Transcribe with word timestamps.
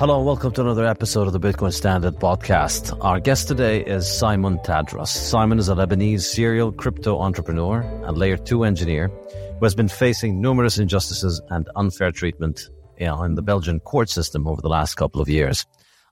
Hello 0.00 0.16
and 0.16 0.24
welcome 0.24 0.50
to 0.50 0.62
another 0.62 0.86
episode 0.86 1.26
of 1.26 1.34
the 1.34 1.38
Bitcoin 1.38 1.74
Standard 1.74 2.14
podcast. 2.14 2.96
Our 3.02 3.20
guest 3.20 3.48
today 3.48 3.84
is 3.84 4.10
Simon 4.10 4.56
Tadros. 4.60 5.08
Simon 5.08 5.58
is 5.58 5.68
a 5.68 5.74
Lebanese 5.74 6.22
serial 6.22 6.72
crypto 6.72 7.20
entrepreneur 7.20 7.82
and 8.06 8.16
layer 8.16 8.38
2 8.38 8.64
engineer 8.64 9.08
who 9.08 9.62
has 9.62 9.74
been 9.74 9.90
facing 9.90 10.40
numerous 10.40 10.78
injustices 10.78 11.42
and 11.50 11.68
unfair 11.76 12.12
treatment 12.12 12.70
in 12.96 13.34
the 13.34 13.42
Belgian 13.42 13.78
court 13.78 14.08
system 14.08 14.48
over 14.48 14.62
the 14.62 14.70
last 14.70 14.94
couple 14.94 15.20
of 15.20 15.28
years. 15.28 15.66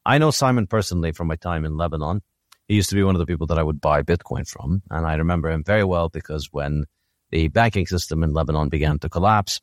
I 0.05 0.19
know 0.19 0.32
Simon 0.32 0.66
personally 0.66 1.12
from 1.12 1.28
my 1.28 1.37
time 1.37 1.65
in 1.65 1.78
Lebanon. 1.78 2.20
He 2.66 2.75
used 2.75 2.91
to 2.91 2.94
be 2.94 3.03
one 3.03 3.15
of 3.15 3.20
the 3.20 3.26
people 3.26 3.47
that 3.47 3.59
I 3.59 3.62
would 3.62 3.81
buy 3.81 4.03
Bitcoin 4.03 4.47
from, 4.47 4.82
and 4.91 5.06
I 5.06 5.15
remember 5.15 5.50
him 5.50 5.65
very 5.65 5.84
well 5.84 6.10
because 6.10 6.50
when 6.53 6.84
the 7.31 7.49
banking 7.49 7.87
system 7.87 8.22
in 8.22 8.34
Lebanon 8.34 8.69
began 8.69 8.99
to 8.99 9.09
collapse, 9.09 9.62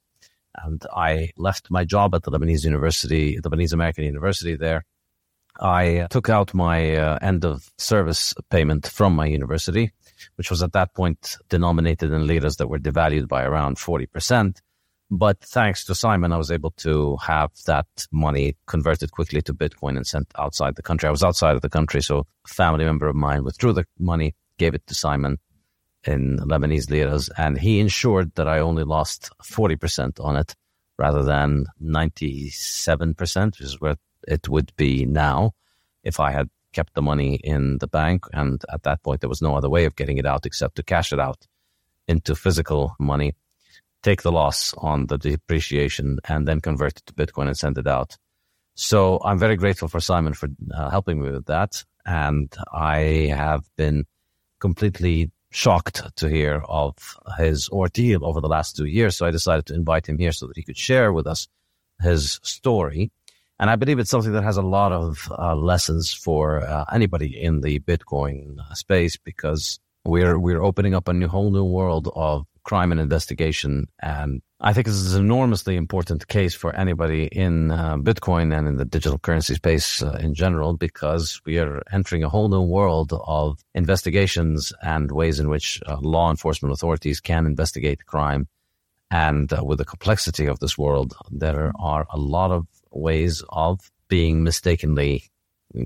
and 0.63 0.83
I 0.95 1.31
left 1.37 1.71
my 1.71 1.83
job 1.83 2.15
at 2.15 2.23
the 2.23 2.31
Lebanese 2.31 2.63
University, 2.63 3.37
Lebanese 3.39 3.73
American 3.73 4.03
University 4.03 4.55
there. 4.55 4.85
I 5.59 6.07
took 6.09 6.29
out 6.29 6.53
my 6.53 6.95
uh, 6.95 7.17
end 7.21 7.45
of 7.45 7.71
service 7.77 8.33
payment 8.49 8.87
from 8.87 9.15
my 9.15 9.25
university, 9.25 9.91
which 10.35 10.49
was 10.49 10.61
at 10.61 10.73
that 10.73 10.93
point 10.93 11.37
denominated 11.49 12.11
in 12.11 12.27
liras 12.27 12.57
that 12.57 12.67
were 12.67 12.79
devalued 12.79 13.27
by 13.27 13.43
around 13.43 13.77
40%. 13.77 14.57
But 15.11 15.39
thanks 15.39 15.85
to 15.85 15.95
Simon, 15.95 16.33
I 16.33 16.37
was 16.37 16.51
able 16.51 16.71
to 16.77 17.15
have 17.17 17.51
that 17.67 17.85
money 18.11 18.57
converted 18.65 19.11
quickly 19.11 19.41
to 19.43 19.53
Bitcoin 19.53 19.97
and 19.97 20.05
sent 20.05 20.27
outside 20.37 20.75
the 20.75 20.81
country. 20.81 21.07
I 21.07 21.11
was 21.11 21.23
outside 21.23 21.55
of 21.55 21.61
the 21.61 21.69
country, 21.69 22.01
so 22.01 22.25
a 22.43 22.47
family 22.47 22.85
member 22.85 23.07
of 23.07 23.15
mine 23.15 23.43
withdrew 23.43 23.73
the 23.73 23.85
money, 23.99 24.35
gave 24.57 24.73
it 24.73 24.85
to 24.87 24.95
Simon, 24.95 25.37
in 26.05 26.37
Lebanese 26.37 26.89
liras, 26.89 27.29
and 27.37 27.57
he 27.57 27.79
ensured 27.79 28.33
that 28.35 28.47
I 28.47 28.59
only 28.59 28.83
lost 28.83 29.29
40% 29.43 30.23
on 30.23 30.35
it 30.35 30.55
rather 30.97 31.23
than 31.23 31.65
97%, 31.83 33.45
which 33.45 33.61
is 33.61 33.81
where 33.81 33.95
it 34.27 34.47
would 34.47 34.75
be 34.75 35.05
now 35.05 35.51
if 36.03 36.19
I 36.19 36.31
had 36.31 36.49
kept 36.73 36.93
the 36.93 37.01
money 37.01 37.35
in 37.35 37.77
the 37.79 37.87
bank. 37.87 38.25
And 38.33 38.63
at 38.71 38.83
that 38.83 39.03
point, 39.03 39.21
there 39.21 39.29
was 39.29 39.41
no 39.41 39.55
other 39.55 39.69
way 39.69 39.85
of 39.85 39.95
getting 39.95 40.17
it 40.17 40.25
out 40.25 40.45
except 40.45 40.75
to 40.75 40.83
cash 40.83 41.11
it 41.11 41.19
out 41.19 41.47
into 42.07 42.35
physical 42.35 42.95
money, 42.99 43.33
take 44.03 44.21
the 44.21 44.31
loss 44.31 44.73
on 44.77 45.07
the 45.07 45.17
depreciation, 45.17 46.19
and 46.25 46.47
then 46.47 46.61
convert 46.61 46.97
it 46.97 47.05
to 47.07 47.13
Bitcoin 47.13 47.47
and 47.47 47.57
send 47.57 47.77
it 47.77 47.87
out. 47.87 48.17
So 48.75 49.19
I'm 49.23 49.39
very 49.39 49.55
grateful 49.55 49.87
for 49.87 49.99
Simon 49.99 50.33
for 50.33 50.49
uh, 50.73 50.89
helping 50.89 51.21
me 51.21 51.31
with 51.31 51.45
that. 51.45 51.83
And 52.05 52.53
I 52.71 53.33
have 53.35 53.63
been 53.77 54.05
completely 54.59 55.31
shocked 55.55 56.01
to 56.17 56.27
hear 56.27 56.61
of 56.67 57.17
his 57.37 57.69
ordeal 57.69 58.25
over 58.25 58.41
the 58.41 58.47
last 58.47 58.75
two 58.75 58.85
years. 58.85 59.15
So 59.15 59.25
I 59.25 59.31
decided 59.31 59.65
to 59.67 59.73
invite 59.73 60.07
him 60.07 60.17
here 60.17 60.33
so 60.33 60.47
that 60.47 60.57
he 60.57 60.63
could 60.63 60.77
share 60.77 61.13
with 61.13 61.25
us 61.25 61.47
his 62.01 62.39
story. 62.43 63.11
And 63.57 63.69
I 63.69 63.77
believe 63.77 63.97
it's 63.97 64.09
something 64.09 64.33
that 64.33 64.43
has 64.43 64.57
a 64.57 64.61
lot 64.61 64.91
of 64.91 65.31
uh, 65.31 65.55
lessons 65.55 66.13
for 66.13 66.61
uh, 66.61 66.83
anybody 66.91 67.41
in 67.41 67.61
the 67.61 67.79
Bitcoin 67.79 68.57
space 68.75 69.15
because 69.15 69.79
we're 70.03 70.37
we're 70.37 70.61
opening 70.61 70.93
up 70.93 71.07
a 71.07 71.13
new 71.13 71.29
whole 71.29 71.51
new 71.51 71.63
world 71.63 72.11
of 72.13 72.45
crime 72.65 72.91
and 72.91 72.99
investigation. 72.99 73.87
And 74.01 74.41
I 74.59 74.73
think 74.73 74.87
this 74.87 74.95
is 74.95 75.15
an 75.15 75.23
enormously 75.23 75.75
important 75.77 76.27
case 76.27 76.53
for 76.53 76.75
anybody 76.75 77.27
in 77.27 77.71
uh, 77.71 77.97
Bitcoin 77.97 78.57
and 78.57 78.67
in 78.67 78.75
the 78.77 78.85
digital 78.85 79.19
currency 79.19 79.55
space 79.55 80.03
uh, 80.03 80.17
in 80.19 80.33
general, 80.33 80.75
because 80.75 81.39
we 81.45 81.59
are 81.59 81.81
entering 81.91 82.23
a 82.23 82.29
whole 82.29 82.49
new 82.49 82.63
world 82.63 83.13
of 83.25 83.59
investigations 83.73 84.73
and 84.81 85.11
ways 85.11 85.39
in 85.39 85.47
which 85.47 85.79
uh, 85.85 85.97
law 86.01 86.29
enforcement 86.29 86.73
authorities 86.73 87.21
can 87.21 87.45
investigate 87.45 88.05
crime. 88.05 88.47
And 89.11 89.53
uh, 89.53 89.63
with 89.63 89.77
the 89.77 89.85
complexity 89.85 90.47
of 90.47 90.59
this 90.59 90.77
world, 90.77 91.13
there 91.31 91.71
are 91.79 92.07
a 92.09 92.17
lot 92.17 92.51
of 92.51 92.65
ways 92.91 93.43
of 93.49 93.79
being 94.07 94.43
mistakenly 94.43 95.23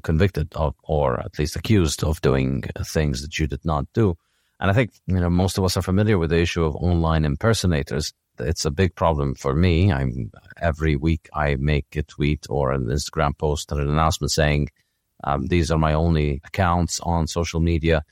convicted 0.04 0.48
of, 0.56 0.76
or 0.84 1.20
at 1.20 1.38
least 1.40 1.56
accused 1.56 2.04
of 2.04 2.22
doing 2.22 2.64
things 2.86 3.22
that 3.22 3.40
you 3.40 3.48
did 3.48 3.66
not 3.66 3.86
do. 3.94 4.16
And 4.60 4.70
I 4.70 4.74
think, 4.74 4.92
you 5.08 5.20
know, 5.20 5.30
most 5.30 5.58
of 5.58 5.64
us 5.64 5.78
are 5.78 5.82
familiar 5.82 6.18
with 6.18 6.32
the 6.32 6.40
issue 6.40 6.64
of 6.64 6.76
online 6.76 7.24
impersonators. 7.24 8.14
It's 8.40 8.66
a 8.66 8.72
big 8.72 8.96
problem 8.96 9.36
for 9.36 9.54
me. 9.54 9.92
I'm 9.92 10.32
every 10.58 10.96
week 10.96 11.30
I 11.34 11.56
make 11.56 11.96
a 11.96 12.04
tweet 12.04 12.46
or 12.50 12.72
an 12.72 12.86
Instagram 12.86 13.38
post 13.38 13.72
or 13.72 13.80
an 13.80 13.90
announcement 13.90 14.32
saying, 14.32 14.70
um, 15.24 15.48
these 15.48 15.72
are 15.72 15.78
my 15.78 15.94
only 15.94 16.42
accounts 16.46 17.00
on 17.02 17.28
social 17.28 17.60
media. 17.60 18.04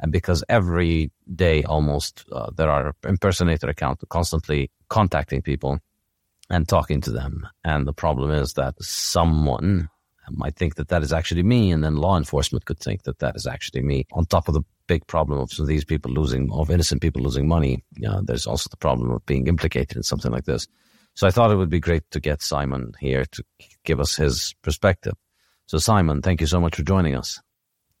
And 0.00 0.10
because 0.12 0.44
every 0.48 1.10
day 1.34 1.62
almost 1.62 2.24
uh, 2.32 2.50
there 2.56 2.70
are 2.70 2.94
impersonator 3.04 3.68
accounts 3.68 4.04
constantly 4.08 4.70
contacting 4.88 5.42
people 5.42 5.78
and 6.50 6.68
talking 6.68 7.00
to 7.02 7.10
them. 7.10 7.48
And 7.64 7.86
the 7.86 7.92
problem 7.92 8.30
is 8.30 8.54
that 8.54 8.74
someone 8.80 9.88
might 10.30 10.56
think 10.56 10.76
that 10.76 10.88
that 10.88 11.02
is 11.02 11.12
actually 11.12 11.42
me, 11.42 11.70
and 11.70 11.82
then 11.84 11.96
law 11.96 12.16
enforcement 12.16 12.64
could 12.64 12.78
think 12.78 13.02
that 13.04 13.18
that 13.18 13.36
is 13.36 13.46
actually 13.46 13.82
me. 13.82 14.06
On 14.12 14.24
top 14.24 14.48
of 14.48 14.54
the 14.54 14.62
big 14.86 15.06
problem 15.06 15.38
of 15.38 15.50
these 15.66 15.84
people 15.84 16.12
losing, 16.12 16.50
of 16.52 16.70
innocent 16.70 17.02
people 17.02 17.22
losing 17.22 17.48
money, 17.48 17.84
yeah, 17.96 18.20
there's 18.22 18.46
also 18.46 18.68
the 18.70 18.76
problem 18.76 19.10
of 19.10 19.24
being 19.26 19.46
implicated 19.46 19.96
in 19.96 20.02
something 20.02 20.32
like 20.32 20.44
this. 20.44 20.66
So 21.14 21.26
I 21.26 21.30
thought 21.30 21.50
it 21.50 21.56
would 21.56 21.70
be 21.70 21.80
great 21.80 22.10
to 22.10 22.20
get 22.20 22.42
Simon 22.42 22.92
here 23.00 23.24
to 23.24 23.44
give 23.84 24.00
us 24.00 24.16
his 24.16 24.54
perspective. 24.62 25.14
So 25.66 25.78
Simon, 25.78 26.22
thank 26.22 26.40
you 26.40 26.46
so 26.46 26.60
much 26.60 26.76
for 26.76 26.82
joining 26.82 27.14
us. 27.14 27.40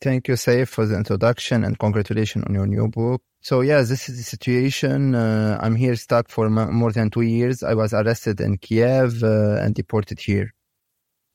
Thank 0.00 0.28
you, 0.28 0.34
Saif, 0.34 0.68
for 0.68 0.84
the 0.84 0.96
introduction 0.96 1.64
and 1.64 1.78
congratulations 1.78 2.44
on 2.46 2.54
your 2.54 2.66
new 2.66 2.88
book. 2.88 3.22
So 3.40 3.60
yeah, 3.60 3.82
this 3.82 4.08
is 4.08 4.16
the 4.18 4.22
situation. 4.22 5.14
Uh, 5.14 5.58
I'm 5.62 5.76
here 5.76 5.96
stuck 5.96 6.28
for 6.28 6.50
more 6.50 6.92
than 6.92 7.10
two 7.10 7.22
years. 7.22 7.62
I 7.62 7.74
was 7.74 7.94
arrested 7.94 8.40
in 8.40 8.58
Kiev 8.58 9.22
uh, 9.22 9.62
and 9.62 9.74
deported 9.74 10.18
here 10.18 10.52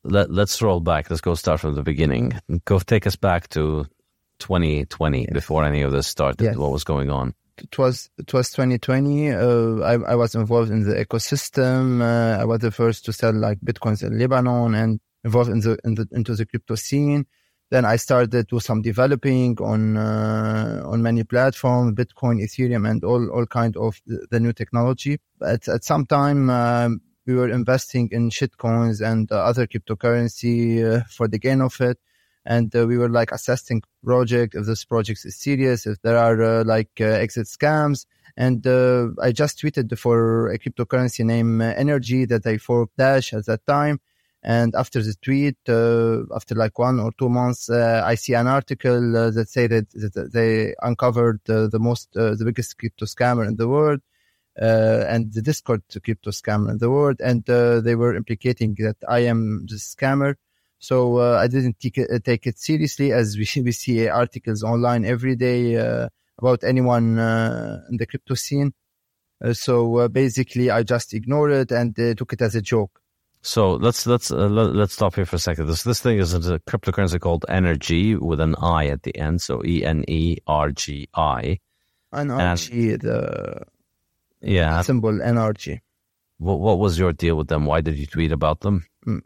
let, 0.04 0.31
let's 0.31 0.62
roll 0.62 0.80
back. 0.80 1.10
Let's 1.10 1.22
go 1.22 1.36
start 1.36 1.60
from 1.60 1.75
the 1.75 1.84
beginning. 1.84 2.34
Go 2.66 2.80
take 2.80 3.07
us 3.07 3.16
back 3.16 3.50
to 3.50 3.86
2020 4.40 5.22
yes. 5.22 5.30
before 5.34 5.63
any 5.66 5.81
of 5.81 5.92
this 5.92 6.07
started. 6.07 6.44
Yes. 6.44 6.56
What 6.56 6.72
was 6.72 6.84
going 6.84 7.10
on? 7.10 7.34
It 7.57 7.78
was 7.78 8.10
it 8.18 8.31
was 8.34 8.51
2020. 8.51 9.31
Uh, 9.31 9.80
I, 9.81 9.94
I 10.12 10.16
was 10.16 10.34
involved 10.34 10.72
in 10.72 10.84
the 10.84 10.96
ecosystem. 10.96 12.01
Uh, 12.01 12.42
I 12.42 12.46
was 12.46 12.60
the 12.60 12.72
first 12.72 13.06
to 13.06 13.13
sell 13.13 13.34
like 13.34 13.60
bitcoins 13.60 14.01
in 14.01 14.18
Lebanon 14.18 14.75
and 14.75 15.00
involved 15.25 15.50
in 15.50 15.60
the, 15.60 15.78
in 15.84 15.96
the 15.96 16.07
into 16.12 16.36
the 16.36 16.45
crypto 16.45 16.75
scene. 16.75 17.25
Then 17.69 17.86
I 17.86 17.98
started 17.98 18.31
to 18.31 18.44
do 18.44 18.60
some 18.60 18.81
developing 18.81 19.57
on 19.60 19.98
uh, 19.98 20.81
on 20.86 21.04
many 21.04 21.24
platforms, 21.24 21.94
Bitcoin, 21.94 22.42
Ethereum, 22.42 22.90
and 22.90 23.04
all 23.04 23.30
all 23.30 23.45
kind 23.45 23.75
of 23.78 24.02
the, 24.07 24.25
the 24.31 24.40
new 24.40 24.54
technology. 24.54 25.19
But 25.38 25.68
at 25.68 25.84
some 25.84 26.06
time, 26.06 26.50
um, 26.50 27.02
we 27.30 27.36
were 27.36 27.50
investing 27.50 28.10
in 28.12 28.31
shitcoins 28.31 28.98
and 29.02 29.31
uh, 29.31 29.36
other 29.36 29.68
cryptocurrency 29.68 30.84
uh, 30.84 31.04
for 31.16 31.28
the 31.28 31.38
gain 31.38 31.62
of 31.62 31.80
it. 31.80 32.00
And 32.44 32.76
uh, 32.76 32.88
we 32.88 32.98
were 32.98 33.10
like 33.20 33.31
assessing 33.31 33.84
project 34.04 34.56
if 34.56 34.66
this 34.66 34.84
project 34.84 35.20
is 35.26 35.36
serious, 35.36 35.86
if 35.86 36.02
there 36.02 36.18
are 36.18 36.64
like 36.64 36.90
exit 37.00 37.46
scams. 37.46 38.08
And 38.36 38.66
I 39.22 39.31
just 39.31 39.62
tweeted 39.62 39.96
for 40.00 40.50
a 40.50 40.58
cryptocurrency 40.58 41.24
name 41.24 41.60
Energi 41.60 42.28
that 42.30 42.48
I 42.48 42.58
forked 42.58 42.98
Dash 42.98 43.34
at 43.34 43.46
that 43.46 43.64
time. 43.68 44.00
And 44.42 44.74
after 44.74 45.04
the 45.04 45.14
tweet, 45.22 45.58
uh, 45.68 46.24
after 46.34 46.56
like 46.56 46.80
one 46.80 47.00
or 47.00 47.12
two 47.20 47.30
months, 47.30 47.70
uh, 47.70 48.02
I 48.12 48.16
see 48.16 48.34
an 48.34 48.48
article 48.48 49.18
uh, 49.18 49.30
that 49.31 49.50
say 49.50 49.68
that, 49.68 49.92
that 49.92 50.31
they 50.34 50.74
uncovered 50.81 51.42
the 51.46 51.80
most, 51.80 52.14
the 52.14 52.44
biggest 52.44 52.80
crypto 52.80 53.06
scammer 53.06 53.46
in 53.48 53.58
the 53.58 53.68
world 53.68 54.00
uh, 54.00 54.08
and 54.61 55.33
the 55.33 55.41
Discord 55.41 55.83
to 55.89 56.00
crypto 56.00 56.31
scammer 56.31 56.71
in 56.71 56.77
the 56.77 56.89
world, 56.89 57.21
and 57.21 57.50
uh, 57.50 57.81
they 57.81 57.95
were 57.95 58.15
implicating 58.15 58.75
that 58.79 58.97
I 59.07 59.19
am 59.19 59.65
the 59.67 59.75
scammer. 59.75 60.35
So 60.79 61.17
uh, 61.17 61.38
I 61.38 61.47
didn't 61.47 61.79
take 61.79 61.97
it, 61.97 62.23
take 62.23 62.47
it, 62.47 62.57
seriously, 62.57 63.11
as 63.11 63.38
we, 63.38 63.61
we 63.63 63.71
see 63.71 64.07
articles 64.07 64.63
online 64.63 65.06
every 65.06 65.35
day 65.35 65.75
about 66.38 66.63
anyone 66.63 67.19
in 67.89 67.97
the 67.97 68.07
crypto 68.09 68.35
scene. 68.35 68.73
so 69.53 70.07
basically, 70.09 70.69
I 70.69 70.83
just 70.83 71.13
ignored 71.13 71.51
it 71.51 71.71
and 71.71 71.95
took 71.95 72.33
it 72.33 72.41
as 72.41 72.56
a 72.56 72.61
joke. 72.61 73.00
So 73.41 73.75
let's 73.75 74.06
let's 74.06 74.31
uh, 74.31 74.50
let, 74.50 74.75
us 74.75 74.94
stop 74.94 75.15
here 75.15 75.25
for 75.25 75.38
a 75.38 75.39
second. 75.39 75.67
This 75.67 75.83
this 75.83 76.01
thing 76.01 76.19
is 76.19 76.33
a 76.33 76.59
cryptocurrency 76.59 77.19
called 77.19 77.45
Energi 77.47 78.19
with 78.19 78.41
an 78.41 78.56
I 78.61 78.88
at 78.88 79.03
the 79.03 79.17
end, 79.17 79.41
so 79.41 79.63
E 79.63 79.83
N 79.85 80.03
E 80.09 80.38
R 80.45 80.71
G 80.71 81.07
I. 81.13 81.59
And 82.11 82.31
energy, 82.31 82.97
the 82.97 83.63
yeah 84.41 84.81
symbol 84.81 85.13
NRG. 85.13 85.80
What 86.38 86.59
what 86.59 86.80
was 86.80 86.97
your 86.97 87.13
deal 87.13 87.36
with 87.36 87.47
them? 87.47 87.65
Why 87.65 87.81
did 87.81 87.97
you 87.97 88.06
tweet 88.06 88.31
about 88.31 88.62
them? 88.62 88.86
Mm, 89.06 89.21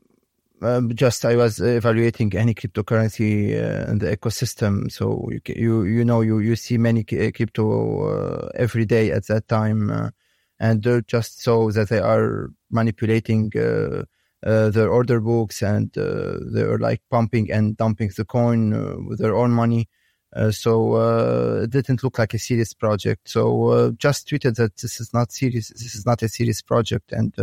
um, 0.62 0.96
just 0.96 1.26
I 1.26 1.36
was 1.36 1.60
evaluating 1.60 2.36
any 2.36 2.54
cryptocurrency 2.54 3.54
uh, 3.54 3.92
in 3.92 4.00
the 4.00 4.16
ecosystem. 4.16 4.92
So 4.92 5.30
you 5.32 5.42
you 5.56 5.84
you 5.84 6.06
know 6.06 6.22
you 6.22 6.40
you 6.40 6.56
see 6.56 6.78
many 6.78 7.02
uh, 7.02 7.32
crypto 7.32 8.08
uh, 8.08 8.50
every 8.56 8.86
day 8.86 9.12
at 9.12 9.28
that 9.28 9.48
time, 9.48 9.92
uh, 9.92 10.10
and 10.60 10.82
they're 10.82 11.02
just 11.02 11.42
so 11.42 11.72
that 11.72 11.90
they 11.90 12.00
are 12.00 12.50
manipulating. 12.72 13.52
Uh, 13.56 14.04
uh, 14.46 14.70
their 14.70 14.90
order 14.90 15.22
books 15.22 15.62
and 15.62 15.94
they're 15.94 16.78
like 16.78 17.02
pumping 17.10 17.50
and 17.50 17.78
dumping 17.78 18.12
the 18.18 18.26
coin 18.26 19.08
with 19.08 19.18
their 19.18 19.34
own 19.34 19.52
money 19.52 19.88
so 20.52 20.94
uh, 20.94 21.62
it 21.64 21.70
didn't 21.70 22.04
look 22.04 22.18
like 22.20 22.34
a 22.34 22.40
serious 22.40 22.74
project. 22.74 23.30
So 23.30 23.68
uh, 23.70 23.92
just 23.92 24.28
tweeted 24.28 24.56
that 24.56 24.78
this 24.78 25.00
is 25.00 25.14
not 25.14 25.32
serious. 25.32 25.70
This 25.70 25.96
is 25.96 26.06
not 26.06 26.22
a 26.22 26.30
serious 26.30 26.62
project, 26.62 27.12
and 27.12 27.34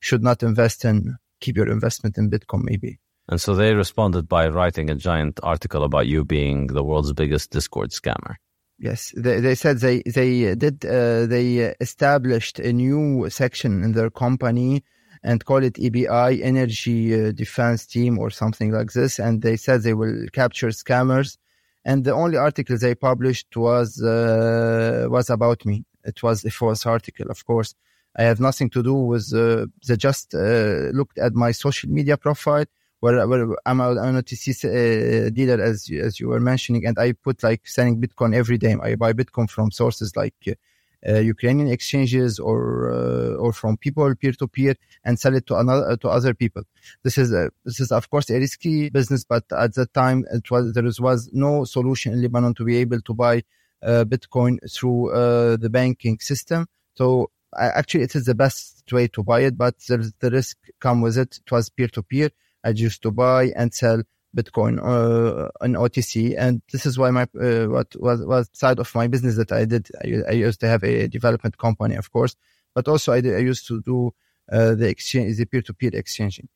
should 0.00 0.22
not 0.22 0.42
invest 0.42 0.84
in. 0.84 1.16
Keep 1.40 1.56
your 1.56 1.70
investment 1.70 2.16
in 2.16 2.30
Bitcoin, 2.30 2.62
maybe. 2.62 2.98
And 3.28 3.40
so 3.40 3.54
they 3.54 3.74
responded 3.74 4.28
by 4.28 4.48
writing 4.48 4.90
a 4.90 4.94
giant 4.94 5.40
article 5.42 5.82
about 5.82 6.06
you 6.06 6.24
being 6.24 6.68
the 6.68 6.84
world's 6.84 7.12
biggest 7.12 7.50
Discord 7.50 7.90
scammer. 7.90 8.36
Yes, 8.78 9.12
they, 9.16 9.40
they 9.40 9.54
said 9.54 9.78
they 9.78 10.02
they 10.02 10.54
did 10.54 10.84
uh, 10.84 11.26
they 11.26 11.74
established 11.80 12.58
a 12.58 12.72
new 12.72 13.30
section 13.30 13.82
in 13.82 13.92
their 13.92 14.10
company 14.10 14.84
and 15.22 15.44
call 15.44 15.62
it 15.62 15.74
EBI 15.74 16.42
Energi 16.42 17.28
uh, 17.28 17.32
Defense 17.32 17.86
Team 17.86 18.18
or 18.18 18.30
something 18.30 18.72
like 18.72 18.92
this, 18.92 19.18
and 19.18 19.42
they 19.42 19.56
said 19.56 19.82
they 19.82 19.94
will 19.94 20.26
capture 20.32 20.68
scammers 20.68 21.38
and 21.84 22.04
the 22.04 22.12
only 22.12 22.36
article 22.36 22.76
they 22.78 22.94
published 22.94 23.56
was 23.56 24.02
uh, 24.02 25.06
was 25.08 25.30
about 25.30 25.64
me. 25.64 25.84
It 26.04 26.22
was 26.22 26.44
a 26.44 26.50
false 26.50 26.86
article, 26.86 27.30
of 27.30 27.44
course. 27.44 27.74
I 28.16 28.22
have 28.22 28.40
nothing 28.40 28.70
to 28.70 28.82
do 28.82 28.94
with. 28.94 29.32
Uh, 29.34 29.66
they 29.86 29.96
just 29.96 30.34
uh, 30.34 30.90
looked 30.92 31.18
at 31.18 31.34
my 31.34 31.50
social 31.50 31.90
media 31.90 32.16
profile, 32.16 32.66
where, 33.00 33.26
where 33.26 33.48
I'm 33.66 33.80
an 33.80 33.96
OTC 34.22 34.64
uh, 34.64 35.30
dealer, 35.30 35.62
as 35.62 35.90
as 35.90 36.20
you 36.20 36.28
were 36.28 36.40
mentioning, 36.40 36.86
and 36.86 36.98
I 36.98 37.12
put 37.12 37.42
like 37.42 37.66
selling 37.66 38.00
Bitcoin 38.00 38.34
every 38.34 38.58
day. 38.58 38.76
I 38.82 38.94
buy 38.94 39.12
Bitcoin 39.12 39.50
from 39.50 39.70
sources 39.70 40.16
like 40.16 40.34
uh, 40.48 40.52
Ukrainian 41.12 41.68
exchanges 41.68 42.38
or 42.38 42.90
uh, 42.90 43.34
or 43.36 43.52
from 43.52 43.76
people 43.76 44.14
peer 44.14 44.32
to 44.32 44.48
peer 44.48 44.74
and 45.04 45.18
sell 45.18 45.34
it 45.34 45.46
to 45.46 45.56
another 45.56 45.96
to 45.96 46.08
other 46.08 46.34
people. 46.34 46.62
This 47.02 47.18
is 47.18 47.32
a, 47.32 47.50
this 47.64 47.80
is 47.80 47.92
of 47.92 48.10
course 48.10 48.30
a 48.30 48.38
risky 48.38 48.90
business, 48.90 49.24
but 49.24 49.44
at 49.52 49.74
that 49.74 49.92
time 49.94 50.24
it 50.32 50.50
was 50.50 50.72
there 50.72 50.84
was 50.84 51.30
no 51.32 51.64
solution 51.64 52.12
in 52.12 52.22
Lebanon 52.22 52.54
to 52.54 52.64
be 52.64 52.76
able 52.78 53.00
to 53.02 53.14
buy 53.14 53.42
uh, 53.82 54.04
Bitcoin 54.04 54.58
through 54.72 55.12
uh, 55.12 55.56
the 55.56 55.68
banking 55.68 56.18
system. 56.20 56.66
So 56.94 57.30
actually, 57.56 58.04
it 58.04 58.14
is 58.14 58.24
the 58.24 58.34
best 58.34 58.84
way 58.92 59.08
to 59.08 59.22
buy 59.22 59.40
it, 59.40 59.56
but 59.56 59.78
the, 59.80 60.12
the 60.20 60.30
risk 60.30 60.56
come 60.80 61.00
with 61.00 61.18
it. 61.18 61.38
It 61.44 61.52
was 61.52 61.68
peer 61.68 61.88
to 61.88 62.02
peer. 62.02 62.30
I 62.64 62.70
used 62.70 63.02
to 63.02 63.10
buy 63.10 63.52
and 63.54 63.74
sell 63.74 64.02
Bitcoin 64.34 64.78
uh, 64.78 65.48
on 65.60 65.72
OTC, 65.72 66.34
and 66.36 66.62
this 66.72 66.86
is 66.86 66.98
why 66.98 67.10
my 67.10 67.22
uh, 67.40 67.66
what 67.66 67.94
was 67.96 68.24
was 68.24 68.50
side 68.52 68.78
of 68.78 68.94
my 68.94 69.06
business 69.06 69.36
that 69.36 69.52
I 69.52 69.64
did. 69.64 69.88
I, 70.04 70.30
I, 70.30 70.32
used 70.32 70.60
to 70.60 70.68
have 70.68 70.82
a 70.82 71.08
development 71.08 71.58
company, 71.58 71.94
of 71.96 72.10
course, 72.10 72.36
but 72.74 72.88
also 72.88 73.12
I, 73.12 73.20
did, 73.20 73.36
I 73.36 73.40
used 73.40 73.66
to 73.68 73.80
do 73.82 74.12
uh, 74.50 74.74
the 74.74 74.88
exchange, 74.88 75.36
the 75.36 75.46
peer 75.46 75.62
to 75.62 75.74
peer 75.74 75.90
exchanging. 75.94 76.48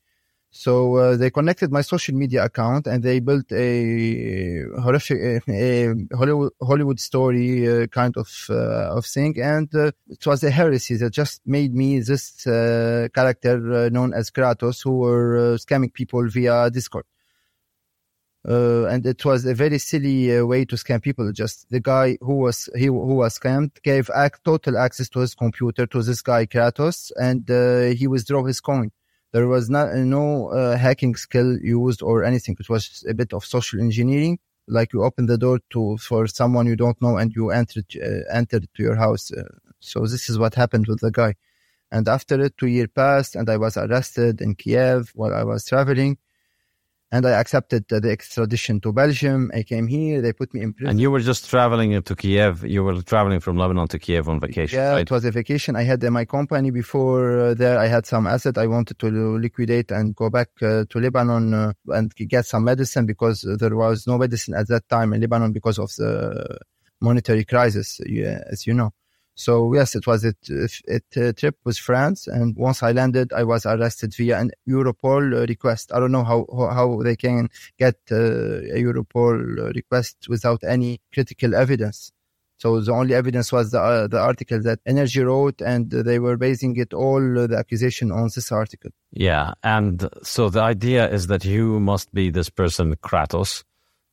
So 0.51 0.95
uh, 0.95 1.15
they 1.15 1.29
connected 1.29 1.71
my 1.71 1.81
social 1.81 2.15
media 2.15 2.43
account 2.43 2.87
and 2.87 3.03
they 3.03 3.19
built 3.19 3.51
a 3.51 4.63
horrific, 4.81 5.43
a, 5.47 5.93
Hollywood, 6.11 6.53
Hollywood 6.59 6.99
story 6.99 7.83
uh, 7.83 7.85
kind 7.87 8.17
of 8.17 8.27
uh, 8.49 8.97
of 8.97 9.05
thing, 9.05 9.39
and 9.39 9.73
uh, 9.75 9.91
it 10.07 10.25
was 10.25 10.43
a 10.43 10.49
heresy 10.49 10.95
that 10.97 11.11
just 11.11 11.41
made 11.45 11.75
me 11.75 11.99
this 11.99 12.47
uh, 12.47 13.09
character 13.13 13.89
known 13.91 14.13
as 14.13 14.31
Kratos, 14.31 14.83
who 14.83 14.97
were 14.97 15.57
scamming 15.57 15.93
people 15.93 16.27
via 16.27 16.71
Discord. 16.71 17.05
Uh, 18.47 18.85
and 18.85 19.05
it 19.05 19.25
was 19.25 19.45
a 19.45 19.53
very 19.53 19.77
silly 19.77 20.35
uh, 20.37 20.45
way 20.45 20.63
to 20.65 20.75
scam 20.75 21.01
people. 21.01 21.31
Just 21.33 21.69
the 21.69 21.79
guy 21.79 22.17
who 22.21 22.35
was 22.35 22.69
he 22.75 22.85
who 22.85 23.15
was 23.15 23.37
scammed 23.37 23.71
gave 23.83 24.09
ac- 24.15 24.35
total 24.45 24.77
access 24.77 25.09
to 25.09 25.19
his 25.19 25.35
computer 25.35 25.85
to 25.87 26.01
this 26.01 26.21
guy 26.21 26.45
Kratos, 26.45 27.11
and 27.17 27.49
uh, 27.51 27.95
he 27.97 28.07
withdrew 28.07 28.45
his 28.45 28.61
coin. 28.61 28.91
There 29.33 29.47
was 29.47 29.69
not 29.69 29.93
no 29.93 30.49
uh, 30.49 30.77
hacking 30.77 31.15
skill 31.15 31.57
used 31.59 32.01
or 32.01 32.23
anything. 32.23 32.55
It 32.59 32.69
was 32.69 33.05
a 33.07 33.13
bit 33.13 33.33
of 33.33 33.45
social 33.45 33.79
engineering, 33.81 34.39
like 34.67 34.93
you 34.93 35.03
open 35.03 35.25
the 35.25 35.37
door 35.37 35.59
to 35.71 35.97
for 35.97 36.25
someone 36.27 36.65
you 36.65 36.77
don't 36.77 36.99
know 37.01 37.17
and 37.17 37.33
you 37.35 37.51
entered 37.51 37.85
uh, 38.01 38.33
entered 38.33 38.67
to 38.75 38.83
your 38.83 38.95
house. 38.95 39.31
Uh, 39.31 39.43
so 39.81 40.01
this 40.01 40.29
is 40.29 40.39
what 40.39 40.55
happened 40.55 40.87
with 40.87 41.01
the 41.01 41.11
guy. 41.11 41.35
And 41.91 42.07
after 42.07 42.39
it, 42.41 42.57
two 42.57 42.67
years 42.67 42.89
passed, 42.95 43.35
and 43.35 43.49
I 43.49 43.57
was 43.57 43.75
arrested 43.75 44.41
in 44.41 44.55
Kiev 44.55 45.11
while 45.13 45.33
I 45.33 45.43
was 45.43 45.65
traveling 45.65 46.17
and 47.11 47.25
I 47.25 47.31
accepted 47.31 47.85
the 47.89 48.11
extradition 48.11 48.79
to 48.81 48.93
Belgium. 48.93 49.51
I 49.53 49.63
came 49.63 49.87
here. 49.87 50.21
They 50.21 50.31
put 50.31 50.53
me 50.53 50.61
in 50.61 50.73
prison. 50.73 50.91
And 50.91 51.01
you 51.01 51.09
were 51.09 51.19
just 51.19 51.49
traveling 51.49 51.99
to 52.01 52.15
Kiev. 52.15 52.63
You 52.63 52.83
were 52.83 53.01
traveling 53.01 53.39
from 53.39 53.57
Lebanon 53.57 53.87
to 53.87 53.99
Kiev 53.99 54.29
on 54.29 54.39
vacation. 54.39 54.77
Yeah, 54.77 54.91
right? 54.91 55.01
it 55.01 55.11
was 55.11 55.25
a 55.25 55.31
vacation. 55.31 55.75
I 55.75 55.83
had 55.83 56.03
uh, 56.03 56.11
my 56.11 56.25
company 56.25 56.69
before 56.69 57.39
uh, 57.39 57.53
there. 57.55 57.79
I 57.79 57.87
had 57.87 58.05
some 58.05 58.27
asset. 58.27 58.57
I 58.57 58.67
wanted 58.67 58.99
to 58.99 59.07
liquidate 59.37 59.91
and 59.91 60.15
go 60.15 60.29
back 60.29 60.49
uh, 60.61 60.85
to 60.89 60.99
Lebanon 60.99 61.53
uh, 61.53 61.73
and 61.87 62.13
get 62.15 62.45
some 62.45 62.63
medicine 62.65 63.07
because 63.07 63.41
there 63.59 63.75
was 63.75 64.05
no 64.05 64.17
medicine 64.17 64.53
at 64.53 64.67
that 64.67 64.87
time 64.87 65.13
in 65.13 65.21
Lebanon 65.21 65.51
because 65.51 65.79
of 65.79 65.89
the 65.95 66.59
monetary 67.01 67.43
crisis, 67.45 67.99
as 68.51 68.67
you 68.67 68.73
know. 68.73 68.91
So 69.39 69.73
yes, 69.73 69.95
it 69.95 70.05
was 70.05 70.25
a, 70.25 70.33
a, 70.89 71.31
trip 71.31 71.55
with 71.63 71.77
France, 71.77 72.27
and 72.27 72.57
once 72.57 72.83
I 72.83 72.91
landed, 72.91 73.31
I 73.31 73.45
was 73.45 73.65
arrested 73.65 74.13
via 74.13 74.37
an 74.37 74.51
Europol 74.67 75.47
request. 75.47 75.93
I 75.93 75.99
don't 76.01 76.11
know 76.11 76.25
how 76.25 76.45
how 76.73 77.01
they 77.03 77.15
can 77.15 77.47
get 77.77 77.95
uh, 78.11 78.17
a 78.17 78.79
Europol 78.83 79.73
request 79.73 80.27
without 80.27 80.65
any 80.65 80.99
critical 81.13 81.55
evidence. 81.55 82.11
So 82.57 82.81
the 82.81 82.91
only 82.91 83.15
evidence 83.15 83.53
was 83.53 83.71
the 83.71 83.79
uh, 83.79 84.07
the 84.07 84.19
article 84.19 84.61
that 84.63 84.83
Energi 84.83 85.25
wrote, 85.25 85.61
and 85.61 85.89
they 85.89 86.19
were 86.19 86.35
basing 86.35 86.75
it 86.75 86.93
all 86.93 87.39
uh, 87.39 87.47
the 87.47 87.57
accusation 87.57 88.11
on 88.11 88.29
this 88.35 88.51
article. 88.51 88.91
Yeah, 89.13 89.53
and 89.63 90.09
so 90.21 90.49
the 90.49 90.61
idea 90.61 91.09
is 91.09 91.27
that 91.27 91.45
you 91.45 91.79
must 91.79 92.13
be 92.13 92.29
this 92.29 92.49
person 92.49 92.93
Kratos, 92.97 93.63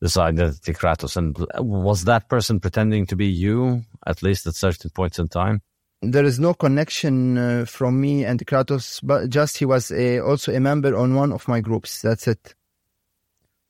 this 0.06 0.16
identity 0.16 0.72
Kratos. 0.72 1.16
And 1.16 1.36
was 1.58 2.04
that 2.04 2.28
person 2.28 2.60
pretending 2.60 3.06
to 3.06 3.16
be 3.16 3.26
you, 3.26 3.82
at 4.06 4.22
least 4.22 4.46
at 4.46 4.54
certain 4.54 4.90
points 4.90 5.18
in 5.18 5.28
time? 5.28 5.62
There 6.02 6.25
is 6.25 6.38
no 6.38 6.54
connection 6.54 7.38
uh, 7.38 7.64
from 7.64 8.00
me 8.00 8.25
and 8.25 8.46
Kratos, 8.46 9.00
but 9.02 9.30
just 9.30 9.58
he 9.58 9.64
was 9.64 9.90
a, 9.90 10.20
also 10.20 10.52
a 10.54 10.60
member 10.60 10.96
on 10.96 11.14
one 11.14 11.32
of 11.32 11.48
my 11.48 11.60
groups. 11.60 12.02
That's 12.02 12.28
it. 12.28 12.54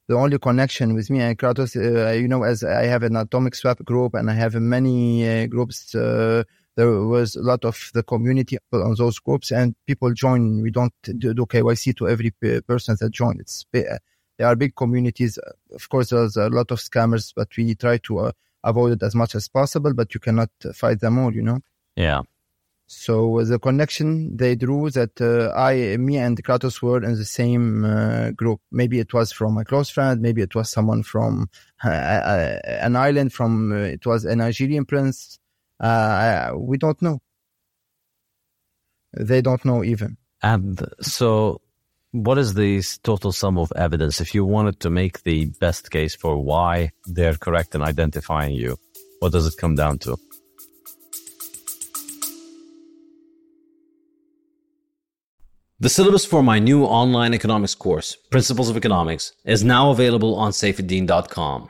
The 0.08 0.14
only 0.14 0.38
connection 0.38 0.94
with 0.94 1.08
me 1.08 1.20
and 1.20 1.38
Kratos, 1.38 1.74
uh, 1.74 2.12
you 2.12 2.28
know, 2.28 2.42
as 2.42 2.62
I 2.62 2.84
have 2.84 3.02
an 3.02 3.16
atomic 3.16 3.54
swap 3.54 3.82
group 3.84 4.14
and 4.14 4.30
I 4.30 4.34
have 4.34 4.54
many 4.54 5.26
uh, 5.26 5.46
groups, 5.46 5.94
uh, 5.94 6.44
there 6.76 6.90
was 6.90 7.34
a 7.34 7.42
lot 7.42 7.64
of 7.64 7.90
the 7.94 8.02
community 8.02 8.58
on 8.72 8.94
those 8.96 9.18
groups 9.18 9.50
and 9.50 9.74
people 9.86 10.12
join. 10.12 10.62
We 10.62 10.70
don't 10.70 10.92
do 11.02 11.34
KYC 11.34 11.96
to 11.96 12.08
every 12.08 12.32
person 12.68 12.96
that 13.00 13.10
join. 13.10 13.40
It's 13.40 13.64
there 14.38 14.46
are 14.46 14.56
big 14.56 14.74
communities. 14.76 15.38
Of 15.72 15.88
course, 15.88 16.10
there's 16.10 16.36
a 16.36 16.48
lot 16.48 16.70
of 16.70 16.78
scammers, 16.78 17.32
but 17.34 17.48
we 17.56 17.74
try 17.74 17.98
to 17.98 18.18
uh, 18.18 18.32
avoid 18.64 18.92
it 18.92 19.02
as 19.02 19.14
much 19.14 19.34
as 19.34 19.48
possible. 19.48 19.94
But 19.94 20.14
you 20.14 20.20
cannot 20.20 20.50
fight 20.74 21.00
them 21.00 21.18
all, 21.18 21.34
you 21.34 21.42
know. 21.42 21.60
Yeah. 21.96 22.22
So 22.88 23.42
the 23.42 23.58
connection 23.58 24.36
they 24.36 24.54
drew 24.54 24.90
that 24.90 25.20
uh, 25.20 25.52
I, 25.58 25.96
me, 25.96 26.18
and 26.18 26.42
Kratos 26.42 26.80
were 26.80 27.02
in 27.02 27.14
the 27.16 27.24
same 27.24 27.84
uh, 27.84 28.30
group. 28.30 28.60
Maybe 28.70 29.00
it 29.00 29.12
was 29.12 29.32
from 29.32 29.58
a 29.58 29.64
close 29.64 29.90
friend. 29.90 30.20
Maybe 30.20 30.40
it 30.40 30.54
was 30.54 30.70
someone 30.70 31.02
from 31.02 31.50
uh, 31.84 31.88
uh 31.88 32.60
an 32.64 32.94
island. 32.94 33.32
From 33.32 33.72
uh, 33.72 33.76
it 33.76 34.06
was 34.06 34.24
a 34.24 34.36
Nigerian 34.36 34.84
prince. 34.84 35.40
Uh, 35.80 36.52
we 36.54 36.78
don't 36.78 37.00
know. 37.02 37.20
They 39.14 39.42
don't 39.42 39.64
know 39.64 39.82
even. 39.82 40.16
And 40.42 40.80
so 41.00 41.60
what 42.24 42.38
is 42.38 42.54
the 42.54 42.82
total 43.02 43.30
sum 43.30 43.58
of 43.58 43.70
evidence 43.76 44.20
if 44.20 44.34
you 44.34 44.44
wanted 44.44 44.80
to 44.80 44.90
make 44.90 45.22
the 45.22 45.46
best 45.60 45.90
case 45.90 46.14
for 46.14 46.42
why 46.42 46.90
they're 47.04 47.34
correct 47.34 47.74
in 47.74 47.82
identifying 47.82 48.54
you? 48.54 48.78
What 49.20 49.32
does 49.32 49.46
it 49.46 49.58
come 49.58 49.74
down 49.74 49.98
to? 50.00 50.16
The 55.78 55.90
syllabus 55.90 56.24
for 56.24 56.42
my 56.42 56.58
new 56.58 56.84
online 56.84 57.34
economics 57.34 57.74
course, 57.74 58.16
Principles 58.30 58.70
of 58.70 58.78
Economics, 58.78 59.32
is 59.44 59.62
now 59.62 59.90
available 59.90 60.34
on 60.36 60.52
saifedean.com. 60.52 61.68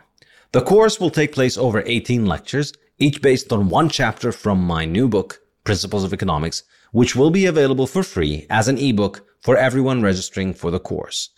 The 0.52 0.62
course 0.62 1.00
will 1.00 1.10
take 1.10 1.32
place 1.32 1.58
over 1.58 1.82
18 1.84 2.24
lectures, 2.24 2.72
each 2.98 3.20
based 3.20 3.52
on 3.52 3.68
one 3.68 3.88
chapter 3.88 4.30
from 4.30 4.60
my 4.60 4.84
new 4.84 5.08
book, 5.08 5.40
Principles 5.64 6.04
of 6.04 6.12
Economics, 6.12 6.62
which 6.92 7.16
will 7.16 7.30
be 7.30 7.46
available 7.46 7.88
for 7.88 8.04
free 8.04 8.46
as 8.48 8.68
an 8.68 8.78
ebook 8.78 9.26
for 9.46 9.56
everyone 9.56 10.02
registering 10.02 10.52
for 10.52 10.72
the 10.72 10.80
course. 10.80 11.28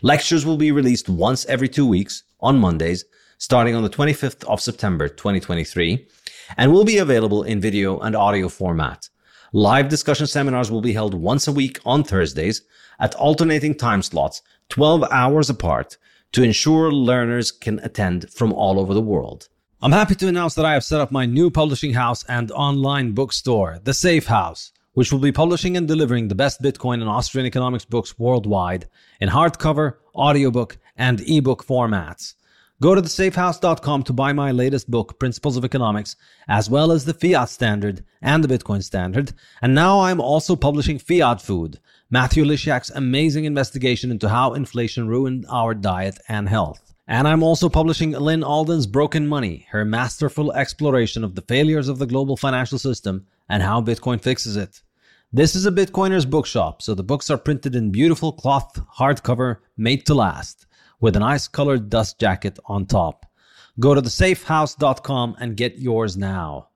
Lectures 0.00 0.46
will 0.46 0.56
be 0.56 0.72
released 0.72 1.10
once 1.10 1.44
every 1.44 1.68
two 1.68 1.86
weeks 1.86 2.22
on 2.40 2.58
Mondays, 2.58 3.04
starting 3.36 3.74
on 3.74 3.82
the 3.82 3.90
25th 3.90 4.42
of 4.44 4.58
September 4.58 5.06
2023, 5.06 6.08
and 6.56 6.72
will 6.72 6.86
be 6.86 6.96
available 6.96 7.42
in 7.42 7.60
video 7.60 7.98
and 7.98 8.16
audio 8.16 8.48
format. 8.48 9.10
Live 9.52 9.90
discussion 9.90 10.26
seminars 10.26 10.70
will 10.70 10.80
be 10.80 10.94
held 10.94 11.12
once 11.12 11.46
a 11.46 11.52
week 11.52 11.78
on 11.84 12.02
Thursdays 12.02 12.62
at 13.00 13.14
alternating 13.16 13.74
time 13.74 14.00
slots, 14.00 14.40
12 14.70 15.04
hours 15.10 15.50
apart, 15.50 15.98
to 16.32 16.42
ensure 16.42 16.90
learners 16.90 17.52
can 17.52 17.80
attend 17.80 18.32
from 18.32 18.50
all 18.50 18.80
over 18.80 18.94
the 18.94 19.02
world. 19.02 19.48
I'm 19.82 19.92
happy 19.92 20.14
to 20.14 20.28
announce 20.28 20.54
that 20.54 20.64
I 20.64 20.72
have 20.72 20.84
set 20.84 21.02
up 21.02 21.12
my 21.12 21.26
new 21.26 21.50
publishing 21.50 21.92
house 21.92 22.24
and 22.30 22.50
online 22.50 23.12
bookstore, 23.12 23.78
The 23.84 23.92
Safe 23.92 24.24
House 24.24 24.72
which 24.92 25.12
will 25.12 25.18
be 25.18 25.32
publishing 25.32 25.76
and 25.76 25.86
delivering 25.86 26.28
the 26.28 26.34
best 26.34 26.62
Bitcoin 26.62 26.94
and 26.94 27.08
Austrian 27.08 27.46
economics 27.46 27.84
books 27.84 28.18
worldwide 28.18 28.88
in 29.20 29.28
hardcover, 29.28 29.94
audiobook, 30.14 30.78
and 30.96 31.20
ebook 31.20 31.64
formats. 31.64 32.34
Go 32.80 32.94
to 32.94 33.02
thesafehouse.com 33.02 34.04
to 34.04 34.12
buy 34.12 34.32
my 34.32 34.52
latest 34.52 34.88
book, 34.88 35.18
Principles 35.18 35.56
of 35.56 35.64
Economics, 35.64 36.14
as 36.46 36.70
well 36.70 36.92
as 36.92 37.04
the 37.04 37.12
Fiat 37.12 37.48
Standard 37.48 38.04
and 38.22 38.44
the 38.44 38.56
Bitcoin 38.56 38.84
Standard. 38.84 39.32
And 39.60 39.74
now 39.74 40.00
I'm 40.00 40.20
also 40.20 40.54
publishing 40.54 41.00
Fiat 41.00 41.42
Food, 41.42 41.80
Matthew 42.08 42.44
Lysiak's 42.44 42.90
amazing 42.90 43.46
investigation 43.46 44.12
into 44.12 44.28
how 44.28 44.54
inflation 44.54 45.08
ruined 45.08 45.44
our 45.50 45.74
diet 45.74 46.20
and 46.28 46.48
health. 46.48 46.94
And 47.08 47.26
I'm 47.26 47.42
also 47.42 47.68
publishing 47.68 48.12
Lyn 48.12 48.44
Alden's 48.44 48.86
Broken 48.86 49.26
Money, 49.26 49.66
her 49.70 49.84
masterful 49.84 50.52
exploration 50.52 51.24
of 51.24 51.34
the 51.34 51.42
failures 51.42 51.88
of 51.88 51.98
the 51.98 52.06
global 52.06 52.36
financial 52.36 52.78
system 52.78 53.26
and 53.48 53.62
how 53.62 53.80
Bitcoin 53.80 54.20
fixes 54.20 54.56
it. 54.56 54.82
This 55.32 55.54
is 55.54 55.66
a 55.66 55.70
Bitcoiner's 55.70 56.24
bookshop, 56.24 56.80
so 56.80 56.94
the 56.94 57.02
books 57.02 57.28
are 57.30 57.36
printed 57.36 57.74
in 57.74 57.90
beautiful 57.90 58.32
cloth 58.32 58.80
hardcover 58.98 59.56
made 59.76 60.06
to 60.06 60.14
last, 60.14 60.66
with 61.00 61.16
an 61.16 61.22
ice 61.22 61.46
colored 61.46 61.90
dust 61.90 62.18
jacket 62.18 62.58
on 62.64 62.86
top. 62.86 63.26
Go 63.78 63.94
to 63.94 64.00
thesafehouse.com 64.00 65.36
and 65.38 65.56
get 65.56 65.78
yours 65.78 66.16
now. 66.16 66.68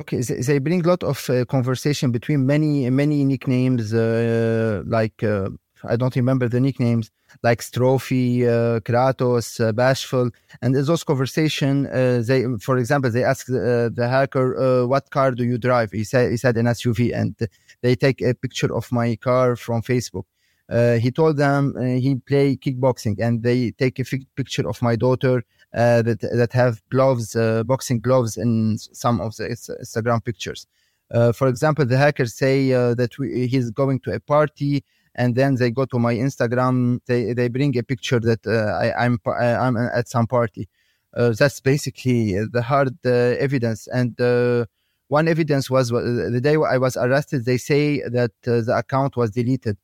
Okay, 0.00 0.20
they 0.20 0.58
bring 0.58 0.84
a 0.84 0.88
lot 0.88 1.02
of 1.02 1.28
uh, 1.28 1.44
conversation 1.46 2.12
between 2.12 2.46
many 2.46 2.88
many 2.90 3.24
nicknames 3.24 3.92
uh, 3.92 4.82
like 4.86 5.22
uh, 5.24 5.48
I 5.88 5.96
don't 5.96 6.14
remember 6.16 6.48
the 6.48 6.60
nicknames 6.60 7.10
like 7.42 7.60
Strophy, 7.60 8.44
uh, 8.44 8.80
Kratos, 8.80 9.60
uh, 9.60 9.72
Bashful, 9.72 10.30
and 10.62 10.74
in 10.74 10.84
those 10.84 11.04
conversation, 11.04 11.86
uh, 11.86 12.22
they, 12.24 12.44
for 12.60 12.78
example, 12.78 13.10
they 13.10 13.24
ask 13.24 13.46
the, 13.46 13.86
uh, 13.86 13.88
the 13.92 14.08
hacker, 14.08 14.56
uh, 14.56 14.86
"What 14.86 15.10
car 15.10 15.32
do 15.32 15.44
you 15.44 15.58
drive?" 15.58 15.92
He 15.92 16.04
said, 16.04 16.30
"He 16.30 16.36
said 16.36 16.56
an 16.56 16.66
SUV," 16.66 17.12
and 17.12 17.34
they 17.82 17.94
take 17.94 18.22
a 18.22 18.34
picture 18.34 18.74
of 18.74 18.90
my 18.92 19.16
car 19.16 19.56
from 19.56 19.82
Facebook. 19.82 20.24
Uh, 20.68 20.94
he 20.94 21.10
told 21.12 21.36
them 21.36 21.74
he 22.04 22.16
play 22.16 22.56
kickboxing, 22.56 23.16
and 23.20 23.42
they 23.42 23.70
take 23.72 23.98
a 23.98 24.04
picture 24.34 24.68
of 24.68 24.82
my 24.82 24.96
daughter 24.96 25.44
that 25.72 26.20
that 26.40 26.52
have 26.52 26.82
gloves, 26.90 27.36
boxing 27.66 28.00
gloves, 28.00 28.36
in 28.36 28.76
some 28.78 29.20
of 29.20 29.36
the 29.36 29.44
Instagram 29.48 30.24
pictures. 30.24 30.66
for 31.38 31.46
example, 31.46 31.84
the 31.84 31.96
hackers 31.96 32.34
say 32.34 32.70
that 33.00 33.12
we, 33.18 33.46
he's 33.46 33.70
going 33.70 34.00
to 34.00 34.10
a 34.12 34.20
party 34.20 34.84
and 35.16 35.34
then 35.34 35.56
they 35.56 35.70
go 35.70 35.84
to 35.86 35.98
my 35.98 36.14
Instagram. 36.14 37.00
They 37.06 37.32
they 37.32 37.48
bring 37.48 37.76
a 37.76 37.82
picture 37.82 38.20
that 38.20 38.46
uh, 38.46 38.84
I, 38.84 39.04
I'm 39.04 39.18
I'm 39.26 39.76
at 39.76 40.08
some 40.08 40.26
party. 40.26 40.68
Uh, 41.16 41.30
that's 41.30 41.60
basically 41.60 42.34
the 42.52 42.62
hard 42.62 42.94
uh, 43.04 43.10
evidence. 43.46 43.88
And 43.88 44.20
uh, 44.20 44.66
one 45.08 45.28
evidence 45.28 45.70
was 45.70 45.88
the 45.88 46.40
day 46.42 46.56
I 46.56 46.78
was 46.78 46.96
arrested. 46.96 47.44
They 47.46 47.56
say 47.56 48.02
that 48.08 48.32
uh, 48.46 48.60
the 48.60 48.74
account 48.76 49.16
was 49.16 49.30
deleted. 49.30 49.78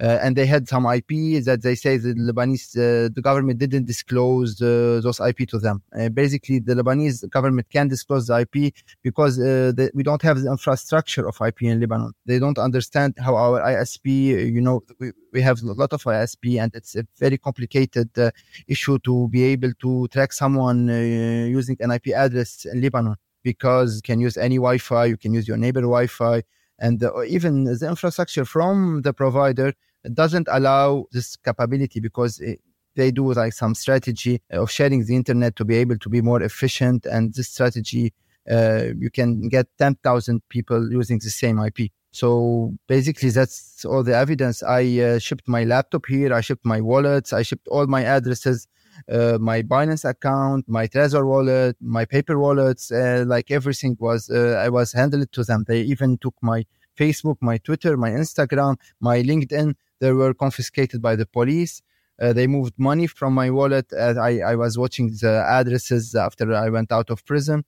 Uh, 0.00 0.18
and 0.22 0.36
they 0.36 0.46
had 0.46 0.68
some 0.68 0.86
IP 0.86 1.42
that 1.44 1.60
they 1.62 1.74
say 1.74 1.96
the 1.96 2.14
Lebanese 2.14 2.76
uh, 2.76 3.08
the 3.12 3.20
government 3.20 3.58
didn't 3.58 3.84
disclose 3.84 4.60
uh, 4.62 5.00
those 5.02 5.18
IP 5.18 5.48
to 5.48 5.58
them. 5.58 5.82
Uh, 5.98 6.08
basically, 6.08 6.60
the 6.60 6.74
Lebanese 6.74 7.28
government 7.30 7.68
can 7.68 7.88
disclose 7.88 8.28
the 8.28 8.38
IP 8.40 8.72
because 9.02 9.40
uh, 9.40 9.72
the, 9.74 9.90
we 9.94 10.04
don't 10.04 10.22
have 10.22 10.40
the 10.40 10.50
infrastructure 10.50 11.26
of 11.26 11.36
IP 11.44 11.62
in 11.62 11.80
Lebanon. 11.80 12.12
They 12.26 12.38
don't 12.38 12.58
understand 12.58 13.14
how 13.18 13.34
our 13.34 13.60
ISP, 13.60 14.06
you 14.52 14.60
know, 14.60 14.82
we, 15.00 15.10
we 15.32 15.40
have 15.40 15.60
a 15.62 15.72
lot 15.72 15.92
of 15.92 16.04
ISP, 16.04 16.62
and 16.62 16.72
it's 16.74 16.94
a 16.94 17.04
very 17.18 17.38
complicated 17.38 18.16
uh, 18.18 18.30
issue 18.68 19.00
to 19.00 19.28
be 19.28 19.42
able 19.44 19.72
to 19.80 20.06
track 20.08 20.32
someone 20.32 20.88
using 20.88 21.76
an 21.80 21.90
IP 21.90 22.08
address 22.08 22.66
in 22.66 22.80
Lebanon 22.80 23.16
because 23.42 23.96
you 23.96 24.02
can 24.02 24.20
use 24.20 24.36
any 24.36 24.56
Wi-Fi, 24.56 25.06
you 25.06 25.16
can 25.16 25.32
use 25.32 25.48
your 25.48 25.56
neighbor 25.56 25.80
Wi-Fi, 25.80 26.42
and 26.78 27.02
even 27.26 27.64
the 27.64 27.88
infrastructure 27.88 28.44
from 28.44 29.02
the 29.02 29.12
provider 29.12 29.72
doesn't 30.14 30.48
allow 30.50 31.06
this 31.12 31.36
capability 31.36 32.00
because 32.00 32.40
it, 32.40 32.60
they 32.96 33.10
do 33.10 33.32
like 33.32 33.52
some 33.52 33.74
strategy 33.74 34.42
of 34.50 34.70
sharing 34.70 35.04
the 35.04 35.14
internet 35.14 35.56
to 35.56 35.64
be 35.64 35.76
able 35.76 35.98
to 35.98 36.08
be 36.08 36.20
more 36.20 36.42
efficient. 36.42 37.06
And 37.06 37.32
this 37.32 37.48
strategy, 37.48 38.12
uh, 38.50 38.86
you 38.98 39.10
can 39.10 39.48
get 39.48 39.66
10,000 39.78 40.42
people 40.48 40.90
using 40.90 41.18
the 41.18 41.30
same 41.30 41.58
IP. 41.60 41.90
So 42.10 42.74
basically, 42.88 43.30
that's 43.30 43.84
all 43.84 44.02
the 44.02 44.16
evidence. 44.16 44.62
I 44.62 45.00
uh, 45.00 45.18
shipped 45.18 45.46
my 45.46 45.64
laptop 45.64 46.06
here. 46.06 46.32
I 46.32 46.40
shipped 46.40 46.64
my 46.64 46.80
wallets. 46.80 47.32
I 47.32 47.42
shipped 47.42 47.68
all 47.68 47.86
my 47.86 48.02
addresses, 48.02 48.66
uh, 49.08 49.38
my 49.40 49.62
Binance 49.62 50.08
account, 50.08 50.64
my 50.68 50.88
Trezor 50.88 51.24
wallet, 51.26 51.76
my 51.80 52.04
paper 52.04 52.38
wallets. 52.38 52.90
Uh, 52.90 53.24
like 53.26 53.50
everything 53.50 53.96
was, 54.00 54.30
uh, 54.30 54.60
I 54.64 54.70
was 54.70 54.92
handled 54.92 55.30
to 55.32 55.44
them. 55.44 55.64
They 55.68 55.82
even 55.82 56.18
took 56.18 56.34
my 56.40 56.64
Facebook, 56.98 57.36
my 57.40 57.58
Twitter, 57.58 57.96
my 57.96 58.10
Instagram, 58.10 58.76
my 59.00 59.22
LinkedIn. 59.22 59.74
They 60.00 60.12
were 60.12 60.34
confiscated 60.34 61.02
by 61.02 61.16
the 61.16 61.26
police. 61.26 61.82
Uh, 62.20 62.32
they 62.32 62.46
moved 62.46 62.74
money 62.78 63.06
from 63.06 63.32
my 63.32 63.48
wallet 63.50 63.92
I, 63.92 64.40
I 64.40 64.54
was 64.56 64.76
watching 64.76 65.08
the 65.22 65.44
addresses 65.48 66.14
after 66.16 66.52
I 66.52 66.68
went 66.68 66.90
out 66.90 67.10
of 67.10 67.24
prison. 67.24 67.64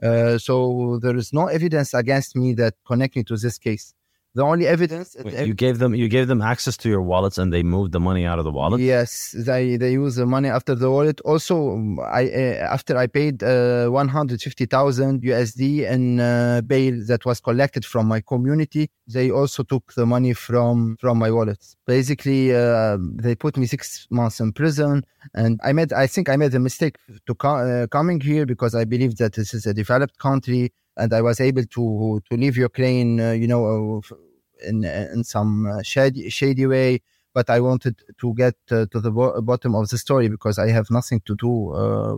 Uh, 0.00 0.38
so 0.38 0.98
there 1.02 1.16
is 1.16 1.32
no 1.32 1.46
evidence 1.46 1.94
against 1.94 2.36
me 2.36 2.54
that 2.54 2.74
connect 2.86 3.16
me 3.16 3.24
to 3.24 3.36
this 3.36 3.58
case. 3.58 3.94
The 4.38 4.44
only 4.44 4.68
evidence 4.68 5.16
Wait, 5.24 5.48
you 5.48 5.54
gave 5.64 5.80
them 5.80 5.92
you 5.96 6.08
gave 6.16 6.28
them 6.28 6.40
access 6.40 6.76
to 6.82 6.88
your 6.88 7.02
wallets 7.02 7.38
and 7.38 7.52
they 7.52 7.64
moved 7.64 7.90
the 7.90 7.98
money 7.98 8.24
out 8.24 8.38
of 8.38 8.44
the 8.44 8.52
wallet. 8.52 8.80
Yes, 8.80 9.34
they 9.36 9.76
they 9.76 9.90
use 10.04 10.14
the 10.14 10.26
money 10.26 10.48
after 10.58 10.76
the 10.76 10.88
wallet. 10.96 11.20
Also, 11.32 11.54
I 12.20 12.22
uh, 12.42 12.76
after 12.76 12.96
I 12.96 13.08
paid 13.08 13.42
uh, 13.42 13.88
one 14.00 14.06
hundred 14.06 14.40
fifty 14.40 14.66
thousand 14.66 15.22
USD 15.24 15.62
in 15.94 16.20
uh, 16.20 16.60
bail 16.72 16.94
that 17.10 17.22
was 17.28 17.40
collected 17.40 17.84
from 17.84 18.06
my 18.06 18.20
community, 18.20 18.84
they 19.08 19.28
also 19.28 19.64
took 19.64 19.84
the 19.94 20.06
money 20.06 20.34
from 20.34 20.96
from 21.00 21.18
my 21.18 21.30
wallet. 21.32 21.60
Basically, 21.94 22.54
uh, 22.54 22.96
they 23.24 23.34
put 23.34 23.56
me 23.56 23.66
six 23.66 24.06
months 24.18 24.38
in 24.38 24.52
prison, 24.52 25.04
and 25.34 25.58
I 25.68 25.72
made 25.72 25.92
I 25.92 26.06
think 26.06 26.28
I 26.28 26.36
made 26.36 26.54
a 26.54 26.60
mistake 26.68 26.94
to 27.26 27.34
co- 27.34 27.62
uh, 27.66 27.86
coming 27.88 28.20
here 28.20 28.46
because 28.46 28.76
I 28.76 28.84
believe 28.84 29.16
that 29.16 29.32
this 29.32 29.52
is 29.52 29.66
a 29.66 29.74
developed 29.74 30.16
country 30.28 30.70
and 30.98 31.12
I 31.12 31.22
was 31.22 31.40
able 31.40 31.64
to 31.76 31.84
to 32.28 32.36
leave 32.42 32.56
Ukraine, 32.56 33.20
uh, 33.20 33.32
you 33.42 33.48
know, 33.52 33.62
uh, 33.72 34.16
in 34.66 34.84
in 34.84 35.24
some 35.24 35.66
uh, 35.66 35.82
shady 35.82 36.28
shady 36.30 36.66
way. 36.66 37.02
But 37.34 37.50
I 37.50 37.60
wanted 37.60 37.96
to 38.20 38.34
get 38.34 38.54
to 38.68 38.86
the 38.86 39.10
bo- 39.10 39.40
bottom 39.42 39.74
of 39.74 39.88
the 39.88 39.98
story 39.98 40.28
because 40.28 40.58
I 40.58 40.70
have 40.70 40.90
nothing 40.90 41.20
to 41.26 41.36
do 41.36 41.48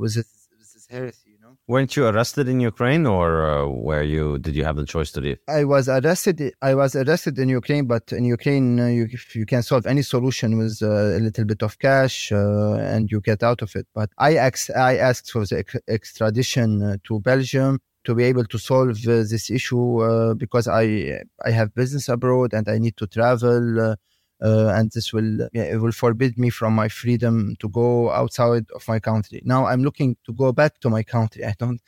with 0.00 0.14
this, 0.14 0.48
with 0.58 0.72
this 0.72 0.86
heresy. 0.88 1.30
You 1.32 1.40
know? 1.42 1.56
Weren't 1.66 1.94
you 1.96 2.06
arrested 2.06 2.48
in 2.48 2.60
Ukraine, 2.60 3.06
or 3.06 3.28
uh, 3.44 3.66
where 3.66 4.02
you 4.02 4.38
did 4.38 4.54
you 4.56 4.64
have 4.64 4.76
the 4.76 4.86
choice 4.86 5.10
to 5.12 5.20
leave? 5.20 5.38
I 5.48 5.64
was 5.64 5.88
arrested. 5.88 6.54
I 6.62 6.74
was 6.74 6.96
arrested 6.96 7.38
in 7.38 7.48
Ukraine, 7.48 7.86
but 7.86 8.12
in 8.12 8.24
Ukraine, 8.24 8.80
uh, 8.80 8.86
you, 8.86 9.08
you 9.34 9.46
can 9.46 9.62
solve 9.62 9.84
any 9.86 10.02
solution 10.02 10.56
with 10.56 10.78
uh, 10.82 11.18
a 11.18 11.20
little 11.20 11.44
bit 11.44 11.62
of 11.62 11.78
cash, 11.78 12.30
and 12.32 13.10
you 13.10 13.20
get 13.20 13.42
out 13.42 13.60
of 13.62 13.76
it. 13.76 13.86
But 13.94 14.10
I 14.16 14.36
asked, 14.36 14.70
I 14.70 14.96
asked 14.96 15.30
for 15.32 15.44
the 15.44 15.64
extradition 15.88 17.00
to 17.04 17.20
Belgium, 17.20 17.80
to 18.04 18.14
be 18.14 18.24
able 18.24 18.44
to 18.44 18.58
solve 18.58 18.96
uh, 19.06 19.24
this 19.28 19.50
issue 19.50 20.00
uh, 20.00 20.34
because 20.34 20.66
I 20.68 21.22
I 21.44 21.50
have 21.50 21.74
business 21.74 22.08
abroad 22.08 22.52
and 22.54 22.68
I 22.68 22.78
need 22.78 22.96
to 22.98 23.06
travel. 23.06 23.80
Uh, 23.80 23.96
uh, 24.42 24.72
and 24.74 24.90
this 24.92 25.12
will 25.12 25.48
yeah, 25.52 25.64
it 25.64 25.80
will 25.80 25.92
forbid 25.92 26.38
me 26.38 26.48
from 26.50 26.74
my 26.74 26.88
freedom 26.88 27.56
to 27.60 27.68
go 27.68 28.10
outside 28.10 28.64
of 28.74 28.86
my 28.88 28.98
country. 28.98 29.42
Now 29.44 29.66
I'm 29.66 29.82
looking 29.84 30.16
to 30.24 30.32
go 30.32 30.52
back 30.52 30.80
to 30.80 30.88
my 30.88 31.02
country. 31.02 31.44
I 31.50 31.54
don't. 31.58 31.80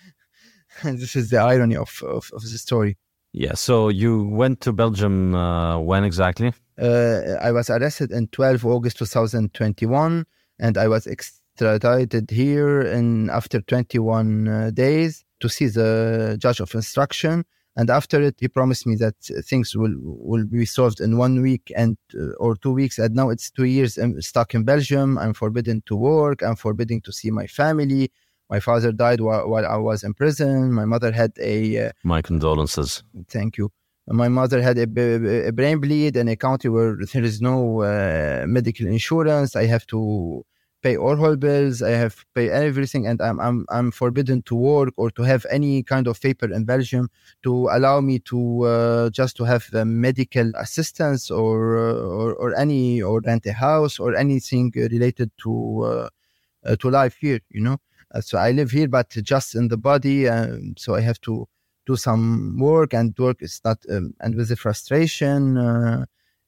this 0.83 1.17
is 1.17 1.31
the 1.31 1.39
irony 1.39 1.77
of, 1.77 2.03
of, 2.03 2.31
of 2.33 2.43
the 2.43 2.59
story. 2.59 2.97
Yeah. 3.33 3.55
So 3.55 3.89
you 3.89 4.29
went 4.29 4.61
to 4.63 4.73
Belgium 4.73 5.35
uh, 5.35 5.79
when 5.79 6.05
exactly? 6.05 6.53
Uh, 6.81 7.37
I 7.41 7.53
was 7.53 7.69
arrested 7.69 8.11
in 8.11 8.29
12 8.29 8.65
August 8.65 8.99
2021, 8.99 10.25
and 10.59 10.79
I 10.79 10.89
was 10.89 11.07
extradited 11.07 12.31
here 12.31 12.81
in 12.81 13.29
after 13.29 13.61
21 13.61 14.73
days 14.75 15.25
to 15.43 15.49
see 15.49 15.67
the 15.67 16.37
judge 16.45 16.61
of 16.61 16.75
instruction. 16.75 17.45
And 17.75 17.89
after 17.89 18.21
it, 18.21 18.37
he 18.39 18.49
promised 18.49 18.87
me 18.87 18.97
that 18.97 19.17
things 19.51 19.75
will 19.81 19.97
will 20.31 20.45
be 20.45 20.65
solved 20.67 21.01
in 21.01 21.17
one 21.17 21.35
week 21.49 21.73
and 21.83 21.97
uh, 22.15 22.45
or 22.45 22.53
two 22.65 22.75
weeks. 22.81 22.97
And 22.99 23.15
now 23.21 23.31
it's 23.35 23.51
two 23.51 23.69
years 23.77 23.91
I'm 24.03 24.21
stuck 24.21 24.55
in 24.57 24.63
Belgium. 24.65 25.09
I'm 25.23 25.35
forbidden 25.35 25.83
to 25.89 25.95
work. 25.97 26.39
I'm 26.43 26.57
forbidden 26.57 27.01
to 27.07 27.13
see 27.19 27.31
my 27.31 27.47
family. 27.47 28.05
My 28.51 28.61
father 28.61 28.93
died 28.93 29.21
while, 29.23 29.49
while 29.49 29.67
I 29.77 29.79
was 29.89 30.05
in 30.05 30.13
prison. 30.13 30.73
My 30.81 30.85
mother 30.85 31.11
had 31.13 31.33
a. 31.41 31.87
Uh, 31.87 31.93
my 32.05 32.21
condolences. 32.21 33.03
Thank 33.29 33.57
you. 33.57 33.71
My 34.07 34.29
mother 34.29 34.61
had 34.61 34.77
a, 34.79 34.87
a, 35.49 35.53
brain 35.53 35.79
bleed 35.81 36.17
in 36.17 36.29
a 36.29 36.37
country 36.37 36.69
where 36.69 36.99
there 37.13 37.25
is 37.25 37.41
no 37.41 37.83
uh, 37.83 38.45
medical 38.47 38.87
insurance. 38.87 39.57
I 39.57 39.67
have 39.67 39.87
to 39.87 40.45
pay 40.83 40.97
all 40.97 41.17
whole 41.17 41.37
bills. 41.37 41.83
I 41.83 41.91
have 41.91 42.25
pay 42.35 42.51
everything, 42.51 43.07
and 43.07 43.21
I'm 43.23 43.39
I'm 43.41 43.67
I'm 43.71 43.91
forbidden 43.91 44.43
to 44.43 44.55
work 44.55 44.95
or 44.97 45.11
to 45.13 45.23
have 45.23 45.47
any 45.51 45.83
kind 45.83 46.07
of 46.07 46.21
paper 46.21 46.53
in 46.53 46.65
Belgium 46.65 47.09
to 47.43 47.69
allow 47.71 48.01
me 48.01 48.19
to 48.31 48.63
uh, 48.63 49.11
just 49.11 49.37
to 49.39 49.45
have 49.45 49.65
uh, 49.75 49.85
medical 49.85 50.51
assistance 50.57 51.31
or, 51.31 51.79
uh, 51.79 51.95
or 51.95 52.35
or 52.35 52.55
any 52.59 53.03
or 53.03 53.21
rent 53.21 53.47
a 53.47 53.53
house 53.53 53.99
or 53.99 54.17
anything 54.17 54.73
related 54.75 55.31
to 55.43 55.53
uh, 55.85 56.09
uh, 56.67 56.77
to 56.77 56.91
life 56.91 57.17
here. 57.21 57.41
You 57.51 57.63
know, 57.63 57.79
so 58.21 58.39
I 58.39 58.53
live 58.53 58.71
here, 58.71 58.89
but 58.89 59.11
just 59.11 59.55
in 59.55 59.69
the 59.69 59.77
body. 59.79 60.29
Um, 60.29 60.75
so 60.77 60.95
I 60.95 61.01
have 61.01 61.21
to 61.23 61.49
do 61.87 61.97
some 61.97 62.59
work, 62.59 62.95
and 62.95 63.15
work 63.19 63.43
is 63.43 63.61
not 63.65 63.79
um, 63.91 64.15
and 64.21 64.35
with 64.35 64.49
the 64.49 64.57
frustration 64.57 65.57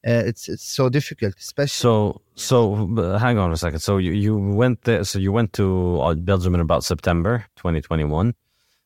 uh, 0.05 0.23
it's 0.25 0.47
it's 0.49 0.63
so 0.65 0.89
difficult, 0.89 1.35
especially. 1.39 1.81
So 1.81 2.21
so 2.35 3.17
hang 3.19 3.37
on 3.37 3.51
a 3.51 3.57
second. 3.57 3.79
So 3.79 3.97
you, 3.97 4.11
you 4.11 4.37
went 4.37 4.83
there. 4.83 5.03
So 5.03 5.19
you 5.19 5.31
went 5.31 5.53
to 5.53 6.01
uh, 6.01 6.13
Belgium 6.15 6.55
in 6.55 6.61
about 6.61 6.83
September 6.83 7.45
2021, 7.55 8.33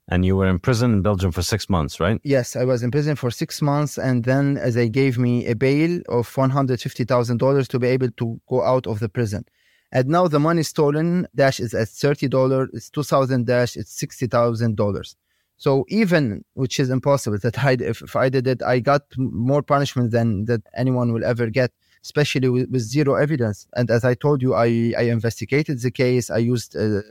and 0.07 0.25
you 0.25 0.35
were 0.37 0.47
in 0.47 0.59
prison 0.59 0.93
in 0.93 1.01
Belgium 1.01 1.31
for 1.31 1.41
six 1.41 1.69
months, 1.69 1.99
right? 1.99 2.19
Yes, 2.23 2.55
I 2.55 2.63
was 2.63 2.83
in 2.83 2.91
prison 2.91 3.15
for 3.15 3.31
six 3.31 3.61
months, 3.61 3.97
and 3.97 4.23
then 4.23 4.57
as 4.57 4.75
they 4.75 4.89
gave 4.89 5.17
me 5.17 5.45
a 5.47 5.55
bail 5.55 6.01
of 6.09 6.35
one 6.37 6.49
hundred 6.49 6.81
fifty 6.81 7.03
thousand 7.03 7.37
dollars 7.37 7.67
to 7.69 7.79
be 7.79 7.87
able 7.87 8.11
to 8.11 8.39
go 8.47 8.63
out 8.63 8.87
of 8.87 8.99
the 8.99 9.09
prison. 9.09 9.45
And 9.91 10.07
now 10.07 10.27
the 10.27 10.39
money 10.39 10.63
stolen 10.63 11.27
dash 11.35 11.59
is 11.59 11.73
at 11.73 11.89
thirty 11.89 12.27
dollars. 12.27 12.69
It's 12.73 12.89
two 12.89 13.03
thousand 13.03 13.47
dash. 13.47 13.75
It's 13.75 13.91
sixty 13.91 14.27
thousand 14.27 14.77
dollars. 14.77 15.15
So 15.57 15.85
even, 15.89 16.45
which 16.53 16.79
is 16.79 16.89
impossible, 16.89 17.37
that 17.39 17.61
I, 17.61 17.71
if, 17.73 18.01
if 18.01 18.15
I 18.15 18.29
did 18.29 18.47
it, 18.47 18.63
I 18.63 18.79
got 18.79 19.01
more 19.17 19.61
punishment 19.61 20.11
than 20.11 20.45
that 20.45 20.61
anyone 20.73 21.11
will 21.11 21.25
ever 21.25 21.49
get, 21.49 21.71
especially 22.03 22.49
with, 22.49 22.69
with 22.69 22.81
zero 22.81 23.15
evidence. 23.15 23.67
And 23.75 23.89
as 23.89 24.03
I 24.03 24.13
told 24.13 24.41
you, 24.41 24.53
I, 24.53 24.93
I 24.97 25.03
investigated 25.03 25.81
the 25.81 25.91
case. 25.91 26.29
I 26.29 26.37
used 26.37 26.75
uh, 26.75 27.01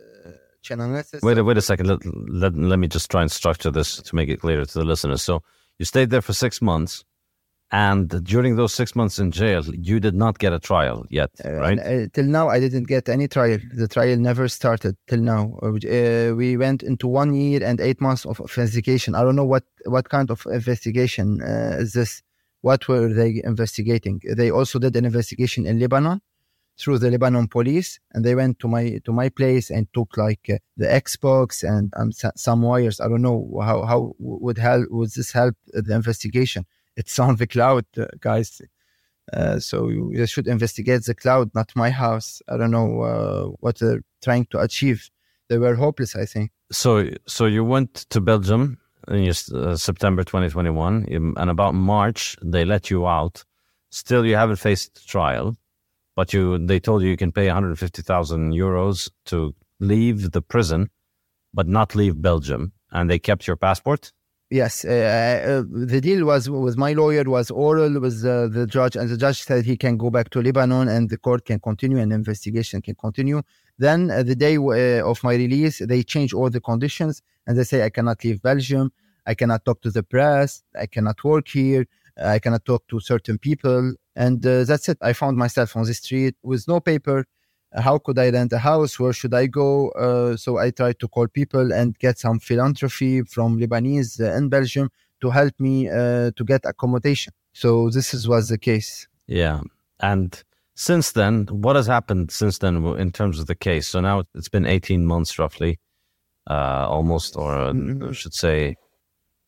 Chainalysis. 0.63 1.23
Wait, 1.23 1.41
wait 1.41 1.57
a 1.57 1.63
second. 1.63 1.87
Let, 1.87 1.99
let, 2.05 2.55
let 2.55 2.79
me 2.79 2.89
just 2.89 3.11
try 3.11 3.23
and 3.23 3.31
structure 3.31 3.71
this 3.71 4.03
to 4.03 4.15
make 4.15 4.29
it 4.29 4.41
clearer 4.41 4.65
to 4.65 4.79
the 4.79 4.85
listeners. 4.85 5.23
So 5.23 5.43
you 5.79 5.85
stayed 5.85 6.11
there 6.11 6.23
for 6.23 6.33
six 6.33 6.61
months. 6.61 7.05
And 7.71 8.25
during 8.25 8.57
those 8.57 8.73
six 8.73 8.97
months 8.97 9.19
in 9.19 9.31
jail, 9.31 9.63
you 9.75 10.01
did 10.01 10.15
not 10.15 10.39
get 10.39 10.55
a 10.55 10.59
trial 10.59 11.05
yet, 11.11 11.31
uh, 11.45 11.53
right? 11.53 11.79
Uh, 11.79 12.07
till 12.15 12.25
now, 12.25 12.49
I 12.49 12.61
didn't 12.61 12.85
get 12.85 13.11
any 13.11 13.29
trial. 13.29 13.59
The 13.75 13.87
trial 13.87 14.17
never 14.17 14.49
started 14.49 14.97
till 15.07 15.21
now. 15.21 15.59
Uh, 15.63 15.73
uh, 15.87 16.35
we 16.35 16.57
went 16.57 16.83
into 16.83 17.07
one 17.07 17.35
year 17.35 17.63
and 17.63 17.79
eight 17.79 18.01
months 18.01 18.25
of 18.25 18.41
investigation. 18.41 19.15
I 19.15 19.23
don't 19.23 19.37
know 19.37 19.45
what, 19.45 19.65
what 19.85 20.09
kind 20.09 20.31
of 20.31 20.47
investigation 20.51 21.43
uh, 21.43 21.77
is 21.79 21.93
this. 21.93 22.23
What 22.61 22.89
were 22.89 23.13
they 23.13 23.41
investigating? 23.45 24.21
They 24.25 24.51
also 24.51 24.79
did 24.79 24.97
an 24.97 25.05
investigation 25.05 25.67
in 25.67 25.79
Lebanon 25.79 26.21
through 26.79 26.99
the 26.99 27.11
Lebanon 27.11 27.49
police, 27.49 27.99
and 28.13 28.25
they 28.25 28.35
went 28.35 28.59
to 28.61 28.69
my 28.69 29.01
to 29.05 29.13
my 29.13 29.29
place 29.29 29.71
and 29.71 29.87
took 29.93 30.17
like 30.17 30.49
uh, 30.49 30.59
the 30.77 30.87
Xbox 30.87 31.63
and 31.63 31.93
um, 31.97 32.13
some 32.13 32.63
wires. 32.63 33.01
I 33.01 33.09
don't 33.09 33.23
know 33.23 33.61
how 33.63 33.85
how 33.85 34.15
would 34.19 34.59
help 34.59 34.87
would 34.91 35.11
this 35.11 35.33
help 35.33 35.57
the 35.73 35.95
investigation 35.95 36.67
it's 36.99 37.19
on 37.19 37.37
the 37.37 37.47
cloud, 37.47 37.87
uh, 37.97 38.07
guys. 38.21 38.61
Uh, 39.33 39.59
so 39.61 39.89
you, 39.89 40.11
you, 40.13 40.27
should 40.27 40.49
investigate 40.49 41.05
the 41.05 41.15
cloud, 41.15 41.51
not 41.55 41.71
my 41.77 41.91
house. 41.91 42.43
I 42.49 42.57
don't 42.57 42.73
know 42.73 43.03
uh, 43.03 43.45
what 43.61 43.79
they're 43.79 44.03
trying 44.23 44.47
to 44.47 44.59
achieve. 44.59 45.09
They 45.49 45.59
were 45.59 45.77
hopeless, 45.77 46.17
I 46.17 46.25
think. 46.25 46.51
So, 46.73 47.09
so 47.27 47.47
you 47.47 47.65
went 47.65 47.95
to 48.11 48.21
Belgium 48.21 48.79
in 49.09 49.29
uh, 49.29 49.77
September 49.77 50.23
2021, 50.23 51.07
and 51.37 51.51
about 51.51 51.75
March 51.75 52.37
they 52.43 52.65
let 52.65 52.91
you 52.91 53.07
out, 53.07 53.45
Still, 53.91 54.27
you 54.27 54.37
haven't 54.37 54.57
faced 54.57 55.09
trial, 55.09 55.57
but 56.15 56.33
you 56.33 56.59
they 56.59 56.79
told 56.79 57.03
you 57.03 57.09
you 57.09 57.17
can 57.17 57.33
pay 57.33 57.47
150,000 57.47 58.53
euros 58.53 59.11
to 59.27 59.55
leave 59.81 60.33
the 60.33 60.43
prison, 60.43 60.91
but 61.55 61.67
not 61.67 61.95
leave 61.95 62.21
Belgium, 62.21 62.73
and 62.93 63.09
they 63.09 63.19
kept 63.19 63.47
your 63.47 63.57
passport. 63.57 64.13
Yes, 64.51 64.85
uh, 64.85 64.89
uh, 64.89 65.63
the 65.71 66.01
deal 66.01 66.25
was 66.25 66.49
with 66.49 66.77
my 66.77 66.93
lawyer 66.93 67.25
was 67.25 67.51
oral 67.51 68.01
with 68.01 68.25
uh, 68.25 68.49
the 68.49 68.67
judge, 68.67 68.97
and 68.97 69.09
the 69.09 69.17
judge 69.17 69.43
said 69.43 69.65
he 69.65 69.77
can 69.77 69.97
go 69.97 70.11
back 70.11 70.31
to 70.31 70.43
Lebanon 70.43 70.89
and 70.89 71.11
the 71.11 71.19
court 71.19 71.45
can 71.45 71.61
continue 71.61 71.99
and 71.99 72.13
investigation 72.13 72.81
can 72.83 72.95
continue. 72.95 73.43
Then 73.79 74.11
uh, 74.11 74.23
the 74.23 74.35
day 74.35 74.57
uh, 74.57 75.09
of 75.09 75.23
my 75.23 75.35
release, 75.35 75.79
they 75.79 76.03
change 76.03 76.33
all 76.33 76.51
the 76.51 76.61
conditions 76.61 77.23
and 77.47 77.57
they 77.57 77.65
say 77.65 77.85
I 77.85 77.91
cannot 77.91 78.23
leave 78.25 78.43
Belgium, 78.43 78.93
I 79.27 79.35
cannot 79.35 79.65
talk 79.65 79.81
to 79.83 79.91
the 79.91 80.03
press, 80.03 80.63
I 80.79 80.87
cannot 80.87 81.23
work 81.23 81.49
here, 81.49 81.87
I 82.23 82.39
cannot 82.39 82.65
talk 82.65 82.87
to 82.89 82.99
certain 82.99 83.39
people, 83.39 83.95
and 84.17 84.45
uh, 84.45 84.65
that's 84.65 84.89
it. 84.89 84.99
I 85.01 85.13
found 85.13 85.37
myself 85.37 85.77
on 85.77 85.85
the 85.85 85.95
street 85.95 86.35
with 86.43 86.67
no 86.67 86.81
paper 86.81 87.25
how 87.75 87.99
could 87.99 88.19
I 88.19 88.31
rent 88.31 88.53
a 88.53 88.59
house? 88.59 88.99
Where 88.99 89.13
should 89.13 89.35
I 89.35 89.47
go? 89.47 89.91
Uh, 89.91 90.37
so 90.37 90.57
I 90.57 90.71
tried 90.71 90.99
to 91.01 91.09
call 91.09 91.29
people 91.29 91.73
and 91.73 91.99
get 91.99 92.19
some 92.19 92.39
philanthropy 92.39 93.23
from 93.23 93.59
Lebanese 93.59 94.21
in 94.37 94.49
Belgium 94.49 94.91
to 95.21 95.31
help 95.31 95.53
me 95.59 95.85
to 95.85 96.45
get 96.47 96.63
accommodation. 96.65 97.33
So 97.53 97.91
this 97.91 98.15
is, 98.15 98.29
was 98.29 98.49
the 98.49 98.59
case. 98.59 99.09
Yeah. 99.27 99.61
And 100.01 100.43
since 100.79 101.11
then, 101.11 101.47
what 101.51 101.75
has 101.75 101.89
happened 101.89 102.31
since 102.31 102.59
then 102.59 102.85
in 102.99 103.11
terms 103.11 103.41
of 103.41 103.49
the 103.49 103.57
case? 103.57 103.89
So 103.89 104.01
now 104.01 104.23
it's 104.37 104.49
been 104.49 104.65
18 104.65 105.05
months 105.05 105.37
roughly, 105.37 105.81
uh, 106.49 106.87
almost, 106.89 107.37
or 107.37 107.53
mm-hmm. 107.53 108.11
I 108.11 108.13
should 108.13 108.33
say, 108.33 108.77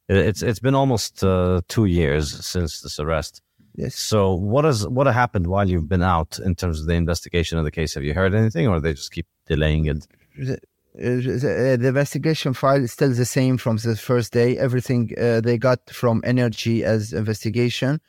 it's 0.08 0.42
it's 0.42 0.58
been 0.58 0.74
almost 0.74 1.22
uh, 1.22 1.60
two 1.68 1.84
years 1.84 2.44
since 2.44 2.80
this 2.80 2.98
arrest. 2.98 3.42
Yes. 3.76 3.94
So 3.94 4.34
what 4.34 4.64
has 4.64 4.88
what 4.88 5.06
happened 5.06 5.46
while 5.46 5.70
you've 5.70 5.88
been 5.88 6.02
out 6.02 6.40
in 6.44 6.56
terms 6.56 6.80
of 6.80 6.86
the 6.86 6.94
investigation 6.94 7.58
of 7.58 7.64
the 7.64 7.70
case? 7.70 7.94
Have 7.94 8.02
you 8.02 8.12
heard 8.12 8.34
anything, 8.34 8.66
or 8.66 8.80
they 8.80 8.94
just 8.94 9.12
keep 9.12 9.28
delaying 9.46 9.84
it? 9.86 10.08
The, 10.36 10.54
uh, 10.54 11.76
the 11.76 11.88
investigation 11.94 12.54
file 12.54 12.82
is 12.82 12.90
still 12.90 13.12
the 13.12 13.24
same 13.24 13.56
from 13.56 13.76
the 13.76 13.94
first 13.94 14.32
day. 14.32 14.58
Everything 14.58 15.12
uh, 15.16 15.40
they 15.40 15.58
got 15.58 15.78
from 15.90 16.22
Energi 16.22 16.82
as 16.82 17.12
investigation. 17.12 18.00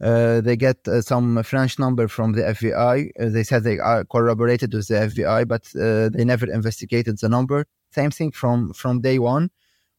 Uh, 0.00 0.40
they 0.40 0.56
get 0.56 0.88
uh, 0.88 1.02
some 1.02 1.42
French 1.42 1.78
number 1.78 2.08
from 2.08 2.32
the 2.32 2.42
FBI. 2.42 3.10
Uh, 3.20 3.28
they 3.28 3.42
said 3.42 3.64
they 3.64 3.78
are 3.78 4.04
corroborated 4.04 4.72
with 4.72 4.88
the 4.88 4.94
FBI, 4.94 5.46
but 5.46 5.66
uh, 5.76 6.08
they 6.08 6.24
never 6.24 6.50
investigated 6.50 7.18
the 7.18 7.28
number. 7.28 7.66
Same 7.92 8.10
thing 8.10 8.32
from 8.32 8.72
from 8.72 9.00
day 9.00 9.18
one 9.18 9.50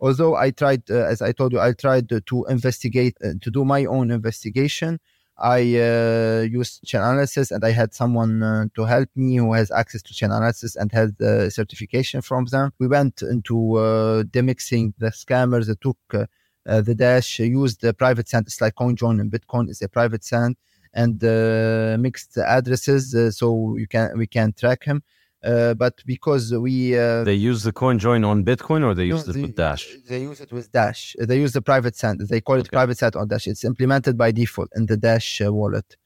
although 0.02 0.36
I 0.36 0.52
tried, 0.52 0.90
uh, 0.90 1.06
as 1.06 1.22
I 1.22 1.32
told 1.32 1.54
you, 1.54 1.60
I 1.60 1.74
tried 1.74 2.10
to 2.10 2.46
investigate, 2.50 3.16
uh, 3.24 3.34
to 3.40 3.52
do 3.52 3.64
my 3.64 3.86
own 3.86 4.12
investigation. 4.12 5.00
I 5.38 5.60
uh, 5.60 6.42
used 6.42 6.84
Chainalysis 6.86 7.52
and 7.52 7.64
I 7.64 7.72
had 7.72 7.94
someone 7.94 8.44
uh, 8.44 8.66
to 8.76 8.86
help 8.86 9.10
me 9.16 9.38
who 9.38 9.54
has 9.54 9.72
access 9.72 10.02
to 10.04 10.14
Chainalysis 10.14 10.76
and 10.76 10.92
has 10.92 11.14
the 11.18 11.50
certification 11.50 12.22
from 12.22 12.46
them. 12.46 12.74
We 12.80 12.88
went 12.88 13.22
into 13.22 13.78
uh, 13.78 14.24
demixing 14.24 14.94
the 15.00 15.08
scammers 15.08 15.68
that 15.68 15.82
took 15.82 15.98
uh, 16.14 16.18
uh, 16.20 16.26
the 16.66 16.96
dash, 16.96 17.40
used 17.40 17.82
the 17.82 17.94
PrivateSend. 17.94 18.42
It's 18.42 18.62
like 18.62 18.76
CoinJoin 18.76 19.20
and 19.20 19.32
Bitcoin 19.32 19.70
is 19.70 19.82
a 19.82 19.88
PrivateSend 19.88 20.56
and 20.94 22.02
mixed 22.02 22.38
addresses 22.38 23.38
so 23.38 23.76
you 23.78 23.88
can 23.88 24.18
we 24.18 24.28
can 24.28 24.54
track 24.54 24.84
him. 24.84 25.04
Uh, 25.44 25.74
but 25.74 26.04
because 26.06 26.54
we 26.54 26.98
uh, 26.98 27.24
they 27.24 27.34
use 27.34 27.64
the 27.64 27.74
CoinJoin 27.74 28.26
on 28.26 28.46
Bitcoin 28.46 28.84
or 28.84 28.94
they 28.94 29.06
use 29.06 29.28
it 29.28 29.36
with 29.36 29.56
Dash. 29.56 29.88
They 30.08 30.22
use 30.22 30.40
it 30.40 30.52
with 30.52 30.72
Dash. 30.72 31.16
They 31.20 31.40
use 31.40 31.54
the 31.54 31.64
PrivateSend. 31.64 32.28
They 32.28 32.42
call 32.42 32.58
it 32.58 32.68
okay. 32.68 32.78
PrivateSend 32.78 33.20
on 33.20 33.28
Dash. 33.28 33.48
It's 33.48 33.64
implemented 33.64 34.18
by 34.18 34.32
default 34.32 34.70
in 34.76 34.86
the 34.86 34.98
Dash 34.98 35.42
uh, 35.42 35.52
wallet. 35.52 35.98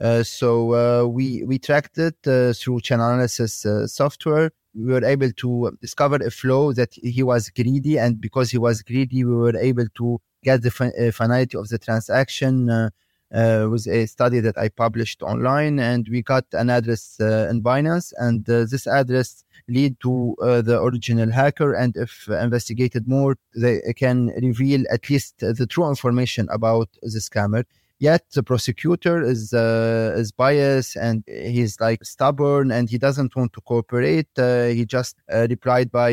Uh, 0.00 0.22
so 0.22 0.72
uh, 0.72 1.06
we 1.06 1.42
we 1.44 1.58
tracked 1.58 1.98
it 1.98 2.16
through 2.22 2.80
Chainalysis 2.80 3.90
software. 3.90 4.50
We 4.74 4.92
were 4.92 5.04
able 5.04 5.32
to 5.32 5.76
discover 5.80 6.16
a 6.16 6.30
flow 6.30 6.72
that 6.74 6.92
he 6.94 7.22
was 7.22 7.50
greedy, 7.50 7.98
and 7.98 8.20
because 8.20 8.50
he 8.50 8.58
was 8.58 8.82
greedy, 8.82 9.24
we 9.24 9.34
were 9.34 9.56
able 9.56 9.86
to 9.96 10.20
get 10.42 10.62
the 10.62 10.70
finality 11.12 11.56
of 11.58 11.68
the 11.68 11.78
transaction 11.78 12.90
uh, 13.32 13.68
was 13.70 13.86
a 13.86 14.06
study 14.06 14.40
that 14.40 14.58
I 14.58 14.68
published 14.68 15.22
online, 15.22 15.78
and 15.78 16.08
we 16.10 16.22
got 16.22 16.44
an 16.52 16.70
address 16.70 17.16
uh, 17.20 17.48
in 17.50 17.62
Binance, 17.62 18.12
and 18.16 18.48
uh, 18.48 18.66
this 18.68 18.86
address 18.86 19.44
lead 19.68 20.00
to 20.00 20.34
uh, 20.42 20.62
the 20.62 20.80
original 20.80 21.30
hacker. 21.30 21.72
And 21.74 21.96
if 21.96 22.28
investigated 22.28 23.06
more, 23.06 23.36
they 23.54 23.80
can 23.96 24.28
reveal 24.42 24.84
at 24.90 25.08
least 25.08 25.38
the 25.38 25.66
true 25.68 25.88
information 25.88 26.48
about 26.50 26.88
the 27.02 27.20
scammer. 27.20 27.64
Yet 28.00 28.24
the 28.34 28.42
prosecutor 28.42 29.22
is 29.22 29.52
uh, 29.52 30.14
is 30.16 30.32
biased 30.32 30.96
and 30.96 31.22
he's 31.26 31.78
like 31.80 32.02
stubborn 32.02 32.70
and 32.70 32.88
he 32.88 32.96
doesn't 32.96 33.36
want 33.36 33.52
to 33.52 33.60
cooperate. 33.60 34.26
Uh, 34.38 34.68
he 34.68 34.86
just 34.86 35.16
replied 35.28 35.92
by 35.92 36.10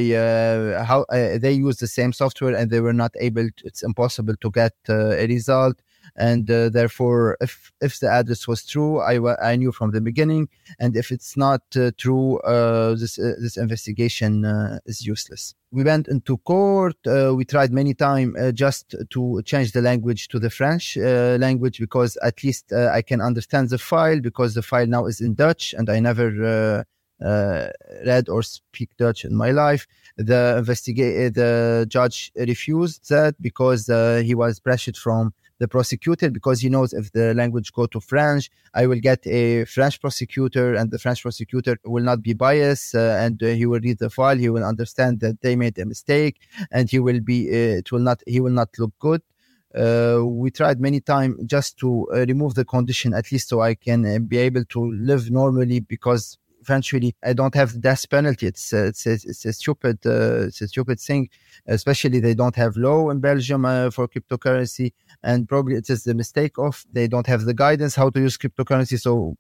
how 0.84 1.06
they 1.10 1.54
use 1.54 1.78
the 1.78 1.88
same 1.88 2.12
software 2.12 2.54
and 2.54 2.70
they 2.70 2.82
were 2.82 2.92
not 2.92 3.14
able. 3.22 3.48
To, 3.48 3.68
it's 3.68 3.84
impossible 3.84 4.36
to 4.42 4.52
get 4.52 4.74
a 4.90 5.26
result 5.28 5.82
and 6.16 6.50
uh, 6.50 6.70
therefore 6.70 7.38
if 7.42 7.72
if 7.82 8.00
the 8.00 8.10
address 8.10 8.48
was 8.48 8.66
true 8.66 9.00
i 9.00 9.16
i 9.42 9.56
knew 9.56 9.72
from 9.72 9.92
the 9.92 10.02
beginning 10.02 10.48
and 10.80 10.96
if 10.96 11.12
it's 11.12 11.36
not 11.38 11.62
uh, 11.76 11.92
true 11.98 12.40
uh, 12.40 12.96
this 12.96 13.20
uh, 13.20 13.34
this 13.40 13.58
investigation 13.58 14.46
uh, 14.46 14.80
is 14.86 15.06
useless 15.06 15.56
we 15.72 15.84
went 15.84 16.08
into 16.08 16.38
court 16.38 16.98
we 17.36 17.44
tried 17.44 17.72
many 17.72 17.94
times 17.94 18.34
just 18.54 18.96
to 19.10 19.42
change 19.44 19.72
the 19.74 19.82
language 19.82 20.28
to 20.30 20.40
the 20.40 20.50
french 20.50 20.98
language 20.98 21.80
because 21.80 22.18
at 22.24 22.42
least 22.44 22.72
i 22.74 23.02
can 23.02 23.20
understand 23.22 23.70
the 23.70 23.78
file 23.78 24.20
because 24.22 24.54
the 24.54 24.62
file 24.62 24.88
now 24.88 25.06
is 25.06 25.20
in 25.20 25.34
dutch 25.34 25.74
and 25.78 25.90
i 25.90 26.00
never 26.00 26.86
uh, 27.24 27.68
read 28.06 28.30
or 28.30 28.44
speak 28.44 28.96
Dutch 28.98 29.26
in 29.26 29.36
my 29.36 29.52
life. 29.52 29.88
The 30.18 30.58
investigate 30.60 31.34
the 31.34 31.86
judge 31.90 32.32
refused 32.36 33.10
that 33.10 33.42
because 33.42 33.90
uh, 33.90 34.22
he 34.24 34.36
was 34.36 34.60
pressured 34.60 34.98
from 34.98 35.34
the 35.60 35.68
prosecutor 35.68 36.30
because 36.30 36.62
he 36.62 36.70
knows 36.70 36.94
if 36.94 37.12
the 37.12 37.34
language 37.34 37.72
go 37.74 37.86
to 37.88 38.00
French, 38.00 38.50
I 38.74 38.88
will 38.88 39.00
get 39.00 39.26
a 39.28 39.66
French 39.66 40.00
prosecutor, 40.00 40.76
and 40.76 40.92
the 40.92 41.00
French 41.00 41.22
prosecutor 41.22 41.78
will 41.86 42.04
not 42.04 42.22
be 42.22 42.34
biased, 42.34 42.96
uh, 42.96 43.18
and 43.20 43.42
uh, 43.42 43.48
he 43.48 43.66
will 43.66 43.80
read 43.80 44.00
the 44.00 44.10
file. 44.10 44.38
He 44.38 44.50
will 44.50 44.64
understand 44.64 45.20
that 45.22 45.42
they 45.42 45.56
made 45.56 45.78
a 45.80 45.86
mistake, 45.86 46.36
and 46.72 46.90
he 46.90 47.00
will 47.00 47.20
be. 47.20 47.50
Uh, 47.50 47.78
it 47.82 47.92
will 47.92 48.00
not. 48.10 48.22
He 48.28 48.40
will 48.40 48.52
not 48.52 48.70
look 48.78 48.94
good. 49.00 49.22
Uh, 49.76 50.22
we 50.24 50.50
tried 50.50 50.80
many 50.80 51.00
times 51.00 51.36
just 51.46 51.78
to 51.78 52.08
uh, 52.14 52.26
remove 52.28 52.56
the 52.56 52.66
condition, 52.66 53.14
at 53.14 53.32
least 53.32 53.50
so 53.50 53.62
I 53.62 53.76
can 53.76 54.06
uh, 54.06 54.20
be 54.20 54.38
able 54.38 54.64
to 54.66 54.92
live 54.92 55.30
normally 55.30 55.80
because 55.82 56.38
eventually 56.68 57.16
I 57.24 57.34
don't 57.34 57.56
have 57.56 57.74
the 57.74 57.80
death 57.80 58.10
penalty. 58.10 58.48
It's 58.48 58.74
uh, 58.74 58.88
it's, 58.88 59.06
a, 59.06 59.14
it's 59.14 59.46
a 59.46 59.54
stupid 59.54 60.00
uh, 60.06 60.48
it's 60.48 60.62
a 60.62 60.68
stupid 60.68 61.00
thing. 61.00 61.30
Especially 61.66 62.20
they 62.20 62.34
don't 62.34 62.56
have 62.56 62.78
law 62.78 63.10
in 63.10 63.20
Belgium 63.20 63.66
uh, 63.66 63.90
for 63.90 64.08
cryptocurrency, 64.08 64.94
and 65.24 65.48
probably 65.48 65.76
it 65.76 65.90
is 65.90 66.04
the 66.04 66.14
mistake 66.14 66.58
of 66.58 66.86
they 66.92 67.08
don't 67.08 67.28
have 67.28 67.46
the 67.46 67.54
guidance 67.54 67.96
how 67.96 68.10
to 68.10 68.20
use 68.20 68.38
cryptocurrency. 68.38 69.00
So 69.00 69.36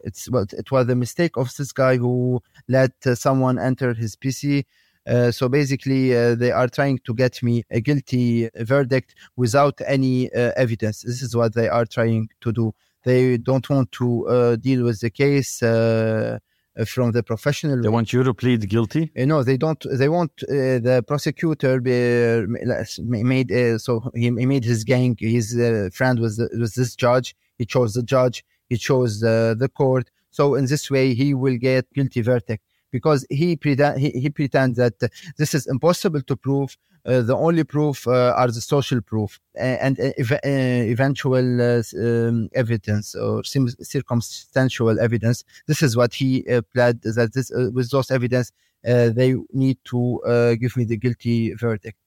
it's 0.00 0.30
well, 0.30 0.46
it 0.52 0.70
was 0.70 0.86
the 0.86 0.96
mistake 0.96 1.36
of 1.36 1.54
this 1.56 1.72
guy 1.72 1.96
who 1.96 2.42
let 2.68 2.92
uh, 3.06 3.14
someone 3.14 3.58
enter 3.58 3.94
his 3.94 4.16
PC. 4.16 4.64
Uh, 5.06 5.30
so 5.30 5.48
basically, 5.48 6.16
uh, 6.16 6.34
they 6.34 6.50
are 6.50 6.66
trying 6.68 6.98
to 7.04 7.14
get 7.14 7.40
me 7.40 7.62
a 7.70 7.80
guilty 7.80 8.48
verdict 8.56 9.14
without 9.36 9.80
any 9.86 10.32
uh, 10.32 10.50
evidence. 10.56 11.02
This 11.02 11.22
is 11.22 11.36
what 11.36 11.54
they 11.54 11.68
are 11.68 11.86
trying 11.86 12.28
to 12.40 12.52
do. 12.52 12.74
They 13.04 13.36
don't 13.36 13.68
want 13.70 13.92
to 13.92 14.28
uh, 14.28 14.56
deal 14.56 14.82
with 14.82 15.00
the 15.00 15.10
case 15.10 15.62
uh, 15.62 16.40
Uh, 16.78 16.84
from 16.84 17.10
the 17.12 17.22
professional. 17.22 17.80
They 17.80 17.88
want 17.88 18.12
you 18.12 18.22
to 18.22 18.34
plead 18.34 18.68
guilty. 18.68 19.10
Uh, 19.18 19.24
no, 19.24 19.42
they 19.42 19.56
don't. 19.56 19.82
They 19.90 20.10
want 20.10 20.30
uh, 20.42 20.78
the 20.86 21.02
prosecutor 21.08 21.80
be, 21.80 21.94
uh, 21.94 23.22
made 23.24 23.50
uh, 23.50 23.78
so 23.78 24.10
he, 24.14 24.24
he, 24.24 24.44
made 24.44 24.62
his 24.62 24.84
gang. 24.84 25.16
His 25.18 25.54
friend 25.94 26.20
was 26.20 26.38
was 26.52 26.74
this 26.74 26.94
judge. 26.94 27.34
He 27.56 27.64
chose 27.64 27.94
the 27.94 28.02
judge. 28.02 28.44
He 28.68 28.76
chose 28.76 29.20
the 29.20 29.70
court. 29.74 30.10
So 30.30 30.54
in 30.54 30.66
this 30.66 30.90
way, 30.90 31.14
he 31.14 31.32
will 31.32 31.56
get 31.56 31.90
guilty 31.94 32.20
verdict 32.20 32.62
because 32.92 33.24
he, 33.30 33.56
pretend, 33.56 33.98
he, 33.98 34.10
he 34.10 34.28
pretends 34.28 34.76
that 34.76 34.98
this 35.38 35.54
is 35.54 35.66
impossible 35.66 36.20
to 36.22 36.36
prove. 36.36 36.76
Uh, 37.06 37.22
the 37.22 37.36
only 37.36 37.62
proof 37.62 38.08
uh, 38.08 38.34
are 38.36 38.48
the 38.48 38.60
social 38.60 39.00
proof 39.00 39.38
and, 39.54 40.00
uh, 40.00 40.10
ev- 40.18 40.40
eventual 40.42 41.62
um, 41.62 42.48
evidence 42.52 43.14
or 43.14 43.44
circumstantial 43.44 44.98
evidence. 44.98 45.44
This 45.68 45.82
is 45.82 45.96
what 45.96 46.14
he 46.14 46.42
pled 46.74 47.02
that 47.02 47.32
this 47.32 47.52
with 47.76 47.90
those 47.90 48.10
evidence 48.10 48.50
they 48.82 49.36
need 49.52 49.78
to 49.84 50.56
give 50.60 50.76
me 50.76 50.84
the 50.84 50.96
guilty 50.96 51.54
verdict. 51.54 51.98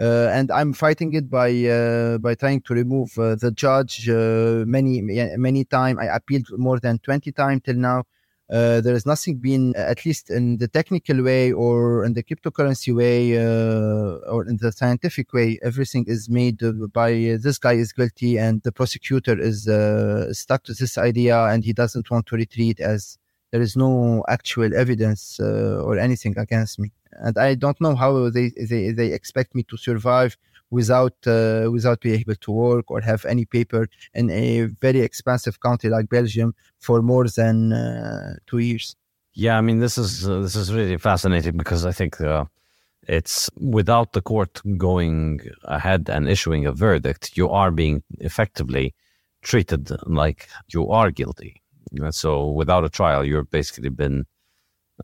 Uh, 0.00 0.30
and 0.32 0.50
I'm 0.52 0.72
fighting 0.72 1.12
it 1.14 1.28
by 1.28 1.50
uh, 1.66 2.18
by 2.18 2.34
trying 2.36 2.60
to 2.62 2.74
remove 2.74 3.18
uh, 3.18 3.34
the 3.34 3.50
judge 3.50 4.08
many 4.08 5.00
many 5.46 5.64
time. 5.64 5.98
I 5.98 6.06
appealed 6.06 6.46
more 6.56 6.78
than 6.78 6.98
twenty 6.98 7.32
times 7.32 7.62
till 7.64 7.74
now, 7.76 8.04
Uh, 8.50 8.80
there 8.80 8.94
is 8.94 9.04
nothing 9.04 9.36
being, 9.36 9.74
at 9.76 10.06
least 10.06 10.30
in 10.30 10.56
the 10.56 10.68
technical 10.68 11.22
way 11.22 11.52
or 11.52 12.02
in 12.04 12.14
the 12.14 12.22
cryptocurrency 12.22 12.94
way 12.94 13.36
uh, 13.36 14.16
or 14.32 14.48
in 14.48 14.56
the 14.56 14.72
scientific 14.72 15.34
way, 15.34 15.58
everything 15.62 16.04
is 16.08 16.30
made 16.30 16.58
by 16.94 17.10
uh, 17.12 17.36
this 17.38 17.58
guy 17.58 17.74
is 17.74 17.92
guilty 17.92 18.38
and 18.38 18.62
the 18.62 18.72
prosecutor 18.72 19.38
is 19.38 19.68
uh, 19.68 20.32
stuck 20.32 20.62
to 20.64 20.72
this 20.72 20.96
idea 20.96 21.44
and 21.44 21.62
he 21.62 21.74
doesn't 21.74 22.10
want 22.10 22.24
to 22.26 22.36
retreat 22.36 22.80
as 22.80 23.18
there 23.50 23.60
is 23.60 23.76
no 23.76 24.24
actual 24.28 24.74
evidence 24.74 25.38
uh, 25.40 25.82
or 25.84 25.98
anything 25.98 26.36
against 26.38 26.78
me. 26.78 26.90
And 27.12 27.36
I 27.36 27.54
don't 27.54 27.80
know 27.82 27.94
how 27.94 28.30
they, 28.30 28.50
they, 28.50 28.92
they 28.92 29.12
expect 29.12 29.54
me 29.54 29.62
to 29.64 29.76
survive 29.76 30.38
without 30.70 31.14
uh, 31.26 31.68
without 31.72 32.00
being 32.00 32.20
able 32.20 32.34
to 32.34 32.50
work 32.50 32.90
or 32.90 33.00
have 33.00 33.24
any 33.24 33.44
paper 33.44 33.88
in 34.14 34.30
a 34.30 34.62
very 34.80 35.00
expensive 35.00 35.60
country 35.60 35.90
like 35.90 36.08
Belgium 36.08 36.54
for 36.78 37.02
more 37.02 37.26
than 37.28 37.72
uh, 37.72 38.34
two 38.46 38.58
years. 38.58 38.96
Yeah, 39.32 39.56
I 39.56 39.60
mean 39.60 39.78
this 39.78 39.98
is 39.98 40.28
uh, 40.28 40.40
this 40.40 40.56
is 40.56 40.72
really 40.72 40.98
fascinating 40.98 41.56
because 41.56 41.86
I 41.86 41.92
think 41.92 42.20
uh, 42.20 42.44
it's 43.08 43.48
without 43.56 44.12
the 44.12 44.20
court 44.20 44.60
going 44.76 45.40
ahead 45.64 46.08
and 46.10 46.28
issuing 46.28 46.66
a 46.66 46.72
verdict, 46.72 47.36
you 47.36 47.48
are 47.48 47.70
being 47.70 48.02
effectively 48.20 48.94
treated 49.42 49.90
like 50.06 50.48
you 50.72 50.90
are 50.90 51.10
guilty. 51.10 51.62
So 52.10 52.50
without 52.50 52.84
a 52.84 52.90
trial, 52.90 53.24
you've 53.24 53.50
basically 53.50 53.88
been 53.88 54.26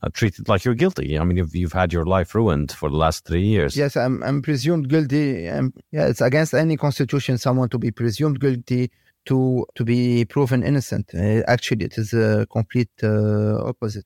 uh, 0.02 0.08
treated 0.12 0.48
like 0.48 0.64
you're 0.64 0.74
guilty. 0.74 1.18
I 1.18 1.24
mean, 1.24 1.36
you've, 1.36 1.54
you've 1.54 1.72
had 1.72 1.92
your 1.92 2.04
life 2.04 2.34
ruined 2.34 2.72
for 2.72 2.88
the 2.88 2.96
last 2.96 3.24
three 3.24 3.42
years. 3.44 3.76
Yes, 3.76 3.96
I'm, 3.96 4.22
I'm 4.22 4.42
presumed 4.42 4.88
guilty. 4.88 5.48
I'm, 5.48 5.72
yeah, 5.92 6.06
it's 6.06 6.20
against 6.20 6.54
any 6.54 6.76
constitution 6.76 7.38
someone 7.38 7.68
to 7.70 7.78
be 7.78 7.90
presumed 7.90 8.40
guilty 8.40 8.90
to 9.26 9.64
to 9.74 9.84
be 9.84 10.24
proven 10.24 10.62
innocent. 10.62 11.14
Uh, 11.14 11.42
actually, 11.46 11.86
it 11.86 11.96
is 11.96 12.12
a 12.12 12.46
complete 12.50 12.90
uh, 13.02 13.56
opposite. 13.64 14.04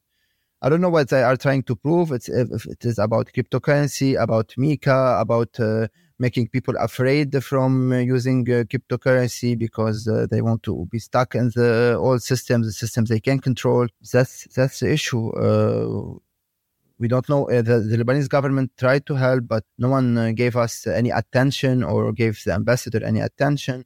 I 0.60 0.68
don't 0.68 0.80
know 0.80 0.90
what 0.90 1.08
they 1.08 1.22
are 1.22 1.36
trying 1.36 1.62
to 1.64 1.76
prove. 1.76 2.12
It's 2.12 2.28
if 2.28 2.66
it 2.66 2.84
is 2.84 2.98
about 2.98 3.30
cryptocurrency, 3.34 4.20
about 4.20 4.54
MiCA, 4.58 5.20
about 5.20 5.58
uh, 5.60 5.88
making 6.18 6.48
people 6.48 6.74
afraid 6.78 7.42
from 7.44 7.92
uh, 7.92 7.98
using 7.98 8.40
uh, 8.50 8.64
cryptocurrency 8.64 9.56
because 9.56 10.08
uh, 10.08 10.26
they 10.30 10.42
want 10.42 10.62
to 10.64 10.88
be 10.90 10.98
stuck 10.98 11.34
in 11.34 11.50
the 11.54 11.96
old 11.98 12.22
systems, 12.22 12.66
the 12.66 12.72
systems 12.72 13.08
they 13.08 13.20
can 13.20 13.38
control. 13.38 13.86
That's 14.12 14.46
that's 14.54 14.80
the 14.80 14.92
issue. 14.92 15.30
we 17.00 17.06
don't 17.06 17.28
know. 17.28 17.46
The, 17.48 17.62
the, 17.62 17.96
Lebanese 17.96 18.28
government 18.28 18.72
tried 18.76 19.06
to 19.06 19.14
help, 19.14 19.46
but 19.46 19.64
no 19.78 19.88
one 19.88 20.34
gave 20.34 20.56
us 20.56 20.86
any 20.86 21.10
attention 21.10 21.84
or 21.84 22.12
gave 22.12 22.42
the 22.44 22.52
ambassador 22.52 23.04
any 23.04 23.20
attention. 23.20 23.84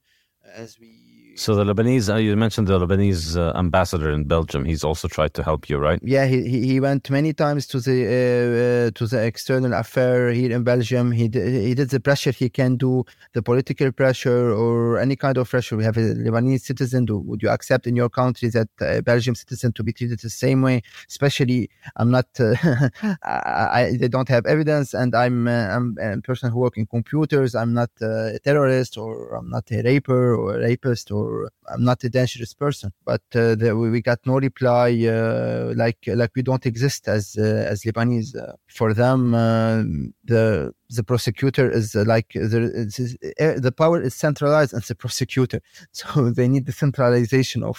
As 0.54 0.78
we 0.80 1.01
so 1.34 1.54
the 1.54 1.64
Lebanese, 1.64 2.12
uh, 2.12 2.16
you 2.16 2.36
mentioned 2.36 2.68
the 2.68 2.78
Lebanese 2.78 3.36
uh, 3.36 3.56
ambassador 3.56 4.10
in 4.10 4.24
Belgium. 4.24 4.64
He's 4.64 4.84
also 4.84 5.08
tried 5.08 5.32
to 5.34 5.42
help 5.42 5.68
you, 5.70 5.78
right? 5.78 5.98
Yeah, 6.02 6.26
he 6.26 6.42
he 6.66 6.78
went 6.78 7.08
many 7.10 7.32
times 7.32 7.66
to 7.68 7.80
the 7.80 7.98
uh, 8.04 8.88
uh, 8.88 8.90
to 8.98 9.06
the 9.06 9.24
external 9.24 9.72
affair 9.72 10.30
here 10.30 10.52
in 10.52 10.62
Belgium. 10.62 11.10
He 11.10 11.28
did, 11.28 11.62
he 11.68 11.74
did 11.74 11.88
the 11.88 12.00
pressure 12.00 12.32
he 12.32 12.50
can 12.50 12.76
do, 12.76 13.04
the 13.32 13.42
political 13.42 13.90
pressure 13.92 14.52
or 14.52 14.98
any 14.98 15.16
kind 15.16 15.38
of 15.38 15.48
pressure. 15.48 15.76
We 15.76 15.84
have 15.84 15.96
a 15.96 16.14
Lebanese 16.26 16.60
citizen. 16.60 17.06
Do, 17.06 17.18
would 17.18 17.42
you 17.42 17.48
accept 17.48 17.86
in 17.86 17.96
your 17.96 18.10
country 18.10 18.50
that 18.50 18.68
a 18.80 19.00
Belgium 19.00 19.34
citizen 19.34 19.72
to 19.72 19.82
be 19.82 19.92
treated 19.94 20.20
the 20.20 20.30
same 20.30 20.60
way? 20.60 20.82
Especially, 21.08 21.70
I'm 21.96 22.10
not. 22.10 22.26
Uh, 22.38 22.54
I, 23.24 23.68
I, 23.78 23.96
they 23.98 24.08
don't 24.08 24.28
have 24.28 24.44
evidence, 24.44 24.92
and 24.92 25.14
I'm 25.14 25.48
uh, 25.48 25.68
I'm 25.74 25.96
a 25.98 26.20
person 26.20 26.50
who 26.52 26.58
works 26.58 26.76
in 26.76 26.86
computers. 26.86 27.54
I'm 27.54 27.72
not 27.72 27.90
a 28.02 28.38
terrorist, 28.44 28.98
or 28.98 29.34
I'm 29.34 29.48
not 29.48 29.70
a 29.72 29.82
raper 29.82 30.34
or 30.34 30.56
a 30.56 30.60
rapist 30.60 31.10
or 31.10 31.21
or 31.22 31.50
I'm 31.72 31.84
not 31.84 32.02
a 32.04 32.10
dangerous 32.10 32.54
person. 32.54 32.92
But 33.04 33.22
uh, 33.34 33.54
the, 33.54 33.76
we 33.76 34.00
got 34.02 34.20
no 34.26 34.36
reply, 34.48 34.88
uh, 35.06 35.72
like 35.76 35.98
like 36.06 36.32
we 36.36 36.42
don't 36.42 36.66
exist 36.66 37.08
as 37.08 37.36
uh, 37.38 37.42
as 37.72 37.82
Lebanese. 37.82 38.30
Uh, 38.36 38.52
for 38.68 38.94
them, 38.94 39.34
uh, 39.34 39.82
the 40.24 40.72
the 40.90 41.04
prosecutor 41.04 41.70
is 41.70 41.94
uh, 41.94 42.04
like 42.06 42.30
the 42.34 43.60
the 43.66 43.72
power 43.72 44.00
is 44.00 44.14
centralized 44.14 44.74
as 44.74 44.88
the 44.88 44.94
prosecutor, 44.94 45.60
so 45.92 46.30
they 46.30 46.48
need 46.48 46.66
the 46.66 46.72
centralization 46.84 47.62
of. 47.62 47.78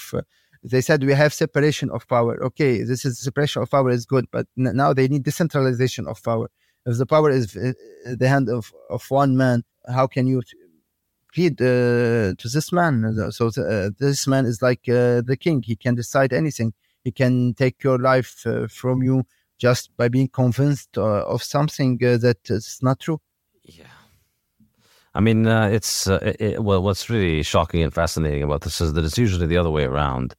they 0.73 0.82
said 0.88 0.99
we 1.03 1.13
have 1.23 1.34
separation 1.45 1.89
of 1.97 2.01
power. 2.08 2.34
Okay, 2.49 2.73
this 2.89 3.01
is 3.08 3.13
separation 3.29 3.62
of 3.62 3.69
power 3.75 3.89
is 3.97 4.06
good, 4.13 4.25
but 4.36 4.45
n- 4.58 4.75
now 4.84 4.89
they 4.97 5.08
need 5.13 5.23
decentralization 5.23 6.03
of 6.12 6.17
power. 6.23 6.47
If 6.86 6.97
the 6.97 7.06
power 7.06 7.29
is 7.39 7.45
the 8.21 8.27
hand 8.34 8.47
of, 8.58 8.63
of 8.89 9.01
one 9.10 9.34
man, 9.43 9.63
how 9.97 10.06
can 10.08 10.25
you 10.27 10.41
plead 11.34 11.62
uh, 11.62 12.34
to 12.38 12.50
this 12.54 12.72
man. 12.72 13.32
So 13.32 13.48
uh, 13.48 13.89
this 14.00 14.28
man 14.28 14.46
is 14.46 14.62
like 14.62 14.88
uh, 14.88 15.22
the 15.22 15.38
king. 15.39 15.63
He 15.63 15.76
can 15.76 15.96
decide 15.96 16.34
anything. 16.34 16.74
He 17.04 17.12
can 17.12 17.54
take 17.56 17.84
your 17.84 17.98
life 17.98 18.46
from 18.69 19.04
you 19.04 19.24
just 19.58 19.96
by 19.98 20.10
being 20.10 20.30
convinced 20.30 20.98
of 20.98 21.43
something 21.43 21.98
that 21.98 22.38
is 22.50 22.80
not 22.82 23.00
true. 23.00 23.19
Yeah. 23.63 23.86
I 25.15 25.19
mean, 25.19 25.46
uh, 25.46 25.67
it's 25.67 26.08
uh, 26.08 26.34
it, 26.39 26.63
well. 26.63 26.82
What's 26.82 27.10
really 27.10 27.43
shocking 27.43 27.84
and 27.84 27.93
fascinating 27.93 28.41
about 28.41 28.62
this 28.62 28.82
is 28.82 28.93
that 28.93 29.06
it's 29.06 29.17
usually 29.17 29.46
the 29.46 29.58
other 29.58 29.69
way 29.69 29.84
around, 29.84 30.36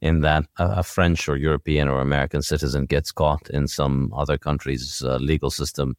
in 0.00 0.20
that 0.20 0.44
a, 0.58 0.64
a 0.78 0.82
French 0.82 1.28
or 1.28 1.36
European 1.36 1.88
or 1.88 2.00
American 2.00 2.42
citizen 2.42 2.84
gets 2.84 3.10
caught 3.10 3.48
in 3.48 3.66
some 3.66 4.12
other 4.14 4.36
country's 4.36 5.02
uh, 5.02 5.16
legal 5.16 5.50
system, 5.50 5.96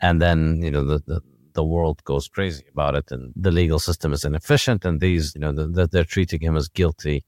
and 0.00 0.22
then 0.22 0.60
you 0.62 0.70
know 0.70 0.84
the, 0.84 1.02
the 1.06 1.20
the 1.56 1.64
world 1.64 2.04
goes 2.04 2.28
crazy 2.28 2.64
about 2.72 2.94
it 2.94 3.10
and 3.10 3.32
the 3.34 3.50
legal 3.50 3.80
system 3.88 4.12
is 4.12 4.24
inefficient 4.24 4.84
and 4.84 5.00
these 5.00 5.34
you 5.34 5.40
know 5.40 5.52
that 5.52 5.90
they're 5.90 6.12
treating 6.16 6.40
him 6.40 6.56
as 6.56 6.68
guilty 6.68 7.24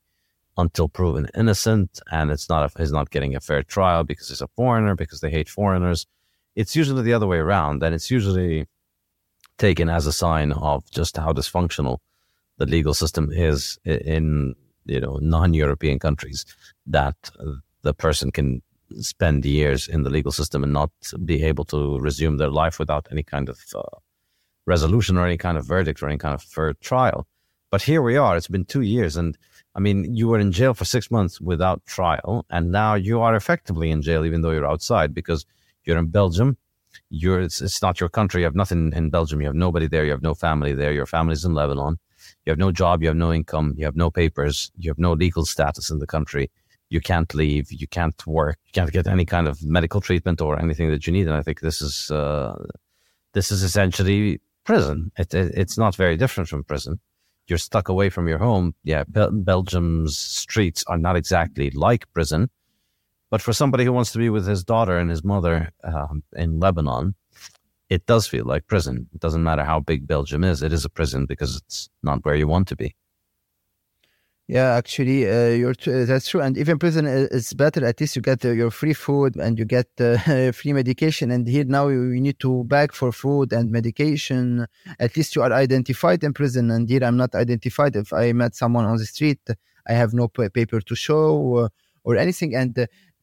until 0.58 0.88
proven 0.88 1.28
innocent 1.34 2.00
and 2.10 2.30
it's 2.30 2.48
not 2.48 2.62
a, 2.66 2.78
he's 2.78 2.92
not 2.92 3.10
getting 3.10 3.34
a 3.34 3.40
fair 3.40 3.62
trial 3.62 4.04
because 4.04 4.28
he's 4.28 4.42
a 4.42 4.54
foreigner 4.58 4.94
because 4.94 5.20
they 5.20 5.30
hate 5.30 5.48
foreigners. 5.48 6.06
It's 6.56 6.74
usually 6.76 7.02
the 7.02 7.14
other 7.14 7.28
way 7.32 7.38
around 7.38 7.82
and 7.82 7.94
it's 7.94 8.10
usually 8.10 8.66
taken 9.56 9.88
as 9.88 10.06
a 10.06 10.12
sign 10.12 10.52
of 10.52 10.88
just 10.90 11.16
how 11.16 11.32
dysfunctional 11.32 11.98
the 12.58 12.66
legal 12.66 12.94
system 12.94 13.30
is 13.32 13.78
in 13.84 14.54
you 14.84 15.00
know 15.00 15.18
non-european 15.22 15.98
countries 15.98 16.44
that 16.86 17.16
the 17.82 17.94
person 17.94 18.30
can 18.30 18.60
spend 19.00 19.44
years 19.44 19.86
in 19.86 20.02
the 20.02 20.10
legal 20.10 20.32
system 20.32 20.64
and 20.64 20.72
not 20.72 20.90
be 21.24 21.44
able 21.44 21.64
to 21.64 21.98
resume 22.00 22.36
their 22.36 22.50
life 22.50 22.78
without 22.78 23.06
any 23.12 23.22
kind 23.22 23.48
of 23.48 23.58
uh, 23.74 23.82
resolution 24.68 25.16
or 25.16 25.26
any 25.26 25.38
kind 25.38 25.58
of 25.58 25.66
verdict 25.66 26.02
or 26.02 26.08
any 26.08 26.18
kind 26.18 26.34
of 26.34 26.42
fair 26.42 26.74
trial. 26.74 27.26
But 27.70 27.82
here 27.82 28.02
we 28.02 28.16
are. 28.16 28.36
It's 28.36 28.48
been 28.48 28.64
two 28.64 28.82
years. 28.82 29.16
And 29.16 29.36
I 29.74 29.80
mean, 29.80 30.14
you 30.14 30.28
were 30.28 30.38
in 30.38 30.52
jail 30.52 30.74
for 30.74 30.84
six 30.84 31.10
months 31.10 31.40
without 31.40 31.84
trial. 31.86 32.46
And 32.50 32.70
now 32.70 32.94
you 32.94 33.20
are 33.20 33.34
effectively 33.34 33.90
in 33.90 34.02
jail, 34.02 34.24
even 34.24 34.42
though 34.42 34.50
you're 34.50 34.70
outside 34.70 35.12
because 35.12 35.44
you're 35.84 35.98
in 35.98 36.06
Belgium. 36.08 36.56
You're, 37.10 37.40
it's, 37.40 37.60
it's 37.60 37.82
not 37.82 38.00
your 38.00 38.08
country. 38.08 38.42
You 38.42 38.46
have 38.46 38.54
nothing 38.54 38.92
in 38.94 39.10
Belgium. 39.10 39.40
You 39.40 39.48
have 39.48 39.56
nobody 39.56 39.88
there. 39.88 40.04
You 40.04 40.10
have 40.12 40.22
no 40.22 40.34
family 40.34 40.74
there. 40.74 40.92
Your 40.92 41.06
family's 41.06 41.44
in 41.44 41.54
Lebanon. 41.54 41.98
You 42.44 42.50
have 42.50 42.58
no 42.58 42.72
job. 42.72 43.02
You 43.02 43.08
have 43.08 43.16
no 43.16 43.32
income. 43.32 43.74
You 43.76 43.84
have 43.84 43.96
no 43.96 44.10
papers. 44.10 44.70
You 44.76 44.90
have 44.90 44.98
no 44.98 45.12
legal 45.12 45.44
status 45.44 45.90
in 45.90 45.98
the 45.98 46.06
country. 46.06 46.50
You 46.90 47.00
can't 47.00 47.32
leave. 47.34 47.70
You 47.70 47.86
can't 47.86 48.26
work. 48.26 48.58
You 48.66 48.72
can't 48.72 48.92
get 48.92 49.06
any 49.06 49.24
kind 49.24 49.46
of 49.46 49.62
medical 49.62 50.00
treatment 50.00 50.40
or 50.40 50.58
anything 50.58 50.90
that 50.90 51.06
you 51.06 51.12
need. 51.12 51.26
And 51.26 51.36
I 51.36 51.42
think 51.42 51.60
this 51.60 51.80
is, 51.80 52.10
uh, 52.10 52.56
this 53.34 53.50
is 53.50 53.62
essentially 53.62 54.40
prison. 54.68 55.10
It, 55.16 55.32
it, 55.32 55.52
it's 55.56 55.78
not 55.78 55.96
very 55.96 56.18
different 56.18 56.50
from 56.50 56.62
prison. 56.62 57.00
You're 57.46 57.56
stuck 57.56 57.88
away 57.88 58.10
from 58.10 58.28
your 58.28 58.36
home. 58.36 58.74
Yeah, 58.84 59.04
Belgium's 59.08 60.18
streets 60.18 60.84
are 60.88 60.98
not 60.98 61.16
exactly 61.16 61.70
like 61.70 62.04
prison, 62.12 62.50
but 63.30 63.40
for 63.40 63.54
somebody 63.54 63.84
who 63.84 63.94
wants 63.94 64.12
to 64.12 64.18
be 64.18 64.28
with 64.28 64.46
his 64.46 64.62
daughter 64.62 64.98
and 64.98 65.08
his 65.08 65.24
mother 65.24 65.70
um, 65.82 66.22
in 66.36 66.60
Lebanon, 66.60 67.14
it 67.88 68.04
does 68.04 68.26
feel 68.26 68.44
like 68.44 68.66
prison. 68.66 69.08
It 69.14 69.20
doesn't 69.20 69.42
matter 69.42 69.64
how 69.64 69.80
big 69.80 70.06
Belgium 70.06 70.44
is; 70.44 70.62
it 70.62 70.74
is 70.74 70.84
a 70.84 70.90
prison 70.90 71.24
because 71.24 71.56
it's 71.56 71.88
not 72.02 72.22
where 72.26 72.36
you 72.36 72.46
want 72.46 72.68
to 72.68 72.76
be. 72.76 72.94
Yeah, 74.50 74.76
actually, 74.76 75.28
uh, 75.30 75.48
you're 75.50 75.74
t- 75.74 75.92
uh, 75.92 76.06
that's 76.06 76.26
true. 76.28 76.40
And 76.40 76.56
even 76.56 76.78
prison 76.78 77.04
is 77.06 77.52
better. 77.52 77.84
At 77.84 78.00
least 78.00 78.16
you 78.16 78.22
get 78.22 78.42
uh, 78.46 78.50
your 78.52 78.70
free 78.70 78.94
food 78.94 79.36
and 79.36 79.58
you 79.58 79.66
get 79.66 79.88
uh, 80.00 80.52
free 80.52 80.72
medication. 80.72 81.30
And 81.30 81.46
here 81.46 81.64
now 81.64 81.88
you 81.88 82.18
need 82.18 82.38
to 82.40 82.64
beg 82.64 82.94
for 82.94 83.12
food 83.12 83.52
and 83.52 83.70
medication. 83.70 84.66
At 84.98 85.16
least 85.18 85.36
you 85.36 85.42
are 85.42 85.52
identified 85.52 86.24
in 86.24 86.32
prison. 86.32 86.70
And 86.70 86.88
here 86.88 87.04
I'm 87.04 87.18
not 87.18 87.34
identified. 87.34 87.94
If 87.94 88.10
I 88.14 88.32
met 88.32 88.54
someone 88.54 88.86
on 88.86 88.96
the 88.96 89.04
street, 89.04 89.40
I 89.86 89.92
have 89.92 90.14
no 90.14 90.28
p- 90.28 90.48
paper 90.48 90.80
to 90.80 90.94
show 90.96 91.36
or, 91.36 91.70
or 92.04 92.16
anything. 92.16 92.54
And 92.56 92.74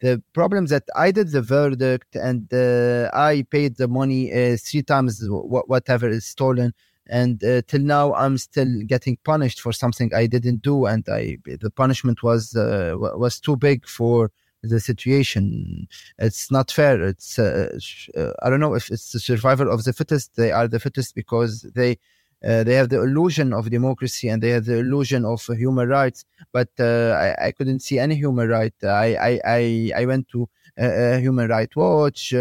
the 0.01 0.21
problem 0.33 0.67
that 0.67 0.83
I 0.95 1.09
did 1.09 1.31
the 1.31 1.41
verdict 1.41 2.15
and 2.15 2.53
uh, 2.53 3.09
I 3.13 3.45
paid 3.49 3.77
the 3.77 3.88
money 3.88 4.31
uh, 4.31 4.57
three 4.57 4.83
times 4.83 5.23
whatever 5.27 6.07
is 6.09 6.25
stolen 6.25 6.73
and 7.10 7.44
uh, 7.44 7.62
till 7.68 7.82
now 7.82 8.13
i'm 8.15 8.38
still 8.38 8.82
getting 8.86 9.18
punished 9.24 9.62
for 9.62 9.72
something 9.72 10.13
i 10.13 10.26
didn't 10.26 10.62
do. 10.62 10.86
And 10.86 11.08
i 11.10 11.38
the 11.46 11.70
punishment 11.70 12.24
was 12.24 12.56
uh, 12.56 12.96
was 12.98 13.39
too 13.39 13.58
big 13.58 13.88
for 13.88 14.32
the 14.63 14.80
situation. 14.80 15.88
It's 16.18 16.50
not 16.50 16.72
fair. 16.72 17.02
It's 17.04 17.38
uh, 17.38 17.78
uh, 18.18 18.32
i 18.41 18.50
don't 18.50 18.60
know 18.60 18.74
if 18.74 18.89
it's 18.89 19.12
the 19.12 19.20
survival 19.20 19.72
of 19.72 19.84
the 19.84 19.94
fittest. 19.94 20.36
They 20.36 20.52
are 20.52 20.68
the 20.68 20.80
fittest 20.80 21.15
because 21.15 21.62
they 21.76 21.98
uh, 22.44 22.63
they 22.63 22.76
have 22.76 22.89
the 22.89 23.02
illusion 23.02 23.54
of 23.54 23.70
democracy 23.70 24.28
and 24.28 24.41
they 24.41 24.50
have 24.50 24.65
the 24.65 24.78
illusion 24.78 25.26
of 25.26 25.44
human 25.46 25.88
rights, 25.89 26.26
but 26.52 26.70
uh, 26.80 27.15
I, 27.18 27.48
I, 27.48 27.52
couldn't 27.52 27.80
see 27.80 27.98
any 27.98 28.15
human 28.15 28.50
right. 28.50 28.74
I 28.84 29.15
I 29.15 29.39
I, 29.46 29.91
I 29.96 30.06
went 30.06 30.28
to 30.30 30.48
Human 30.78 31.50
Rights 31.50 31.76
Watch, 31.76 32.34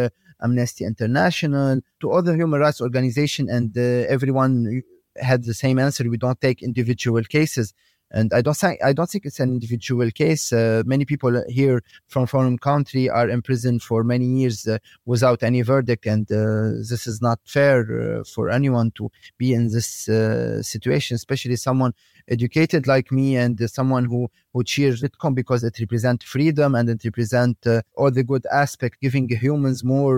Amnesty 0.44 0.84
International, 0.84 1.80
to 2.00 2.12
other 2.12 2.34
human 2.36 2.60
rights 2.60 2.80
organizations, 2.80 3.48
and 3.50 3.76
uh, 3.76 4.14
everyone 4.16 4.82
had 5.16 5.44
the 5.44 5.54
same 5.54 5.78
answer. 5.78 6.08
We 6.08 6.18
don't 6.18 6.40
take 6.40 6.62
individual 6.62 7.24
cases. 7.36 7.72
And 8.14 8.32
I 8.32 8.42
don't 8.42 8.56
think 8.56 8.78
I 8.82 8.92
don't 8.92 9.10
think 9.10 9.26
it's 9.26 9.40
an 9.40 9.50
individual 9.50 10.08
case. 10.12 10.52
Uh, 10.52 10.84
many 10.86 11.04
people 11.04 11.42
here 11.48 11.82
from 12.06 12.28
foreign 12.28 12.58
country 12.58 13.10
are 13.10 13.28
imprisoned 13.28 13.82
for 13.82 14.04
many 14.04 14.24
years 14.24 14.68
uh, 14.68 14.78
without 15.04 15.42
any 15.42 15.62
verdict, 15.62 16.06
and 16.06 16.24
uh, 16.30 16.78
this 16.90 17.08
is 17.08 17.20
not 17.20 17.40
fair 17.44 17.78
uh, 17.80 18.24
for 18.24 18.50
anyone 18.50 18.92
to 18.92 19.10
be 19.36 19.52
in 19.52 19.64
this 19.72 20.08
uh, 20.08 20.62
situation, 20.62 21.16
especially 21.16 21.56
someone 21.56 21.92
educated 22.28 22.86
like 22.86 23.10
me 23.10 23.36
and 23.36 23.68
someone 23.68 24.04
who 24.04 24.28
who 24.52 24.62
cheers 24.62 25.02
Bitcoin 25.02 25.34
because 25.34 25.64
it 25.64 25.76
represents 25.80 26.24
freedom 26.24 26.76
and 26.76 26.88
it 26.88 27.04
represents 27.04 27.66
uh, 27.66 27.82
all 27.96 28.12
the 28.12 28.22
good 28.22 28.46
aspect, 28.52 29.00
giving 29.00 29.28
humans 29.28 29.82
more 29.82 30.16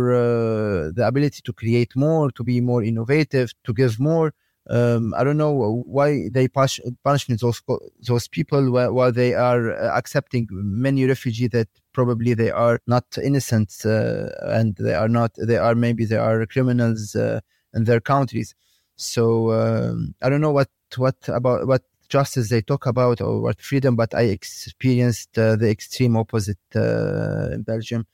the 0.95 1.07
ability 1.07 1.41
to 1.43 1.53
create 1.55 1.97
more, 1.97 2.31
to 2.31 2.45
be 2.45 2.61
more 2.61 2.83
innovative, 2.83 3.55
to 3.65 3.73
give 3.73 3.99
more 3.99 4.35
um, 4.69 5.15
I 5.17 5.23
don't 5.25 5.37
know 5.37 5.83
why 5.87 6.29
they 6.33 6.49
punish, 6.49 6.81
punish 7.05 7.27
those 7.27 7.63
those 8.07 8.27
people 8.29 8.71
while, 8.71 8.93
while 8.93 9.13
they 9.13 9.35
are 9.35 9.73
uh, 9.73 9.97
accepting 9.97 10.49
many 10.51 11.07
refugees 11.07 11.51
that 11.51 11.69
probably 11.93 12.35
they 12.35 12.51
are 12.51 12.81
not 12.87 13.05
innocent 13.23 13.73
uh, 13.85 14.29
and 14.43 14.77
they 14.77 14.95
are 14.95 15.09
not 15.09 15.33
they 15.39 15.57
are 15.57 15.75
maybe 15.75 16.05
they 16.05 16.17
are 16.17 16.45
criminals 16.47 17.15
uh, 17.15 17.41
in 17.75 17.85
their 17.85 18.01
countries. 18.01 18.55
So 18.97 19.53
um, 19.53 20.15
I 20.23 20.29
don't 20.31 20.41
know 20.41 20.53
what 20.53 20.71
what 20.97 21.17
about 21.29 21.67
what 21.67 21.83
justice 22.09 22.49
they 22.49 22.63
talk 22.63 22.87
about 22.87 23.21
or 23.21 23.41
what 23.41 23.61
freedom, 23.61 23.95
but 23.95 24.15
I 24.15 24.23
experienced 24.23 25.39
uh, 25.39 25.57
the 25.57 25.71
extreme 25.71 26.17
opposite 26.17 26.59
uh, 26.75 27.51
in 27.53 27.63
Belgium. 27.63 28.07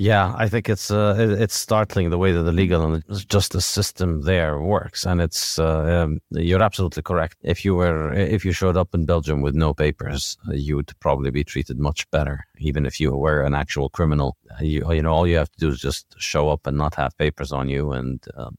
Yeah, 0.00 0.32
I 0.38 0.48
think 0.48 0.68
it's 0.68 0.92
uh, 0.92 1.16
it's 1.40 1.56
startling 1.56 2.10
the 2.10 2.18
way 2.18 2.30
that 2.30 2.44
the 2.44 2.52
legal 2.52 2.84
and 2.84 3.02
justice 3.28 3.66
system 3.66 4.22
there 4.22 4.60
works, 4.60 5.04
and 5.04 5.20
it's 5.20 5.58
uh, 5.58 6.04
um, 6.04 6.20
you're 6.30 6.62
absolutely 6.62 7.02
correct. 7.02 7.36
If 7.42 7.64
you 7.64 7.74
were 7.74 8.12
if 8.12 8.44
you 8.44 8.52
showed 8.52 8.76
up 8.76 8.94
in 8.94 9.06
Belgium 9.06 9.42
with 9.42 9.56
no 9.56 9.74
papers, 9.74 10.38
you 10.52 10.76
would 10.76 10.92
probably 11.00 11.32
be 11.32 11.42
treated 11.42 11.80
much 11.80 12.08
better, 12.12 12.46
even 12.58 12.86
if 12.86 13.00
you 13.00 13.10
were 13.16 13.42
an 13.42 13.54
actual 13.54 13.88
criminal. 13.88 14.36
You 14.60 14.88
you 14.92 15.02
know 15.02 15.12
all 15.12 15.26
you 15.26 15.36
have 15.36 15.50
to 15.50 15.58
do 15.58 15.70
is 15.70 15.80
just 15.80 16.14
show 16.16 16.48
up 16.48 16.68
and 16.68 16.78
not 16.78 16.94
have 16.94 17.18
papers 17.18 17.50
on 17.50 17.68
you, 17.68 17.90
and 17.90 18.24
um, 18.36 18.54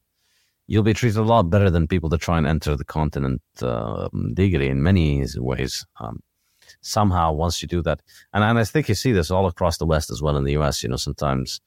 you'll 0.66 0.82
be 0.82 0.92
treated 0.92 1.16
a 1.18 1.22
lot 1.22 1.48
better 1.48 1.70
than 1.70 1.88
people 1.88 2.10
that 2.10 2.20
try 2.20 2.36
and 2.36 2.46
enter 2.46 2.76
the 2.76 2.84
continent 2.84 3.40
uh, 3.62 4.10
legally 4.12 4.68
in 4.68 4.82
many 4.82 5.24
ways. 5.38 5.86
Um, 6.00 6.20
somehow 6.80 7.32
once 7.32 7.62
you 7.62 7.68
do 7.68 7.82
that, 7.82 8.00
and, 8.32 8.44
and 8.44 8.58
I 8.58 8.64
think 8.64 8.88
you 8.88 8.94
see 8.94 9.12
this 9.12 9.30
all 9.30 9.46
across 9.46 9.78
the 9.78 9.86
West 9.86 10.10
as 10.10 10.22
well 10.22 10.36
in 10.36 10.44
the 10.44 10.56
US, 10.58 10.82
you 10.82 10.88
know, 10.88 10.96
sometimes 10.96 11.60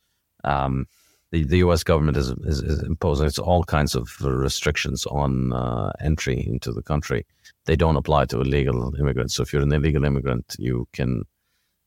um, 0.43 0.87
the, 1.31 1.43
the 1.43 1.57
US 1.57 1.83
government 1.83 2.15
is, 2.15 2.29
is, 2.43 2.61
is 2.61 2.83
imposing 2.83 3.29
all 3.43 3.63
kinds 3.63 3.95
of 3.95 4.07
restrictions 4.21 5.05
on 5.07 5.51
uh, 5.51 5.91
entry 5.99 6.45
into 6.47 6.71
the 6.71 6.83
country. 6.83 7.25
They 7.65 7.75
don't 7.75 7.95
apply 7.95 8.25
to 8.25 8.41
illegal 8.41 8.93
immigrants. 8.99 9.35
So 9.35 9.43
if 9.43 9.51
you're 9.51 9.63
an 9.63 9.73
illegal 9.73 10.05
immigrant, 10.05 10.55
you 10.59 10.87
can 10.93 11.23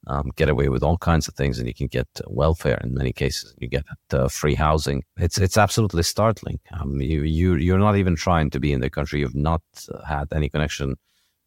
um, 0.08 0.32
get 0.36 0.48
away 0.48 0.68
with 0.68 0.82
all 0.82 0.98
kinds 0.98 1.28
of 1.28 1.34
things, 1.34 1.58
and 1.58 1.68
you 1.68 1.74
can 1.74 1.86
get 1.86 2.08
welfare 2.26 2.80
in 2.82 2.94
many 2.94 3.12
cases. 3.12 3.54
You 3.58 3.68
get 3.68 3.84
uh, 4.12 4.28
free 4.28 4.54
housing. 4.54 5.04
It's 5.16 5.38
it's 5.38 5.56
absolutely 5.56 6.02
startling. 6.02 6.60
Um, 6.72 7.00
you 7.00 7.22
you 7.22 7.56
you're 7.56 7.78
not 7.78 7.96
even 7.96 8.14
trying 8.14 8.50
to 8.50 8.60
be 8.60 8.72
in 8.72 8.80
the 8.80 8.90
country. 8.90 9.20
You've 9.20 9.34
not 9.34 9.62
had 10.06 10.26
any 10.32 10.48
connection 10.48 10.96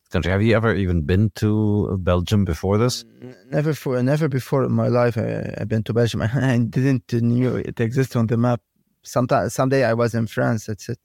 country. 0.09 0.31
Have 0.31 0.41
you 0.41 0.55
ever 0.55 0.73
even 0.73 1.01
been 1.01 1.31
to 1.35 1.97
Belgium 2.01 2.45
before 2.45 2.77
this? 2.77 3.05
Never 3.49 3.73
for 3.73 4.01
never 4.03 4.27
before 4.27 4.63
in 4.63 4.73
my 4.73 4.87
life. 4.87 5.17
I, 5.17 5.53
have 5.57 5.67
been 5.67 5.83
to 5.83 5.93
Belgium. 5.93 6.21
I 6.51 6.57
didn't 6.57 7.13
knew 7.13 7.55
it 7.55 7.79
existed 7.79 8.17
on 8.17 8.27
the 8.27 8.37
map. 8.37 8.61
Sometime 9.03 9.49
someday 9.49 9.83
I 9.83 9.93
was 9.93 10.13
in 10.13 10.27
France. 10.27 10.65
That's 10.65 10.89
it. 10.89 10.99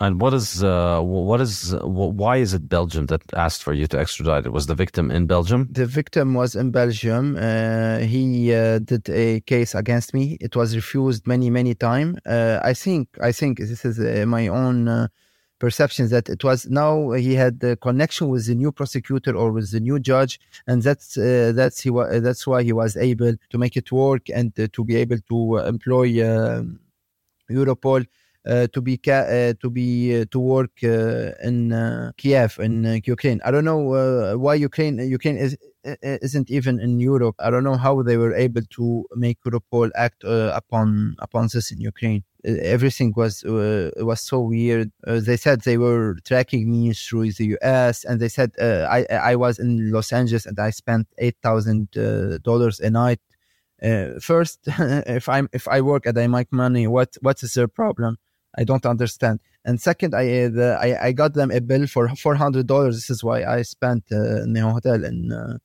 And 0.00 0.20
what 0.20 0.32
is 0.32 0.62
uh, 0.62 1.00
what 1.00 1.40
is 1.40 1.74
uh, 1.74 1.80
why 1.84 2.36
is 2.36 2.54
it 2.54 2.68
Belgium 2.68 3.06
that 3.06 3.22
asked 3.34 3.64
for 3.64 3.72
you 3.72 3.88
to 3.88 3.98
extradite 3.98 4.46
it? 4.46 4.52
Was 4.52 4.66
the 4.66 4.76
victim 4.76 5.10
in 5.10 5.26
Belgium? 5.26 5.66
The 5.72 5.86
victim 5.86 6.34
was 6.34 6.54
in 6.54 6.70
Belgium. 6.70 7.36
Uh, 7.36 7.98
he 7.98 8.54
uh, 8.54 8.78
did 8.78 9.10
a 9.10 9.40
case 9.40 9.74
against 9.74 10.14
me. 10.14 10.38
It 10.40 10.54
was 10.54 10.76
refused 10.76 11.26
many 11.26 11.50
many 11.50 11.74
times. 11.74 12.16
Uh, 12.24 12.60
I 12.62 12.74
think 12.74 13.08
I 13.20 13.32
think 13.32 13.58
this 13.58 13.84
is 13.84 13.98
uh, 13.98 14.24
my 14.24 14.46
own 14.46 15.08
perceptions 15.58 16.10
that 16.10 16.28
it 16.28 16.44
was 16.44 16.66
now 16.66 17.10
he 17.12 17.34
had 17.34 17.60
the 17.60 17.76
connection 17.76 18.28
with 18.28 18.46
the 18.46 18.54
new 18.54 18.72
prosecutor 18.72 19.36
or 19.36 19.52
with 19.52 19.70
the 19.72 19.80
new 19.80 19.98
judge, 19.98 20.40
and 20.66 20.82
that's 20.82 21.16
uh, 21.18 21.52
that's 21.54 21.80
he 21.80 21.90
wa- 21.90 22.18
that's 22.20 22.46
why 22.46 22.62
he 22.62 22.72
was 22.72 22.96
able 22.96 23.34
to 23.50 23.58
make 23.58 23.76
it 23.76 23.90
work 23.92 24.28
and 24.30 24.58
uh, 24.58 24.66
to 24.72 24.84
be 24.84 24.96
able 24.96 25.18
to 25.28 25.56
employ 25.58 26.06
um, 26.28 26.80
Europol. 27.50 28.06
Uh, 28.48 28.66
to 28.68 28.80
be 28.80 28.96
ca- 28.96 29.28
uh, 29.28 29.52
to 29.60 29.68
be 29.68 30.20
uh, 30.22 30.24
to 30.30 30.38
work 30.38 30.70
uh, 30.82 31.32
in 31.42 31.68
Kiev 32.16 32.58
in 32.60 33.02
Ukraine. 33.04 33.40
I 33.44 33.50
don't 33.50 33.64
know 33.64 34.38
why 34.38 34.54
Ukraine 34.54 34.96
Ukraine 35.00 35.36
is 35.36 35.56
isn't 36.02 36.48
even 36.48 36.80
in 36.80 36.98
Europe. 36.98 37.34
I 37.40 37.50
don't 37.50 37.64
know 37.64 37.76
how 37.76 38.00
they 38.00 38.16
were 38.16 38.34
able 38.34 38.62
to 38.76 39.04
make 39.16 39.38
Europol 39.42 39.90
act 39.94 40.24
upon 40.24 41.16
upon 41.18 41.48
this 41.52 41.70
in 41.72 41.80
Ukraine 41.80 42.22
everything 42.44 43.12
was 43.16 43.44
uh, 43.44 43.90
was 43.96 44.20
so 44.20 44.40
weird. 44.40 44.90
Uh, 45.06 45.20
they 45.20 45.36
said 45.36 45.62
they 45.62 45.78
were 45.78 46.16
tracking 46.24 46.70
me 46.70 46.92
through 46.92 47.32
the 47.32 47.46
U.S. 47.46 48.04
and 48.04 48.20
they 48.20 48.28
said 48.28 48.52
uh, 48.60 48.86
I 48.90 49.04
I 49.10 49.36
was 49.36 49.58
in 49.58 49.90
Los 49.90 50.12
Angeles 50.12 50.46
and 50.46 50.58
I 50.58 50.70
spent 50.70 51.08
eight 51.18 51.36
thousand 51.42 51.96
uh, 51.96 52.38
dollars 52.38 52.80
a 52.80 52.90
night. 52.90 53.20
Uh, 53.82 54.18
first, 54.20 54.60
if 54.66 55.28
I'm 55.28 55.48
if 55.52 55.68
I 55.68 55.80
work 55.80 56.06
and 56.06 56.18
I 56.18 56.26
make 56.26 56.52
money, 56.52 56.86
what 56.86 57.16
what 57.20 57.42
is 57.42 57.54
their 57.54 57.68
problem? 57.68 58.18
I 58.56 58.64
don't 58.64 58.86
understand. 58.86 59.40
And 59.64 59.80
second, 59.80 60.14
I 60.14 60.44
uh, 60.44 60.48
the, 60.48 60.78
I, 60.80 61.08
I 61.08 61.12
got 61.12 61.34
them 61.34 61.50
a 61.50 61.60
bill 61.60 61.86
for 61.86 62.08
four 62.16 62.36
hundred 62.36 62.66
dollars. 62.66 62.96
This 62.96 63.10
is 63.10 63.24
why 63.24 63.44
I 63.44 63.62
spent 63.62 64.04
in 64.10 64.52
the 64.52 64.60
hotel 64.60 65.04
in 65.04 65.58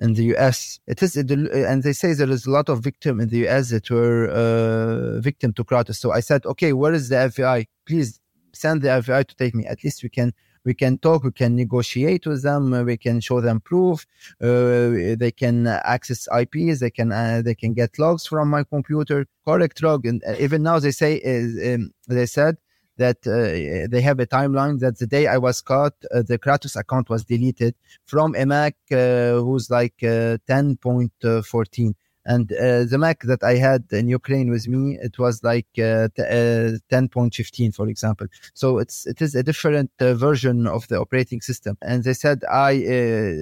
in 0.00 0.14
the 0.14 0.34
US. 0.36 0.80
It 0.86 1.02
is, 1.02 1.16
and 1.16 1.82
they 1.82 1.92
say 1.92 2.14
there 2.14 2.30
is 2.30 2.46
a 2.46 2.50
lot 2.50 2.68
of 2.68 2.82
victim 2.82 3.20
in 3.20 3.28
the 3.28 3.46
US 3.46 3.70
that 3.70 3.90
were 3.90 4.28
uh, 4.28 5.20
victim 5.20 5.52
to 5.54 5.64
Kratos. 5.64 5.96
So 5.96 6.12
I 6.12 6.20
said, 6.20 6.46
okay, 6.46 6.72
where 6.72 6.92
is 6.92 7.08
the 7.10 7.16
FBI? 7.16 7.66
Please 7.86 8.20
send 8.52 8.82
the 8.82 8.88
FBI 8.88 9.26
to 9.26 9.36
take 9.36 9.54
me. 9.54 9.66
At 9.66 9.84
least 9.84 10.02
we 10.02 10.08
can 10.08 10.32
we 10.64 10.74
can 10.74 10.98
talk, 10.98 11.24
we 11.24 11.32
can 11.32 11.56
negotiate 11.56 12.26
with 12.26 12.42
them, 12.42 12.70
we 12.84 12.96
can 12.96 13.20
show 13.20 13.40
them 13.40 13.60
proof, 13.60 14.06
uh, 14.42 15.16
they 15.16 15.32
can 15.34 15.66
access 15.66 16.28
IPs, 16.38 16.80
they 16.80 16.90
can 16.90 17.12
uh, 17.12 17.42
they 17.44 17.54
can 17.54 17.72
get 17.72 17.98
logs 17.98 18.26
from 18.26 18.50
my 18.50 18.64
computer, 18.64 19.26
correct 19.46 19.82
log, 19.82 20.04
and 20.06 20.22
uh, 20.26 20.34
even 20.38 20.62
now 20.62 20.78
they 20.78 20.90
say 20.90 21.20
uh, 21.22 21.74
um, 21.74 21.92
they 22.08 22.26
said 22.26 22.56
that 23.00 23.18
uh, 23.26 23.88
they 23.92 24.02
have 24.02 24.20
a 24.20 24.26
timeline 24.26 24.78
that 24.80 24.98
the 24.98 25.06
day 25.06 25.26
I 25.26 25.38
was 25.38 25.62
caught, 25.62 25.94
uh, 26.14 26.22
the 26.30 26.38
Kratos 26.38 26.76
account 26.76 27.08
was 27.08 27.24
deleted 27.24 27.74
from 28.04 28.28
a 28.36 28.44
Mac 28.44 28.76
uh, 28.92 28.96
who's 29.44 29.70
like 29.70 29.96
10.14 30.00 31.94
and 32.26 32.52
uh, 32.52 32.84
the 32.84 32.98
Mac 32.98 33.22
that 33.22 33.42
I 33.42 33.54
had 33.54 33.84
in 33.92 34.06
Ukraine 34.08 34.50
with 34.50 34.68
me, 34.68 34.98
it 35.00 35.18
was 35.18 35.42
like 35.42 35.66
uh, 35.78 36.08
t- 36.14 36.22
uh, 36.22 36.76
10.15, 36.92 37.74
for 37.74 37.88
example. 37.88 38.26
So 38.52 38.78
it's 38.78 39.06
it 39.06 39.22
is 39.22 39.34
a 39.34 39.42
different 39.42 39.90
version 39.98 40.66
of 40.66 40.86
the 40.88 41.00
operating 41.00 41.40
system. 41.40 41.78
And 41.80 42.04
they 42.04 42.12
said 42.24 42.38
I, 42.68 42.72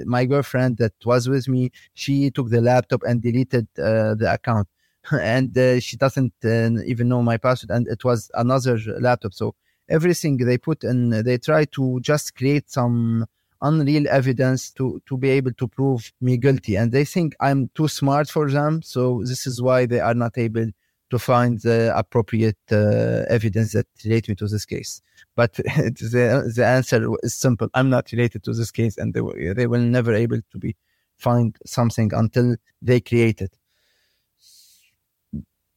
my 0.07 0.25
girlfriend 0.33 0.79
that 0.79 0.95
was 1.05 1.29
with 1.29 1.49
me, 1.49 1.73
she 1.95 2.31
took 2.31 2.49
the 2.51 2.61
laptop 2.61 3.03
and 3.09 3.21
deleted 3.21 3.67
the 3.75 4.29
account. 4.33 4.69
and 5.21 5.57
uh, 5.57 5.81
she 5.81 5.97
doesn't 5.97 6.35
uh, 6.45 6.71
even 6.87 7.09
know 7.09 7.23
my 7.23 7.37
password 7.37 7.71
and 7.71 7.89
it 7.89 8.05
was 8.05 8.31
another 8.35 8.79
laptop. 9.01 9.33
So 9.35 9.55
everything 9.89 10.37
they 10.39 10.59
put 10.59 10.85
in 10.85 11.11
they 11.25 11.39
try 11.39 11.65
to 11.65 11.99
just 12.01 12.35
create 12.35 12.71
some 12.71 13.27
unreal 13.61 14.07
evidence 14.09 14.71
to 14.71 15.03
to 15.07 15.17
be 15.17 15.31
able 15.31 15.53
to 15.55 15.67
prove 15.67 16.13
me 16.21 16.37
guilty. 16.37 16.77
And 16.77 16.93
they 16.93 17.05
think 17.05 17.35
i'm 17.41 17.71
too 17.75 17.89
smart 17.89 18.29
for 18.29 18.51
them. 18.51 18.83
So 18.83 19.23
this 19.25 19.47
is 19.47 19.61
why 19.61 19.87
they 19.87 20.01
are 20.01 20.15
not 20.15 20.39
able 20.39 20.67
to 21.11 21.19
find 21.19 21.59
the 21.61 21.91
appropriate 21.97 22.59
uh, 22.71 23.25
evidence 23.31 23.73
that 23.73 23.87
relate 24.05 24.29
me 24.29 24.35
to 24.35 24.47
this 24.47 24.67
case. 24.67 25.01
But 25.35 25.55
the, 25.55 26.53
the 26.55 26.67
answer 26.67 27.09
is 27.23 27.35
simple. 27.35 27.69
I'm 27.73 27.89
not 27.89 28.13
related 28.13 28.45
to 28.45 28.53
this 28.53 28.71
case 28.71 28.99
and 28.99 29.15
they, 29.15 29.23
they 29.55 29.67
will 29.67 29.81
never 29.81 30.13
able 30.13 30.41
to 30.53 30.59
be 30.59 30.77
find 31.17 31.57
something 31.67 32.13
until 32.15 32.57
they 32.81 33.01
create 33.01 33.41
it 33.41 33.58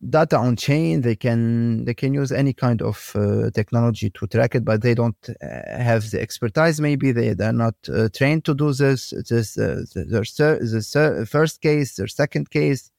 data 0.10 0.38
on 0.38 0.56
chain 0.56 1.02
they 1.02 1.16
can 1.16 1.86
they 1.86 1.94
can 1.94 2.14
use 2.14 2.32
any 2.32 2.54
kind 2.54 2.82
of 2.82 3.12
uh, 3.16 3.50
technology 3.52 4.10
to 4.10 4.26
track 4.28 4.56
it 4.56 4.66
but 4.66 4.82
they 4.82 4.96
don't 4.96 5.30
uh, 5.30 5.46
have 5.78 6.10
the 6.12 6.20
expertise 6.20 6.82
maybe 6.82 7.12
they 7.12 7.34
they're 7.34 7.54
not 7.54 7.76
uh, 7.90 8.10
trained 8.10 8.44
to 8.44 8.54
do 8.56 8.74
this 8.74 9.14
this 9.30 9.58
uh, 9.58 9.84
their 9.94 10.24
the 10.24 11.28
first 11.30 11.62
case 11.62 11.96
their 11.96 12.08
second 12.08 12.50
case 12.50 12.90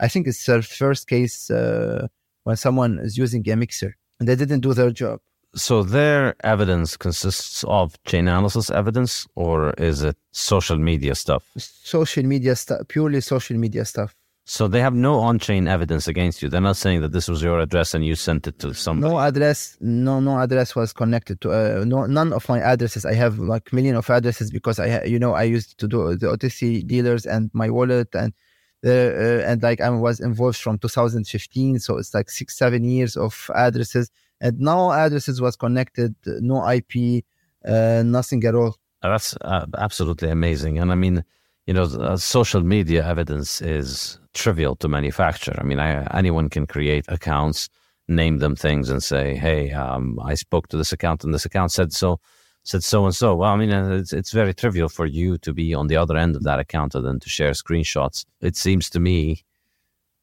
i 0.00 0.08
think 0.08 0.26
it's 0.26 0.44
their 0.46 0.62
first 0.62 1.08
case 1.08 1.50
uh, 1.50 2.06
when 2.44 2.56
someone 2.56 2.98
is 3.00 3.18
using 3.18 3.46
a 3.50 3.56
mixer 3.56 3.96
and 4.18 4.28
they 4.28 4.36
didn't 4.36 4.60
do 4.60 4.72
their 4.72 4.90
job 4.90 5.20
So 5.56 5.82
their 5.82 6.34
evidence 6.44 6.98
consists 6.98 7.64
of 7.64 7.86
chain 8.04 8.28
analysis 8.28 8.68
evidence, 8.70 9.26
or 9.34 9.72
is 9.90 10.02
it 10.02 10.16
social 10.30 10.76
media 10.76 11.14
stuff? 11.14 11.44
Social 11.56 12.24
media 12.24 12.54
stuff, 12.56 12.80
purely 12.88 13.20
social 13.22 13.56
media 13.56 13.84
stuff. 13.86 14.14
So 14.48 14.68
they 14.68 14.80
have 14.80 14.94
no 14.94 15.18
on-chain 15.18 15.66
evidence 15.66 16.06
against 16.06 16.40
you. 16.40 16.48
They're 16.48 16.60
not 16.60 16.76
saying 16.76 17.00
that 17.00 17.10
this 17.10 17.26
was 17.26 17.42
your 17.42 17.58
address 17.58 17.94
and 17.94 18.06
you 18.06 18.14
sent 18.14 18.46
it 18.46 18.60
to 18.60 18.74
somebody. 18.74 19.12
No 19.12 19.18
address, 19.18 19.76
no, 19.80 20.20
no 20.20 20.38
address 20.38 20.76
was 20.76 20.92
connected 20.92 21.40
to. 21.40 21.50
Uh, 21.50 21.84
no, 21.84 22.06
none 22.06 22.32
of 22.32 22.48
my 22.48 22.60
addresses. 22.60 23.04
I 23.04 23.14
have 23.14 23.40
like 23.40 23.72
million 23.72 23.96
of 23.96 24.08
addresses 24.08 24.52
because 24.52 24.78
I, 24.78 25.02
you 25.02 25.18
know, 25.18 25.32
I 25.32 25.42
used 25.42 25.78
to 25.78 25.88
do 25.88 26.14
the 26.14 26.28
OTC 26.28 26.86
dealers 26.86 27.26
and 27.26 27.50
my 27.54 27.68
wallet 27.70 28.14
and 28.14 28.32
the 28.82 29.42
uh, 29.44 29.50
and 29.50 29.60
like 29.64 29.80
I 29.80 29.90
was 29.90 30.20
involved 30.20 30.58
from 30.58 30.78
2015. 30.78 31.80
So 31.80 31.98
it's 31.98 32.14
like 32.14 32.30
six, 32.30 32.56
seven 32.56 32.84
years 32.84 33.16
of 33.16 33.50
addresses, 33.52 34.12
and 34.40 34.60
no 34.60 34.92
addresses 34.92 35.40
was 35.40 35.56
connected, 35.56 36.14
no 36.24 36.64
IP, 36.70 37.24
uh, 37.66 38.04
nothing 38.06 38.44
at 38.44 38.54
all. 38.54 38.76
That's 39.02 39.36
uh, 39.40 39.66
absolutely 39.76 40.30
amazing, 40.30 40.78
and 40.78 40.92
I 40.92 40.94
mean 40.94 41.24
you 41.66 41.74
know, 41.74 41.82
uh, 41.82 42.16
social 42.16 42.62
media 42.62 43.04
evidence 43.04 43.60
is 43.60 44.18
trivial 44.36 44.76
to 44.76 44.88
manufacture. 44.88 45.54
I 45.58 45.64
mean, 45.64 45.80
I, 45.80 46.06
anyone 46.16 46.48
can 46.48 46.66
create 46.66 47.04
accounts, 47.08 47.68
name 48.08 48.38
them 48.38 48.56
things, 48.56 48.90
and 48.90 49.02
say, 49.02 49.34
"Hey, 49.36 49.72
um, 49.72 50.18
I 50.22 50.34
spoke 50.34 50.68
to 50.68 50.76
this 50.76 50.92
account, 50.92 51.24
and 51.24 51.34
this 51.34 51.44
account 51.44 51.72
said 51.72 51.92
so, 51.92 52.20
said 52.62 52.84
so 52.84 53.04
and 53.04 53.14
so." 53.14 53.34
Well, 53.34 53.52
I 53.52 53.56
mean, 53.56 53.72
uh, 53.72 53.96
it's 54.00 54.12
it's 54.12 54.32
very 54.32 54.54
trivial 54.54 54.88
for 54.88 55.06
you 55.06 55.38
to 55.38 55.52
be 55.52 55.74
on 55.74 55.88
the 55.88 55.96
other 55.96 56.16
end 56.16 56.36
of 56.36 56.44
that 56.44 56.60
account 56.60 56.94
and 56.94 57.22
to 57.22 57.28
share 57.28 57.52
screenshots. 57.52 58.24
It 58.40 58.56
seems 58.56 58.90
to 58.90 59.00
me 59.00 59.44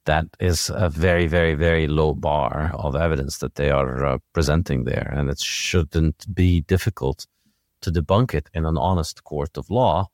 that 0.05 0.25
is 0.39 0.69
a 0.73 0.89
very, 0.89 1.27
very, 1.27 1.55
very 1.55 1.87
low 1.87 2.13
bar 2.13 2.71
of 2.73 2.95
evidence 2.95 3.37
that 3.39 3.55
they 3.55 3.71
are 3.71 4.05
uh, 4.05 4.17
presenting 4.33 4.83
there, 4.85 5.13
and 5.15 5.29
it 5.29 5.39
shouldn't 5.39 6.33
be 6.33 6.61
difficult 6.61 7.25
to 7.81 7.91
debunk 7.91 8.33
it 8.33 8.49
in 8.53 8.65
an 8.65 8.77
honest 8.77 9.23
court 9.23 9.57
of 9.57 9.69
law 9.69 10.07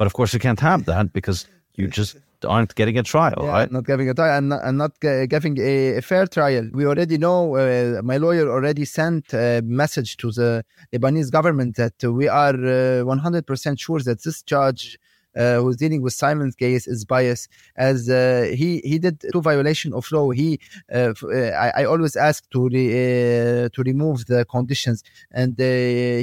but 0.00 0.06
of 0.06 0.14
course, 0.14 0.32
you 0.32 0.40
can't 0.40 0.60
have 0.60 0.86
that 0.86 1.12
because 1.12 1.46
you 1.74 1.86
just 1.86 2.16
aren't 2.44 2.74
getting 2.74 2.98
a 2.98 3.02
trial, 3.02 3.40
yeah, 3.42 3.48
right? 3.48 3.72
Not 3.72 3.84
getting 3.84 4.08
a 4.08 4.14
trial 4.14 4.38
and 4.38 4.48
not, 4.48 4.60
and 4.64 4.78
not 4.78 5.00
getting 5.00 5.58
a, 5.58 5.96
a, 5.96 6.02
fair 6.02 6.26
trial. 6.26 6.68
We 6.72 6.86
already 6.86 7.18
know, 7.18 7.56
uh, 7.56 8.02
my 8.02 8.16
lawyer 8.16 8.50
already 8.50 8.84
sent 8.84 9.32
a 9.32 9.62
message 9.64 10.16
to 10.18 10.30
the 10.32 10.64
Lebanese 10.92 11.30
government 11.30 11.76
that 11.76 12.02
we 12.02 12.28
are 12.28 12.54
uh, 12.54 13.04
100% 13.04 13.78
sure 13.78 14.00
that 14.00 14.22
this 14.22 14.42
judge 14.42 14.98
who's 15.34 15.76
dealing 15.76 16.02
with 16.02 16.12
Simon's 16.12 16.54
case 16.54 16.86
is 16.86 17.04
biased 17.04 17.48
as 17.76 18.08
uh, 18.10 18.50
he 18.54 18.80
he 18.84 18.98
did 18.98 19.20
two 19.32 19.40
violation 19.40 19.92
of 19.92 20.10
law. 20.12 20.30
He 20.30 20.60
uh, 20.92 21.12
uh 21.22 21.36
I, 21.80 21.84
always 21.84 22.16
ask 22.16 22.48
to 22.50 22.68
re, 22.68 22.86
uh, 22.90 23.68
to 23.74 23.82
remove 23.82 24.26
the 24.26 24.44
conditions, 24.44 25.02
and 25.30 25.60
uh, 25.60 25.64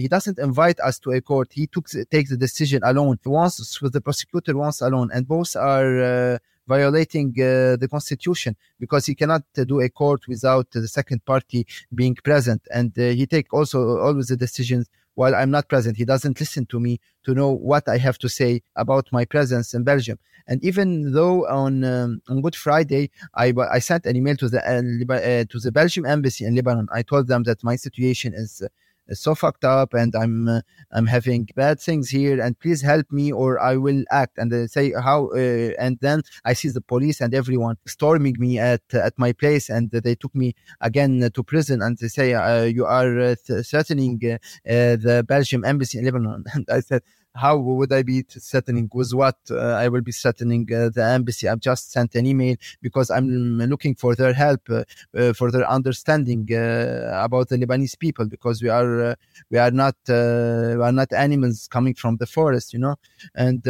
he 0.01 0.07
doesn't 0.09 0.39
invite 0.39 0.79
us 0.79 0.99
to 0.99 1.11
a 1.11 1.21
court. 1.21 1.49
He 1.53 1.67
took 1.67 1.87
takes 2.11 2.29
the 2.29 2.37
decision 2.37 2.81
alone. 2.83 3.19
Once 3.25 3.81
with 3.81 3.93
the 3.93 4.01
prosecutor, 4.01 4.57
once 4.57 4.81
alone, 4.81 5.09
and 5.13 5.27
both 5.27 5.55
are 5.55 6.39
violating 6.67 7.29
uh, 7.39 7.77
the 7.77 7.87
constitution 7.89 8.55
because 8.79 9.05
he 9.05 9.15
cannot 9.15 9.43
uh, 9.57 9.63
do 9.63 9.79
a 9.79 9.89
court 9.89 10.27
without 10.27 10.69
the 10.71 10.87
second 10.87 11.23
party 11.25 11.65
being 11.95 12.15
present 12.15 12.61
and 12.73 12.91
uh, 12.99 13.03
he 13.19 13.25
take 13.25 13.53
also 13.53 13.97
always 13.99 14.27
the 14.27 14.37
decisions 14.37 14.89
while 15.17 15.33
I'm 15.33 15.49
not 15.49 15.67
present. 15.67 15.97
He 15.97 16.05
doesn't 16.05 16.39
listen 16.39 16.67
to 16.67 16.79
me 16.79 16.99
to 17.25 17.33
know 17.33 17.49
what 17.51 17.89
I 17.89 17.97
have 17.97 18.19
to 18.19 18.29
say 18.29 18.61
about 18.75 19.05
my 19.11 19.25
presence 19.25 19.73
in 19.73 19.83
Belgium. 19.83 20.19
And 20.47 20.63
even 20.63 21.11
though 21.11 21.37
on 21.47 21.83
um, 21.83 22.21
on 22.29 22.41
Good 22.45 22.55
Friday 22.55 23.09
I, 23.33 23.45
I 23.77 23.79
sent 23.79 24.05
an 24.05 24.15
email 24.15 24.37
to 24.37 24.47
the 24.53 24.61
uh, 24.63 25.13
uh, 25.13 25.43
to 25.51 25.57
the 25.65 25.71
Belgium 25.71 26.05
embassy 26.05 26.45
in 26.45 26.55
Lebanon, 26.55 26.87
I 26.99 27.01
told 27.01 27.25
them 27.27 27.41
that 27.49 27.63
my 27.63 27.75
situation 27.75 28.33
is 28.43 28.61
uh, 28.61 28.67
so 29.13 29.35
fucked 29.35 29.63
up 29.63 29.93
and 29.93 30.15
I'm 30.15 30.47
uh, 30.47 30.61
I'm 30.91 31.07
having 31.07 31.49
bad 31.55 31.79
things 31.79 32.09
here 32.09 32.41
and 32.41 32.59
please 32.59 32.81
help 32.81 33.11
me 33.11 33.31
or 33.31 33.59
I 33.59 33.77
will 33.77 34.03
act. 34.11 34.37
And 34.37 34.51
they 34.51 34.67
say 34.67 34.93
how 34.93 35.27
uh, 35.29 35.71
and 35.79 35.97
then 36.01 36.23
I 36.45 36.53
see 36.53 36.69
the 36.69 36.81
police 36.81 37.21
and 37.21 37.33
everyone 37.33 37.77
storming 37.85 38.35
me 38.39 38.59
at 38.59 38.81
at 38.93 39.17
my 39.17 39.33
place 39.33 39.69
and 39.69 39.91
they 39.91 40.15
took 40.15 40.33
me 40.35 40.55
again 40.81 41.29
to 41.33 41.43
prison 41.43 41.81
and 41.81 41.97
they 41.97 42.07
say 42.07 42.33
uh, 42.33 42.63
you 42.63 42.85
are 42.85 43.19
uh, 43.19 43.35
threatening 43.63 44.19
uh, 44.23 44.37
the 44.65 45.23
Belgium 45.27 45.63
embassy 45.63 45.99
in 45.99 46.05
Lebanon. 46.05 46.43
And 46.53 46.65
I 46.71 46.79
said 46.79 47.03
how 47.37 47.57
would 47.57 47.93
I 47.93 48.03
be 48.03 48.23
threatening 48.23 48.89
with 48.93 49.13
what 49.13 49.37
uh, 49.51 49.57
I 49.83 49.87
will 49.87 50.01
be 50.01 50.11
threatening 50.11 50.67
uh, 50.73 50.89
the 50.93 51.03
embassy? 51.03 51.47
I've 51.47 51.59
just 51.59 51.91
sent 51.91 52.15
an 52.15 52.25
email 52.25 52.55
because 52.81 53.09
I'm 53.09 53.27
looking 53.59 53.95
for 53.95 54.15
their 54.15 54.33
help, 54.33 54.61
uh, 54.69 54.83
uh 55.15 55.33
for 55.33 55.51
their 55.51 55.69
understanding 55.69 56.47
uh, 56.51 57.21
about 57.23 57.49
the 57.49 57.57
Lebanese 57.57 57.97
people 57.97 58.25
because 58.25 58.61
we 58.61 58.69
are 58.69 59.15
we 59.51 59.57
are 59.57 59.71
not 59.71 59.95
we 60.07 60.83
are 60.87 60.91
not 60.91 61.13
animals 61.13 61.67
coming 61.67 61.93
from 61.93 62.17
the 62.17 62.25
forest, 62.25 62.73
you 62.73 62.79
know. 62.79 62.95
And 63.35 63.67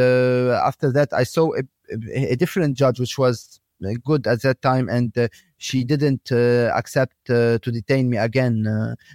after 0.70 0.91
that, 0.91 1.09
I 1.13 1.24
saw 1.24 1.53
a, 1.53 1.63
a 2.34 2.36
different 2.36 2.78
judge, 2.78 2.99
which 2.99 3.18
was 3.18 3.59
good 4.03 4.28
at 4.28 4.41
that 4.41 4.61
time, 4.61 4.89
and 4.89 5.15
uh, 5.18 5.28
she 5.58 5.84
didn't 5.84 6.32
uh, 6.32 6.72
accept 6.76 7.30
uh, 7.30 7.58
to 7.60 7.72
detain 7.72 8.10
me 8.10 8.18
again 8.18 8.66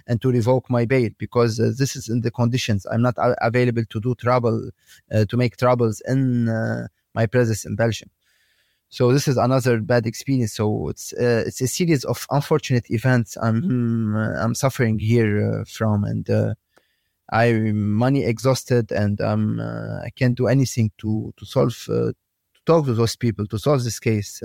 and 0.07 0.21
to 0.21 0.29
revoke 0.29 0.69
my 0.69 0.85
bail 0.85 1.09
because 1.17 1.57
this 1.57 1.95
is 1.95 2.09
in 2.09 2.21
the 2.21 2.31
conditions. 2.31 2.85
I'm 2.91 3.01
not 3.01 3.15
available 3.41 3.85
to 3.89 3.99
do 3.99 4.15
trouble, 4.15 4.69
to 5.11 5.37
make 5.37 5.57
troubles 5.57 6.01
in 6.07 6.45
my 7.13 7.25
presence 7.25 7.65
in 7.65 7.75
Belgium. 7.75 8.09
So 8.93 9.11
this 9.11 9.27
is 9.27 9.37
another 9.37 9.79
bad 9.79 10.05
experience. 10.05 10.53
So 10.53 10.89
it's 10.89 11.13
uh, 11.13 11.45
it's 11.47 11.61
a 11.61 11.67
series 11.67 12.03
of 12.05 12.27
unfortunate 12.29 12.91
events 12.91 13.35
I'm 13.41 14.15
I'm 14.15 14.53
suffering 14.53 14.99
here 14.99 15.61
uh, 15.61 15.63
from, 15.65 16.03
and 16.03 16.29
uh, 16.29 16.53
I'm 17.31 17.93
money 17.93 18.23
exhausted, 18.23 18.91
and 18.91 19.19
I'm 19.19 19.59
I 19.59 20.11
can't 20.15 20.35
do 20.35 20.45
anything 20.45 20.91
to 20.99 21.33
to 21.37 21.43
solve 21.43 21.75
to 21.85 22.13
talk 22.67 22.85
to 22.85 22.93
those 22.93 23.15
people 23.15 23.47
to 23.47 23.57
solve 23.57 23.83
this 23.83 23.99
case. 23.99 24.43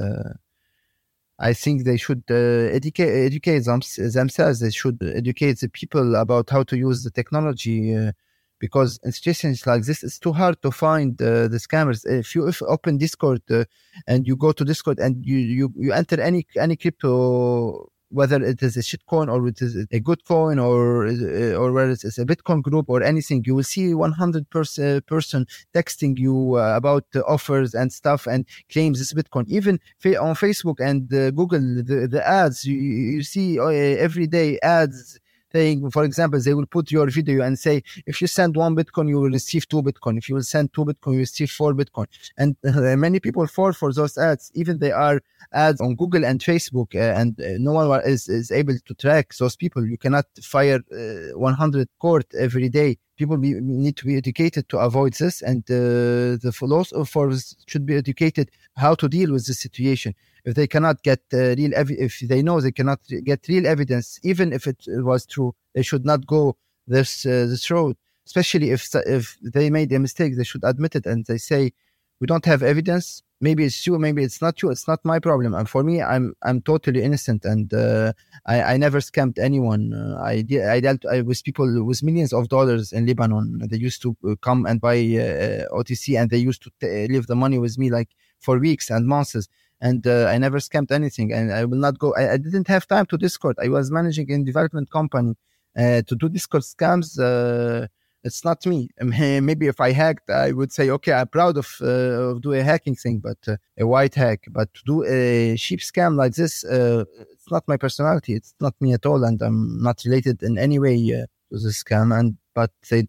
I 1.38 1.52
think 1.52 1.84
they 1.84 1.96
should 1.96 2.24
uh, 2.30 2.34
educate 2.78 3.26
educate 3.26 3.60
them, 3.60 3.80
themselves. 4.12 4.60
They 4.60 4.70
should 4.70 4.98
educate 5.02 5.60
the 5.60 5.68
people 5.68 6.16
about 6.16 6.50
how 6.50 6.64
to 6.64 6.76
use 6.76 7.04
the 7.04 7.10
technology. 7.10 7.94
Uh, 7.94 8.12
because 8.60 8.98
in 9.04 9.12
situations 9.12 9.66
like 9.66 9.84
this, 9.84 10.02
it's 10.02 10.18
too 10.18 10.32
hard 10.32 10.60
to 10.62 10.70
find 10.70 11.20
uh, 11.22 11.46
the 11.48 11.58
scammers. 11.58 12.04
If 12.04 12.34
you 12.34 12.48
if 12.48 12.60
open 12.62 12.98
Discord 12.98 13.42
uh, 13.50 13.64
and 14.06 14.26
you 14.26 14.36
go 14.36 14.52
to 14.52 14.64
Discord 14.64 14.98
and 14.98 15.24
you, 15.24 15.36
you, 15.36 15.72
you 15.76 15.92
enter 15.92 16.20
any 16.20 16.46
any 16.56 16.76
crypto 16.76 17.88
whether 18.10 18.42
it 18.42 18.62
is 18.62 18.76
a 18.76 18.80
shitcoin 18.80 19.30
or 19.32 19.46
it 19.48 19.60
is 19.60 19.86
a 19.90 20.00
good 20.00 20.24
coin 20.24 20.58
or 20.58 21.06
uh, 21.06 21.52
or 21.54 21.72
whether 21.72 21.90
it's 21.90 22.18
a 22.18 22.24
Bitcoin 22.24 22.62
group 22.62 22.86
or 22.88 23.02
anything, 23.02 23.42
you 23.46 23.54
will 23.54 23.62
see 23.62 23.94
100 23.94 24.48
person 24.50 25.00
person 25.02 25.46
texting 25.74 26.18
you 26.18 26.56
uh, 26.56 26.76
about 26.76 27.04
offers 27.26 27.74
and 27.74 27.92
stuff 27.92 28.26
and 28.26 28.46
claims 28.70 28.98
this 28.98 29.12
Bitcoin. 29.12 29.46
Even 29.48 29.78
on 30.04 30.34
Facebook 30.34 30.80
and 30.80 31.12
uh, 31.12 31.30
Google, 31.30 31.60
the, 31.60 32.08
the 32.10 32.26
ads 32.26 32.64
you, 32.64 32.76
you 32.76 33.22
see 33.22 33.58
uh, 33.58 33.66
every 33.66 34.26
day 34.26 34.58
ads 34.62 35.20
saying, 35.52 35.90
for 35.90 36.04
example, 36.04 36.40
they 36.40 36.54
will 36.54 36.66
put 36.66 36.90
your 36.90 37.08
video 37.10 37.42
and 37.42 37.58
say, 37.58 37.82
if 38.06 38.20
you 38.20 38.26
send 38.26 38.56
one 38.56 38.76
Bitcoin, 38.76 39.08
you 39.08 39.20
will 39.20 39.30
receive 39.30 39.68
two 39.68 39.82
Bitcoin. 39.82 40.18
If 40.18 40.28
you 40.28 40.34
will 40.34 40.42
send 40.42 40.72
two 40.72 40.84
Bitcoin, 40.84 41.14
you 41.14 41.18
receive 41.20 41.50
four 41.50 41.74
Bitcoin. 41.74 42.06
And 42.36 42.56
uh, 42.64 42.96
many 42.96 43.20
people 43.20 43.46
fall 43.46 43.72
for 43.72 43.92
those 43.92 44.18
ads. 44.18 44.50
Even 44.54 44.78
they 44.78 44.92
are 44.92 45.20
ads 45.52 45.80
on 45.80 45.94
Google 45.94 46.24
and 46.24 46.40
Facebook, 46.40 46.94
uh, 46.94 47.18
and 47.18 47.40
uh, 47.40 47.54
no 47.58 47.72
one 47.72 48.00
is, 48.04 48.28
is 48.28 48.50
able 48.50 48.76
to 48.78 48.94
track 48.94 49.34
those 49.36 49.56
people. 49.56 49.86
You 49.86 49.98
cannot 49.98 50.26
fire 50.42 50.80
uh, 50.92 51.38
100 51.38 51.88
court 51.98 52.26
every 52.38 52.68
day. 52.68 52.98
People 53.18 53.36
be, 53.36 53.54
need 53.60 53.96
to 53.96 54.06
be 54.06 54.16
educated 54.16 54.68
to 54.70 54.78
avoid 54.78 55.12
this, 55.14 55.42
and 55.42 55.62
uh, 55.70 56.38
the 56.44 56.52
philosophers 56.60 57.56
should 57.66 57.84
be 57.84 57.96
educated 57.96 58.50
how 58.76 58.94
to 58.94 59.08
deal 59.08 59.32
with 59.32 59.44
the 59.46 59.54
situation. 59.54 60.14
If 60.44 60.54
they 60.54 60.66
cannot 60.74 61.02
get 61.02 61.20
uh, 61.34 61.38
real 61.60 61.72
ev- 61.74 61.90
if 62.08 62.20
they 62.20 62.42
know 62.42 62.60
they 62.60 62.72
cannot 62.72 63.00
get 63.30 63.40
real 63.48 63.66
evidence 63.66 64.18
even 64.22 64.52
if 64.52 64.66
it 64.66 64.78
was 65.10 65.26
true 65.26 65.54
they 65.74 65.82
should 65.82 66.04
not 66.12 66.26
go 66.26 66.56
this 66.86 67.26
uh, 67.26 67.46
this 67.52 67.70
road. 67.70 67.96
Especially 68.26 68.70
if 68.70 68.82
if 69.18 69.36
they 69.42 69.68
made 69.78 69.90
a 69.92 69.98
mistake 69.98 70.36
they 70.36 70.44
should 70.50 70.64
admit 70.64 70.94
it 70.94 71.04
and 71.06 71.26
they 71.26 71.38
say 71.38 71.72
we 72.20 72.26
don't 72.26 72.44
have 72.44 72.62
evidence 72.62 73.22
maybe 73.40 73.64
it's 73.64 73.82
true 73.82 73.98
maybe 73.98 74.22
it's 74.22 74.40
not 74.42 74.56
true 74.56 74.70
it's 74.70 74.88
not 74.88 75.04
my 75.04 75.18
problem 75.18 75.54
and 75.54 75.68
for 75.68 75.82
me 75.82 76.02
i'm 76.02 76.34
i'm 76.42 76.60
totally 76.60 77.02
innocent 77.02 77.44
and 77.44 77.72
uh, 77.72 78.12
I, 78.46 78.62
I 78.62 78.76
never 78.76 78.98
scammed 78.98 79.38
anyone 79.38 79.92
uh, 79.92 80.20
i 80.22 80.44
i 80.68 80.80
dealt 80.80 81.04
I, 81.06 81.20
with 81.20 81.44
people 81.44 81.84
with 81.84 82.02
millions 82.02 82.32
of 82.32 82.48
dollars 82.48 82.92
in 82.92 83.06
lebanon 83.06 83.60
they 83.70 83.76
used 83.76 84.02
to 84.02 84.16
uh, 84.28 84.34
come 84.40 84.66
and 84.66 84.80
buy 84.80 84.96
uh, 84.96 85.68
otc 85.78 86.20
and 86.20 86.30
they 86.30 86.38
used 86.38 86.62
to 86.62 86.70
t- 86.80 87.08
leave 87.08 87.26
the 87.26 87.36
money 87.36 87.58
with 87.58 87.78
me 87.78 87.90
like 87.90 88.10
for 88.40 88.58
weeks 88.58 88.90
and 88.90 89.06
months 89.06 89.48
and 89.80 90.06
uh, 90.06 90.26
I 90.26 90.38
never 90.38 90.58
scammed 90.58 90.90
anything. 90.90 91.32
And 91.32 91.52
I 91.52 91.64
will 91.64 91.78
not 91.78 91.98
go. 91.98 92.14
I, 92.14 92.32
I, 92.32 92.36
didn't 92.36 92.68
have 92.68 92.86
time 92.86 93.06
to 93.06 93.16
Discord. 93.16 93.56
I 93.62 93.68
was 93.68 93.90
managing 93.90 94.30
a 94.32 94.42
development 94.44 94.90
company 94.90 95.36
uh, 95.76 96.02
to 96.02 96.16
do 96.16 96.28
Discord 96.28 96.62
scams. 96.62 97.88
It's 98.24 98.44
not 98.44 98.66
me. 98.66 98.90
Maybe 99.00 99.66
if 99.66 99.80
I 99.80 99.92
hacked, 99.92 100.28
I 100.30 100.52
would 100.52 100.72
say, 100.72 100.90
okay, 100.90 101.12
I'm 101.12 101.28
proud 101.28 101.56
of, 101.56 101.76
uh, 101.80 101.86
of 101.86 102.42
doing 102.42 102.60
a 102.60 102.64
hacking 102.64 102.96
thing, 102.96 103.20
but 103.20 103.38
uh, 103.46 103.56
a 103.78 103.86
white 103.86 104.14
hack. 104.14 104.44
But 104.50 104.72
to 104.74 104.82
do 104.84 105.04
a 105.04 105.56
cheap 105.56 105.80
scam 105.80 106.16
like 106.16 106.34
this, 106.34 106.64
uh, 106.64 107.04
it's 107.20 107.50
not 107.50 107.68
my 107.68 107.76
personality. 107.76 108.34
It's 108.34 108.54
not 108.60 108.74
me 108.80 108.92
at 108.92 109.06
all, 109.06 109.24
and 109.24 109.40
I'm 109.40 109.80
not 109.82 110.02
related 110.04 110.42
in 110.42 110.58
any 110.58 110.78
way 110.78 110.96
uh, 110.96 111.26
to 111.50 111.62
this 111.62 111.82
scam. 111.82 112.18
And 112.18 112.36
but 112.54 112.72
they, 112.90 113.06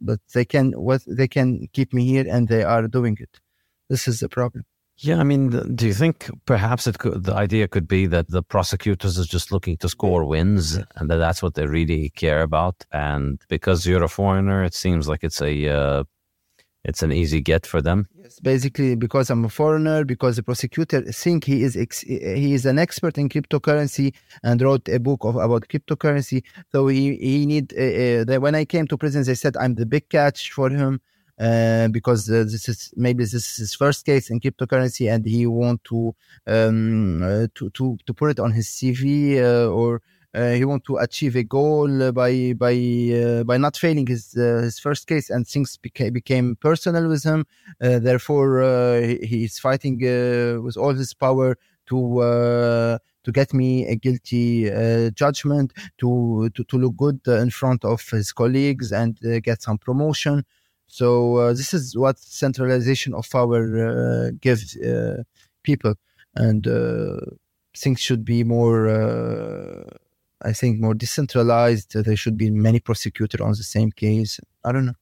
but 0.00 0.20
they 0.32 0.44
can 0.44 0.72
what 0.72 1.02
they 1.06 1.28
can 1.28 1.68
keep 1.72 1.92
me 1.92 2.06
here, 2.06 2.26
and 2.28 2.48
they 2.48 2.62
are 2.62 2.86
doing 2.86 3.16
it. 3.20 3.40
This 3.88 4.06
is 4.06 4.20
the 4.20 4.28
problem. 4.28 4.64
Yeah, 4.98 5.18
I 5.18 5.24
mean, 5.24 5.50
do 5.74 5.86
you 5.86 5.92
think 5.92 6.30
perhaps 6.46 6.86
it 6.86 6.98
could, 6.98 7.24
the 7.24 7.34
idea 7.34 7.68
could 7.68 7.86
be 7.86 8.06
that 8.06 8.30
the 8.30 8.42
prosecutors 8.42 9.18
is 9.18 9.26
just 9.26 9.52
looking 9.52 9.76
to 9.78 9.90
score 9.90 10.24
wins 10.24 10.78
and 10.96 11.10
that 11.10 11.18
that's 11.18 11.42
what 11.42 11.54
they 11.54 11.66
really 11.66 12.08
care 12.10 12.40
about? 12.40 12.86
And 12.92 13.38
because 13.48 13.86
you're 13.86 14.04
a 14.04 14.08
foreigner, 14.08 14.64
it 14.64 14.72
seems 14.72 15.06
like 15.06 15.22
it's 15.22 15.42
a 15.42 15.68
uh, 15.68 16.04
it's 16.82 17.02
an 17.02 17.12
easy 17.12 17.42
get 17.42 17.66
for 17.66 17.82
them. 17.82 18.08
Yes, 18.14 18.40
basically 18.40 18.94
because 18.94 19.28
I'm 19.28 19.44
a 19.44 19.50
foreigner, 19.50 20.04
because 20.04 20.36
the 20.36 20.42
prosecutor 20.42 21.02
think 21.02 21.44
he 21.44 21.62
is 21.62 21.76
ex- 21.76 22.00
he 22.00 22.54
is 22.54 22.64
an 22.64 22.78
expert 22.78 23.18
in 23.18 23.28
cryptocurrency 23.28 24.14
and 24.42 24.62
wrote 24.62 24.88
a 24.88 24.98
book 24.98 25.24
of, 25.24 25.36
about 25.36 25.68
cryptocurrency. 25.68 26.42
So 26.72 26.86
he 26.86 27.16
he 27.16 27.44
need 27.44 27.74
uh, 27.76 28.34
uh, 28.34 28.40
when 28.40 28.54
I 28.54 28.64
came 28.64 28.86
to 28.86 28.96
prison, 28.96 29.24
they 29.24 29.34
said 29.34 29.58
I'm 29.58 29.74
the 29.74 29.84
big 29.84 30.08
catch 30.08 30.52
for 30.52 30.70
him 30.70 31.02
uh, 31.38 31.88
because 31.88 32.30
uh, 32.30 32.44
this 32.44 32.68
is 32.68 32.92
maybe 32.96 33.22
this 33.24 33.34
is 33.34 33.56
his 33.56 33.74
first 33.74 34.06
case 34.06 34.30
in 34.30 34.40
cryptocurrency, 34.40 35.12
and 35.12 35.26
he 35.26 35.46
want 35.46 35.82
to 35.84 36.14
um, 36.46 37.22
uh, 37.22 37.46
to 37.54 37.70
to 37.70 37.98
to 38.06 38.14
put 38.14 38.30
it 38.30 38.40
on 38.40 38.52
his 38.52 38.68
CV 38.68 39.38
uh, 39.38 39.68
or. 39.70 40.02
Uh, 40.34 40.52
he 40.52 40.66
want 40.66 40.84
to 40.84 40.98
achieve 40.98 41.34
a 41.34 41.42
goal 41.42 42.12
by 42.12 42.52
by 42.52 43.42
by 43.46 43.56
not 43.56 43.74
failing 43.74 44.06
his 44.06 44.32
his 44.32 44.78
first 44.78 45.06
case, 45.06 45.30
and 45.30 45.48
things 45.48 45.78
became 45.78 46.12
became 46.12 46.56
personal 46.56 47.08
with 47.08 47.24
him. 47.24 47.46
therefore, 47.80 49.00
he, 49.00 49.16
he's 49.26 49.58
fighting 49.58 49.98
with 50.62 50.76
all 50.76 50.92
his 50.92 51.14
power 51.14 51.56
to 51.86 53.00
to 53.26 53.32
get 53.32 53.52
me 53.52 53.86
a 53.86 53.96
guilty 53.96 54.70
uh, 54.70 55.10
judgment, 55.10 55.72
to, 55.98 56.50
to 56.54 56.62
to 56.64 56.76
look 56.78 56.96
good 56.96 57.20
in 57.26 57.50
front 57.50 57.84
of 57.84 58.00
his 58.10 58.32
colleagues 58.32 58.92
and 58.92 59.18
uh, 59.24 59.40
get 59.40 59.62
some 59.62 59.78
promotion. 59.78 60.44
So 60.96 61.36
uh, 61.36 61.52
this 61.52 61.74
is 61.74 61.94
what 61.94 62.18
centralization 62.18 63.12
of 63.12 63.28
power 63.28 63.62
uh, 63.86 64.30
gives 64.40 64.74
uh, 64.78 65.24
people, 65.62 65.94
and 66.34 66.66
uh, 66.66 67.20
things 67.76 68.00
should 68.00 68.24
be 68.24 68.44
more. 68.44 68.88
Uh, 68.88 69.84
I 70.40 70.54
think 70.54 70.80
more 70.80 70.94
decentralized. 70.94 71.88
There 71.92 72.16
should 72.16 72.38
be 72.38 72.48
many 72.50 72.80
prosecutors 72.80 73.42
on 73.42 73.50
the 73.50 73.68
same 73.76 73.90
case. 73.92 74.40
I 74.64 74.72
don't 74.72 74.86
know 74.86 74.98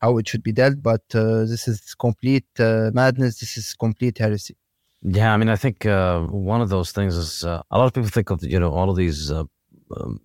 how 0.00 0.16
it 0.16 0.26
should 0.26 0.42
be 0.42 0.52
dealt, 0.52 0.82
but 0.82 1.04
uh, 1.14 1.44
this 1.52 1.68
is 1.68 1.94
complete 1.94 2.48
madness. 2.58 3.38
This 3.40 3.58
is 3.58 3.74
complete 3.74 4.16
heresy. 4.16 4.56
Yeah, 5.02 5.34
I 5.34 5.36
mean, 5.36 5.50
I 5.50 5.56
think 5.56 5.84
one 5.84 6.62
of 6.62 6.70
those 6.70 6.90
things 6.92 7.16
is 7.16 7.44
a 7.44 7.62
lot 7.70 7.88
of 7.88 7.92
people 7.92 8.08
think 8.08 8.30
of 8.30 8.42
you 8.42 8.58
know 8.58 8.72
all 8.72 8.88
of 8.88 8.96
these. 8.96 9.30
Um, 9.30 10.20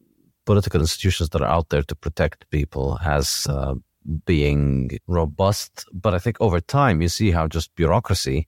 political 0.46 0.82
institutions 0.82 1.30
that 1.30 1.44
are 1.44 1.54
out 1.58 1.70
there 1.70 1.84
to 1.84 1.96
protect 1.96 2.50
people 2.50 2.98
as 3.06 3.46
uh, 3.48 3.76
being 4.26 5.00
robust. 5.08 5.86
But 5.94 6.14
I 6.14 6.20
think 6.20 6.38
over 6.40 6.60
time, 6.60 7.02
you 7.02 7.10
see 7.10 7.32
how 7.32 7.48
just 7.48 7.74
bureaucracy 7.76 8.48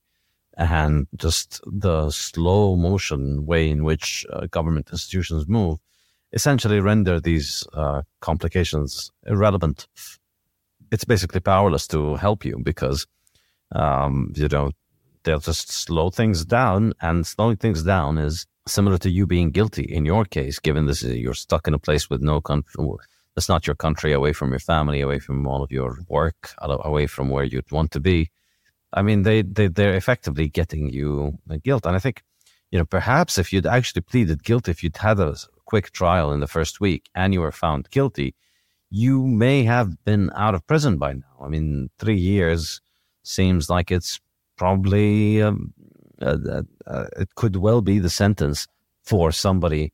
and 0.58 1.08
just 1.16 1.62
the 1.66 2.12
slow 2.12 2.76
motion 2.76 3.46
way 3.46 3.70
in 3.70 3.84
which 3.84 4.26
uh, 4.32 4.48
government 4.48 4.90
institutions 4.92 5.48
move 5.48 5.80
essentially 6.34 6.80
render 6.80 7.20
these 7.20 7.66
uh, 7.74 8.02
complications 8.22 9.12
irrelevant. 9.26 9.88
It's 10.92 11.04
basically 11.04 11.40
powerless 11.40 11.88
to 11.88 12.16
help 12.16 12.46
you 12.46 12.60
because, 12.64 13.06
um, 13.74 14.34
you 14.36 14.48
know, 14.48 14.72
they'll 15.24 15.40
just 15.40 15.72
slow 15.72 16.10
things 16.10 16.46
down, 16.46 16.94
and 17.02 17.26
slowing 17.26 17.58
things 17.58 17.84
down 17.84 18.18
is 18.18 18.46
similar 18.68 18.98
to 19.00 19.10
you 19.10 19.26
being 19.28 19.52
guilty 19.52 19.84
in 19.84 20.06
your 20.06 20.26
case, 20.26 20.60
given 20.60 20.86
this 20.86 21.04
is 21.04 21.16
you're 21.18 21.34
stuck 21.34 21.68
in 21.68 21.74
a 21.74 21.80
place 21.80 22.10
with 22.10 22.22
no 22.22 22.42
country, 22.42 22.84
that's 23.36 23.50
not 23.50 23.66
your 23.66 23.76
country, 23.76 24.12
away 24.12 24.34
from 24.34 24.50
your 24.50 24.60
family, 24.60 25.02
away 25.02 25.20
from 25.20 25.48
all 25.48 25.64
of 25.64 25.72
your 25.72 26.00
work, 26.10 26.54
away 26.60 27.08
from 27.08 27.30
where 27.30 27.44
you'd 27.44 27.72
want 27.72 27.92
to 27.92 28.00
be. 28.00 28.30
I 28.94 29.02
mean, 29.02 29.24
they, 29.24 29.42
they, 29.42 29.68
they're 29.68 29.96
effectively 29.96 30.50
getting 30.50 30.90
you 30.90 31.38
guilt. 31.64 31.86
And 31.86 31.96
I 31.96 32.00
think, 32.00 32.24
you 32.72 32.80
know, 32.80 32.86
perhaps 32.86 33.38
if 33.38 33.54
you'd 33.54 33.66
actually 33.66 34.02
pleaded 34.02 34.44
guilty, 34.44 34.72
if 34.72 34.84
you'd 34.84 34.98
had 34.98 35.20
a 35.20 35.36
quick 35.66 35.92
trial 35.92 36.34
in 36.34 36.42
the 36.42 36.48
first 36.48 36.82
week 36.82 37.10
and 37.16 37.34
you 37.34 37.40
were 37.40 37.54
found 37.54 37.90
guilty, 37.90 38.36
you 38.90 39.26
may 39.26 39.64
have 39.64 40.04
been 40.04 40.30
out 40.36 40.56
of 40.56 40.68
prison 40.68 40.98
by 40.98 41.14
now. 41.14 41.38
I 41.42 41.48
mean, 41.48 41.90
three 41.98 42.18
years 42.18 42.82
seems 43.24 43.70
like 43.70 43.92
it's 43.92 44.20
probably, 44.58 45.42
um, 45.42 45.74
uh, 46.22 46.38
uh, 46.50 46.64
uh, 46.86 47.06
it 47.18 47.34
could 47.36 47.56
well 47.56 47.82
be 47.82 48.00
the 48.00 48.10
sentence 48.10 48.68
for 49.04 49.32
somebody 49.32 49.94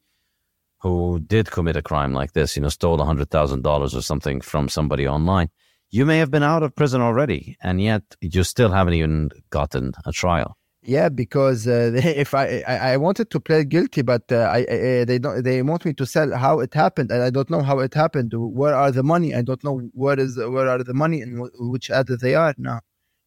who 0.87 1.19
did 1.19 1.51
commit 1.51 1.75
a 1.75 1.81
crime 1.81 2.13
like 2.13 2.33
this, 2.33 2.55
you 2.55 2.61
know, 2.61 2.69
stole 2.69 2.97
$100,000 2.97 3.95
or 3.95 4.01
something 4.01 4.41
from 4.41 4.69
somebody 4.69 5.07
online, 5.07 5.49
you 5.89 6.05
may 6.05 6.17
have 6.17 6.31
been 6.31 6.43
out 6.43 6.63
of 6.63 6.75
prison 6.75 7.01
already, 7.01 7.57
and 7.61 7.81
yet 7.81 8.03
you 8.21 8.43
still 8.43 8.71
haven't 8.71 8.93
even 8.93 9.29
gotten 9.49 9.93
a 10.05 10.11
trial. 10.11 10.57
Yeah, 10.83 11.09
because 11.09 11.67
uh, 11.67 11.91
if 12.23 12.33
I, 12.33 12.63
I, 12.67 12.75
I 12.93 12.97
wanted 12.97 13.29
to 13.31 13.39
plead 13.39 13.69
guilty, 13.69 14.01
but 14.01 14.23
uh, 14.31 14.49
I, 14.57 14.59
I, 14.59 15.03
they 15.05 15.19
don't 15.19 15.43
they 15.43 15.61
want 15.61 15.83
me 15.85 15.93
to 15.93 16.05
sell 16.05 16.35
how 16.35 16.59
it 16.59 16.73
happened, 16.73 17.11
and 17.11 17.21
I 17.21 17.29
don't 17.29 17.49
know 17.49 17.61
how 17.61 17.79
it 17.79 17.93
happened. 17.93 18.31
Where 18.33 18.75
are 18.75 18.91
the 18.91 19.03
money? 19.03 19.35
I 19.35 19.41
don't 19.41 19.63
know 19.63 19.81
where 19.93 20.19
is 20.19 20.37
where 20.37 20.69
are 20.69 20.83
the 20.83 20.93
money 20.93 21.21
and 21.21 21.49
which 21.73 21.89
ad 21.89 22.07
they 22.07 22.35
are 22.35 22.53
now. 22.57 22.79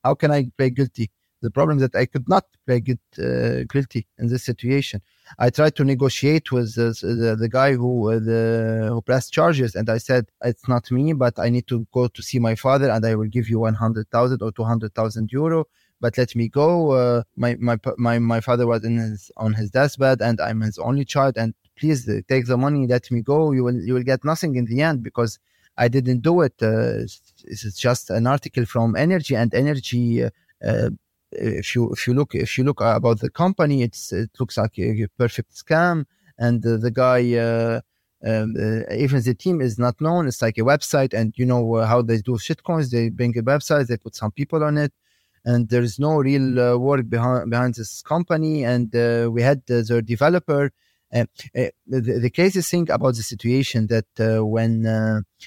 How 0.04 0.14
can 0.14 0.30
I 0.30 0.50
plead 0.56 0.76
guilty? 0.76 1.10
The 1.42 1.50
problem 1.50 1.78
that 1.78 1.94
I 1.94 2.06
could 2.06 2.28
not 2.28 2.44
plead 2.66 2.98
uh, 3.18 3.64
guilty 3.72 4.06
in 4.18 4.28
this 4.28 4.44
situation. 4.44 5.00
I 5.38 5.48
tried 5.50 5.74
to 5.76 5.84
negotiate 5.84 6.52
with 6.52 6.74
the, 6.74 7.36
the 7.38 7.48
guy 7.48 7.72
who 7.74 8.10
uh, 8.10 8.18
the, 8.18 8.88
who 8.92 9.00
pressed 9.00 9.32
charges, 9.32 9.74
and 9.74 9.88
I 9.88 9.98
said 9.98 10.26
it's 10.44 10.68
not 10.68 10.90
me, 10.90 11.12
but 11.14 11.38
I 11.38 11.48
need 11.48 11.66
to 11.68 11.86
go 11.92 12.08
to 12.08 12.22
see 12.22 12.38
my 12.38 12.54
father, 12.54 12.90
and 12.90 13.04
I 13.06 13.14
will 13.14 13.28
give 13.28 13.48
you 13.48 13.58
one 13.60 13.74
hundred 13.74 14.10
thousand 14.10 14.42
or 14.42 14.52
two 14.52 14.64
hundred 14.64 14.94
thousand 14.94 15.32
euro. 15.32 15.64
But 16.00 16.18
let 16.18 16.34
me 16.34 16.48
go. 16.48 16.92
Uh, 16.92 17.22
my 17.36 17.56
my 17.58 17.76
my 17.96 18.18
my 18.18 18.40
father 18.40 18.66
was 18.66 18.84
in 18.84 18.96
his 18.98 19.30
on 19.36 19.54
his 19.54 19.70
deathbed, 19.70 20.20
and 20.20 20.40
I'm 20.40 20.60
his 20.60 20.78
only 20.78 21.04
child. 21.04 21.36
And 21.36 21.54
please 21.78 22.08
uh, 22.08 22.20
take 22.28 22.46
the 22.46 22.56
money. 22.56 22.86
Let 22.86 23.10
me 23.10 23.22
go. 23.22 23.52
You 23.52 23.64
will 23.64 23.80
you 23.80 23.94
will 23.94 24.02
get 24.02 24.24
nothing 24.24 24.56
in 24.56 24.66
the 24.66 24.82
end 24.82 25.02
because 25.02 25.38
I 25.78 25.88
didn't 25.88 26.20
do 26.20 26.42
it. 26.42 26.54
Uh, 26.60 27.04
it's 27.44 27.78
just 27.78 28.10
an 28.10 28.26
article 28.26 28.66
from 28.66 28.94
Energi, 28.94 29.36
and 29.40 29.50
Energi 29.52 30.24
uh, 30.24 30.30
uh, 30.66 30.90
if 31.32 31.74
you 31.74 31.90
if 31.92 32.06
you 32.06 32.14
look 32.14 32.34
if 32.34 32.58
you 32.58 32.64
look 32.64 32.80
about 32.80 33.20
the 33.20 33.30
company, 33.30 33.82
it's 33.82 34.12
it 34.12 34.30
looks 34.38 34.56
like 34.56 34.78
a, 34.78 35.06
perfect 35.18 35.54
scam, 35.54 36.04
and 36.38 36.64
uh, 36.64 36.76
the 36.76 36.90
guy. 36.90 37.34
Uh, 37.34 37.80
um, 38.22 38.54
uh, 38.54 38.82
even 38.94 39.22
the 39.22 39.34
team 39.34 39.62
is 39.62 39.78
not 39.78 39.98
known. 39.98 40.28
It's 40.28 40.42
like 40.42 40.58
a 40.58 40.60
website, 40.62 41.14
and 41.14 41.32
you 41.38 41.46
know 41.46 41.76
uh, 41.76 41.86
how 41.86 42.02
they 42.02 42.18
do 42.18 42.32
shitcoins. 42.32 42.90
They 42.90 43.08
bring 43.08 43.36
a 43.38 43.42
website, 43.42 43.86
they 43.86 43.96
put 43.96 44.14
some 44.14 44.30
people 44.30 44.62
on 44.62 44.76
it, 44.76 44.92
and 45.46 45.70
there 45.70 45.80
is 45.80 45.98
no 45.98 46.16
real 46.16 46.60
uh, 46.60 46.76
work 46.76 47.08
behind 47.08 47.50
behind 47.50 47.76
this 47.76 48.02
company. 48.02 48.62
And 48.62 48.94
uh, 48.94 49.30
we 49.32 49.40
had 49.40 49.64
their 49.66 50.02
developer. 50.02 50.70
the, 51.12 51.72
the 51.86 52.30
crazy 52.30 52.60
thing 52.60 52.90
about 52.90 53.14
the 53.14 53.22
situation 53.22 53.86
that 53.86 54.10
when 54.44 54.72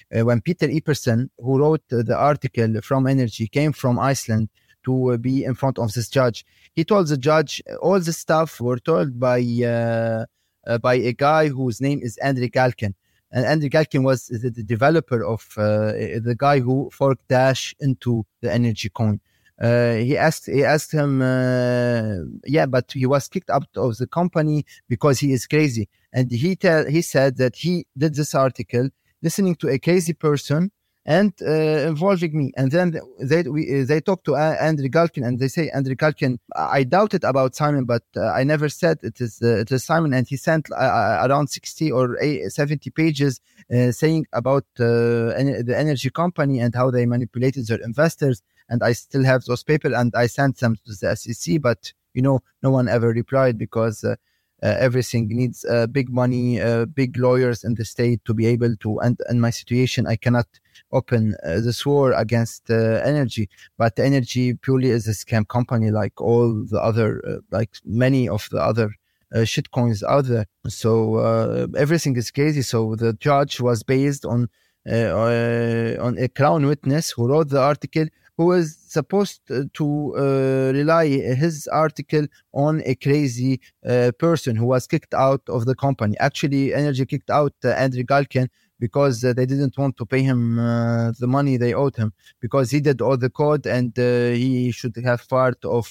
when 0.10 0.42
Peter 0.42 0.68
Epperson, 0.68 1.30
who 1.38 1.60
wrote 1.60 1.84
the 1.90 2.18
article 2.18 2.82
from 2.82 3.06
Energi, 3.06 3.52
came 3.52 3.72
from 3.72 4.00
Iceland 4.00 4.50
to 4.86 5.12
uh, 5.12 5.18
be 5.18 5.44
in 5.44 5.56
front 5.56 5.80
of 5.80 5.94
this 5.94 6.10
judge. 6.10 6.46
He 6.74 6.84
told 6.84 7.08
the 7.08 7.18
judge 7.18 7.62
uh, 7.70 7.76
all 7.76 8.00
the 8.00 8.14
stuff 8.14 8.60
were 8.60 8.80
told 8.80 9.20
by 9.20 9.40
uh, 9.42 10.26
uh, 10.66 10.78
by 10.78 10.96
a 10.96 11.14
guy 11.14 11.50
whose 11.50 11.82
name 11.82 12.00
is 12.02 12.18
Andrew 12.18 12.48
Galkin. 12.48 12.94
And 13.32 13.46
Andrew 13.46 13.70
Galkin 13.70 14.04
was 14.04 14.28
the, 14.28 14.52
developer 14.52 15.26
of 15.26 15.48
uh, 15.58 15.92
the 16.28 16.36
guy 16.38 16.60
who 16.60 16.90
forked 16.92 17.28
Dash 17.28 17.74
into 17.80 18.26
the 18.42 18.50
Energi 18.50 18.94
coin. 18.94 19.20
Uh, 19.62 19.96
he 19.96 20.18
asked 20.18 20.48
he 20.48 20.64
asked 20.64 20.92
him 20.92 21.22
yeah 22.46 22.66
but 22.66 22.92
he 22.92 23.06
was 23.06 23.28
kicked 23.28 23.52
out 23.52 23.68
of 23.76 23.98
the 23.98 24.08
company 24.08 24.66
because 24.90 25.20
he 25.20 25.32
is 25.32 25.46
crazy 25.46 25.88
and 26.12 26.32
he 26.32 26.56
tell 26.56 26.86
he 26.88 27.04
said 27.04 27.38
that 27.38 27.56
he 27.56 27.86
did 27.96 28.16
this 28.16 28.34
article 28.34 28.90
listening 29.22 29.56
to 29.56 29.70
a 29.70 29.78
crazy 29.78 30.14
person 30.14 30.72
and 31.06 31.34
uh, 31.41 31.51
involving 31.88 32.38
me. 32.38 32.54
And 32.56 32.72
then 32.72 32.99
they 33.20 33.43
we, 33.43 33.82
uh, 33.82 33.86
they 33.86 33.99
talk 33.99 34.24
to 34.24 34.36
uh, 34.36 34.56
Andrew 34.60 34.88
Galkin 34.88 35.26
and 35.26 35.39
they 35.39 35.47
say 35.47 35.70
Andrew 35.70 35.95
Galkin. 35.95 36.39
I 36.56 36.84
doubted 36.84 37.24
about 37.24 37.56
Simon, 37.56 37.86
but 37.86 38.04
uh, 38.16 38.28
I 38.28 38.43
never 38.43 38.70
said 38.70 38.99
it 39.04 39.20
is 39.20 39.41
uh, 39.41 39.60
it 39.60 39.72
is 39.72 39.84
Simon. 39.84 40.14
And 40.14 40.28
he 40.28 40.38
sent 40.38 40.72
uh, 40.72 41.28
around 41.28 41.47
sixty 41.47 41.91
or 41.91 42.18
70 42.47 42.89
pages 42.91 43.41
saying 43.91 44.28
about 44.34 44.66
the 44.76 45.34
Energi 45.38 46.12
company 46.14 46.60
and 46.60 46.74
how 46.76 46.91
they 46.91 47.06
manipulated 47.06 47.68
their 47.68 47.82
investors. 47.82 48.41
And 48.70 48.82
I 48.82 48.93
still 48.93 49.26
have 49.26 49.43
those 49.43 49.64
papers, 49.64 49.93
and 49.93 50.14
I 50.16 50.28
sent 50.28 50.58
them 50.58 50.78
to 50.86 50.93
the 50.93 51.16
SEC, 51.16 51.62
but 51.62 51.91
you 52.14 52.22
know, 52.22 52.41
no 52.62 52.70
one 52.72 52.88
ever 52.88 53.10
replied 53.10 53.58
because 53.58 54.04
Uh, 54.04 54.16
everything 54.66 55.28
needs 55.28 55.66
uh, 55.66 55.88
big 55.88 56.09
money, 56.09 56.61
uh, 56.61 56.86
big 56.86 57.18
lawyers 57.18 57.64
in 57.64 57.76
the 57.76 57.86
state 57.86 58.24
to 58.26 58.34
be 58.34 58.45
able 58.45 58.76
to. 58.78 58.99
And 58.99 59.20
in 59.30 59.39
my 59.39 59.49
situation, 59.49 60.07
I 60.07 60.16
cannot 60.16 60.47
open 60.91 61.36
uh, 61.43 61.59
this 61.61 61.86
war 61.86 62.14
against 62.14 62.70
uh, 62.70 63.01
Energi. 63.05 63.49
But 63.78 63.95
Energi 63.97 64.59
purely 64.61 64.89
is 64.89 65.07
a 65.07 65.11
scam 65.11 65.47
company, 65.47 65.91
like 65.91 66.22
all 66.22 66.66
the 66.66 66.82
other, 66.82 67.22
uh, 67.28 67.38
like 67.51 67.72
many 67.86 68.30
of 68.30 68.47
the 68.51 68.61
other 68.61 68.95
uh, 69.34 69.43
shit 69.43 69.72
coins 69.72 70.03
out 70.03 70.26
there. 70.26 70.45
So 70.68 71.16
uh, 71.16 71.68
everything 71.78 72.16
is 72.16 72.32
crazy. 72.32 72.61
So 72.61 72.95
the 72.95 73.14
judge 73.14 73.59
was 73.59 73.84
based 73.84 74.26
on 74.26 74.49
uh, 74.89 74.95
uh, 74.95 75.95
on 76.01 76.18
a 76.18 76.28
crown 76.28 76.66
witness 76.66 77.11
who 77.11 77.28
wrote 77.30 77.49
the 77.49 77.61
article, 77.61 78.05
who 78.38 78.46
was 78.48 78.78
supposed 78.88 79.42
to 79.74 80.16
uh, 80.18 80.72
rely 80.74 81.08
his 81.08 81.68
article 81.68 82.26
on 82.54 82.82
a 82.86 82.96
crazy 82.96 83.60
uh, 83.88 84.12
person 84.18 84.56
who 84.56 84.66
was 84.66 84.88
kicked 84.88 85.14
out 85.14 85.42
of 85.48 85.66
the 85.66 85.76
company. 85.76 86.18
Actually, 86.20 86.70
Energi 86.70 87.08
kicked 87.08 87.30
out 87.30 87.54
uh, 87.64 87.70
Andrew 87.70 88.04
Galkin 88.04 88.48
because 88.80 89.24
uh, 89.24 89.34
they 89.34 89.46
didn't 89.46 89.78
want 89.78 89.96
to 89.98 90.06
pay 90.06 90.24
him 90.24 90.60
uh, 90.60 91.12
the 91.20 91.28
money 91.28 91.58
they 91.58 91.74
owed 91.74 91.96
him 91.96 92.12
because 92.40 92.72
he 92.72 92.80
did 92.80 93.02
all 93.02 93.18
the 93.18 93.30
code 93.30 93.66
and 93.68 93.98
uh, 94.00 94.30
he 94.32 94.72
should 94.72 94.96
have 95.04 95.28
part 95.30 95.64
of 95.64 95.88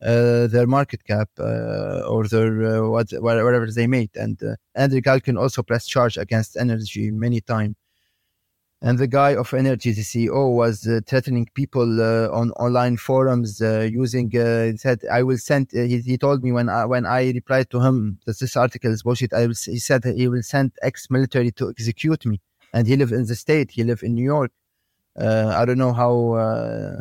their 0.00 0.66
market 0.66 1.04
cap 1.04 1.30
or 1.38 2.26
their 2.28 2.84
what, 2.88 3.06
whatever 3.12 3.66
they 3.70 3.86
made. 3.86 4.10
And 4.14 4.38
Andrew 4.74 5.00
Galkin 5.00 5.40
also 5.40 5.62
pressed 5.62 5.88
charge 5.88 6.18
against 6.18 6.56
Energi 6.56 7.12
many 7.12 7.40
times. 7.40 7.76
And 8.84 8.98
the 8.98 9.06
guy 9.06 9.36
of 9.36 9.48
Energi, 9.50 9.94
the 9.94 10.02
CEO, 10.02 10.52
was 10.52 10.88
uh, 10.88 10.98
threatening 11.06 11.48
people 11.54 12.02
uh, 12.02 12.28
on 12.32 12.50
online 12.52 12.96
forums 12.96 13.62
uh, 13.62 13.88
using. 13.88 14.36
Uh, 14.36 14.76
said, 14.76 15.02
"I 15.08 15.22
will 15.22 15.38
send." 15.38 15.68
Uh, 15.72 15.82
he, 15.82 16.00
he 16.00 16.18
told 16.18 16.42
me 16.42 16.50
when 16.50 16.68
I 16.68 16.84
when 16.84 17.06
I 17.06 17.30
replied 17.30 17.70
to 17.70 17.80
him 17.80 18.18
that 18.26 18.40
this 18.40 18.56
article 18.56 18.90
is 18.90 19.04
bullshit. 19.04 19.32
I 19.32 19.46
will, 19.46 19.54
he 19.64 19.78
said 19.78 20.02
he 20.04 20.26
will 20.26 20.42
send 20.42 20.72
ex-military 20.82 21.52
to 21.52 21.70
execute 21.70 22.26
me, 22.26 22.40
and 22.74 22.88
he 22.88 22.96
live 22.96 23.12
in 23.12 23.24
the 23.24 23.36
state. 23.36 23.70
He 23.70 23.84
live 23.84 24.02
in 24.02 24.14
New 24.14 24.24
York. 24.24 24.50
Uh, 25.16 25.54
I 25.56 25.64
don't 25.64 25.78
know 25.78 25.92
how 25.92 26.16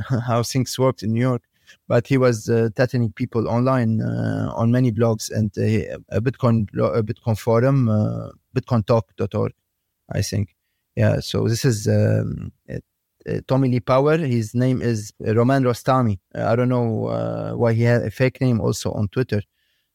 how 0.28 0.44
things 0.44 0.78
worked 0.78 1.02
in 1.02 1.14
New 1.14 1.22
York, 1.22 1.42
but 1.88 2.06
he 2.06 2.20
was 2.20 2.46
threatening 2.76 3.12
people 3.12 3.48
online 3.48 4.04
on 4.04 4.70
many 4.70 4.92
blogs 4.92 5.32
and 5.32 5.50
a 5.58 6.22
Bitcoin 6.22 6.70
a 6.78 7.02
Bitcoin 7.02 7.40
forum, 7.40 7.88
BitcoinTalk.org, 8.56 9.54
I 10.12 10.22
think. 10.22 10.56
Yeah, 10.96 11.20
so 11.22 11.48
this 11.48 11.64
is 11.64 11.88
um, 11.88 12.52
uh, 12.70 12.80
uh, 13.30 13.40
Tommy 13.48 13.70
Lee 13.70 13.80
Power. 13.80 14.18
His 14.18 14.54
name 14.54 14.82
is 14.82 15.14
Roman 15.20 15.64
Rostami. 15.64 16.20
Uh, 16.36 16.46
I 16.46 16.56
don't 16.56 16.70
know 16.70 17.56
why 17.56 17.74
he 17.74 17.84
had 17.84 18.02
a 18.04 18.12
fake 18.12 18.42
name 18.42 18.60
also 18.60 18.92
on 18.92 19.08
Twitter. 19.08 19.42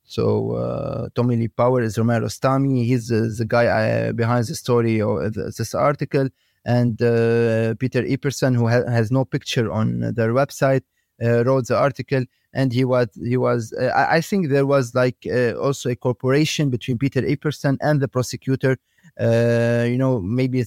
So 0.04 0.52
uh, 0.52 1.08
Tommy 1.14 1.36
Lee 1.36 1.48
Power 1.48 1.82
is 1.82 1.98
Roman 1.98 2.22
Rostami. 2.22 2.84
He's 2.86 3.12
uh, 3.12 3.28
the 3.36 3.44
guy 3.44 4.12
behind 4.12 4.46
the 4.46 4.54
story 4.54 5.02
of 5.02 5.34
this 5.34 5.74
article. 5.74 6.28
And 6.64 6.98
Peter 6.98 8.02
Epperson, 8.02 8.56
who 8.56 8.66
ha- 8.68 8.88
has 8.90 9.10
no 9.10 9.24
picture 9.24 9.70
on 9.70 10.00
their 10.14 10.32
website, 10.32 10.82
wrote 11.20 11.66
the 11.68 11.76
article. 11.76 12.24
And 12.54 12.72
he 12.72 12.84
was 12.84 13.08
he 13.22 13.36
was. 13.36 13.74
I 13.78 14.16
I 14.16 14.20
think 14.22 14.48
there 14.48 14.64
was 14.66 14.94
like 14.94 15.26
also 15.60 15.90
a 15.90 15.96
corporation 15.96 16.70
between 16.70 16.96
Peter 16.96 17.20
Epperson 17.20 17.76
and 17.82 18.00
the 18.00 18.08
prosecutor. 18.08 18.78
Uh, 19.20 19.84
you 19.88 19.96
know, 19.98 20.20
maybe 20.20 20.64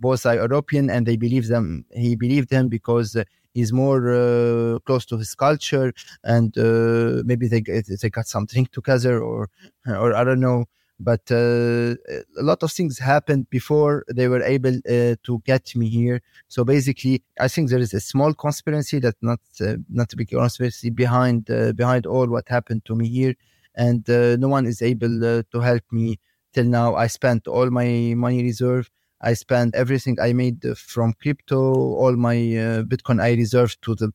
both 0.00 0.26
are 0.26 0.34
European, 0.34 0.90
and 0.90 1.06
they 1.06 1.16
believe 1.16 1.48
them. 1.48 1.84
He 1.92 2.16
believed 2.16 2.48
them 2.50 2.68
because 2.68 3.14
uh, 3.16 3.24
he's 3.54 3.72
more 3.72 4.10
uh, 4.12 4.78
close 4.80 5.06
to 5.06 5.16
his 5.18 5.34
culture, 5.34 5.92
and 6.24 6.56
uh, 6.58 7.22
maybe 7.24 7.46
they 7.48 7.60
they 7.62 8.10
got 8.10 8.26
something 8.26 8.66
together, 8.72 9.22
or 9.22 9.48
or 9.86 10.14
I 10.14 10.24
don't 10.24 10.40
know. 10.40 10.64
But 11.00 11.22
uh, 11.32 11.94
a 12.38 12.42
lot 12.42 12.62
of 12.62 12.70
things 12.70 12.98
happened 12.98 13.50
before 13.50 14.04
they 14.14 14.28
were 14.28 14.42
able 14.42 14.76
uh, 14.88 15.16
to 15.24 15.42
get 15.44 15.74
me 15.74 15.88
here. 15.88 16.20
So 16.46 16.64
basically, 16.64 17.22
I 17.40 17.48
think 17.48 17.70
there 17.70 17.80
is 17.80 17.92
a 17.92 18.00
small 18.00 18.32
conspiracy 18.34 18.98
that 19.00 19.16
not 19.20 19.40
not 19.88 20.12
a 20.12 20.16
big 20.16 20.28
conspiracy 20.28 20.90
behind 20.90 21.46
behind 21.76 22.06
all 22.06 22.26
what 22.28 22.48
happened 22.48 22.84
to 22.86 22.94
me 22.94 23.08
here, 23.08 23.34
and 23.74 24.06
no 24.08 24.48
one 24.48 24.66
is 24.66 24.82
able 24.82 25.42
to 25.42 25.60
help 25.60 25.82
me 25.90 26.18
till 26.52 26.64
now. 26.64 26.94
I 26.94 27.06
spent 27.06 27.46
all 27.48 27.70
my 27.70 28.14
money 28.16 28.42
reserve. 28.42 28.90
I 29.20 29.34
spent 29.34 29.74
everything 29.74 30.18
I 30.20 30.32
made 30.32 30.62
from 30.76 31.14
crypto, 31.14 31.60
all 32.02 32.16
my 32.16 32.36
uh, 32.36 32.82
Bitcoin 32.82 33.22
I 33.22 33.34
reserved 33.34 33.78
to 33.82 33.94
the 33.94 34.08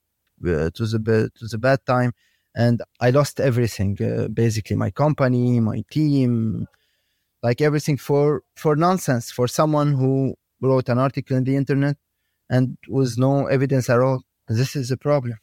uh, 0.46 0.70
to 0.76 0.86
the 0.86 1.32
to 1.36 1.48
the 1.48 1.58
bad 1.58 1.86
time, 1.86 2.12
and 2.56 2.82
I 3.00 3.12
lost 3.12 3.40
everything. 3.40 3.98
Uh, 4.02 4.28
basically, 4.28 4.76
my 4.76 4.92
company, 4.92 5.60
my 5.60 5.84
team, 5.90 6.68
like 7.44 7.62
everything 7.62 7.98
for 7.98 8.44
for 8.56 8.76
nonsense 8.76 9.32
for 9.32 9.48
someone 9.48 9.94
who 9.94 10.36
wrote 10.62 10.90
an 10.90 10.98
article 10.98 11.38
in 11.38 11.44
the 11.44 11.56
internet 11.56 11.98
and 12.50 12.78
with 12.88 13.18
no 13.18 13.48
evidence 13.48 13.90
at 13.90 14.00
all. 14.00 14.22
This 14.48 14.76
is 14.76 14.92
a 14.92 14.98
problem. 14.98 15.38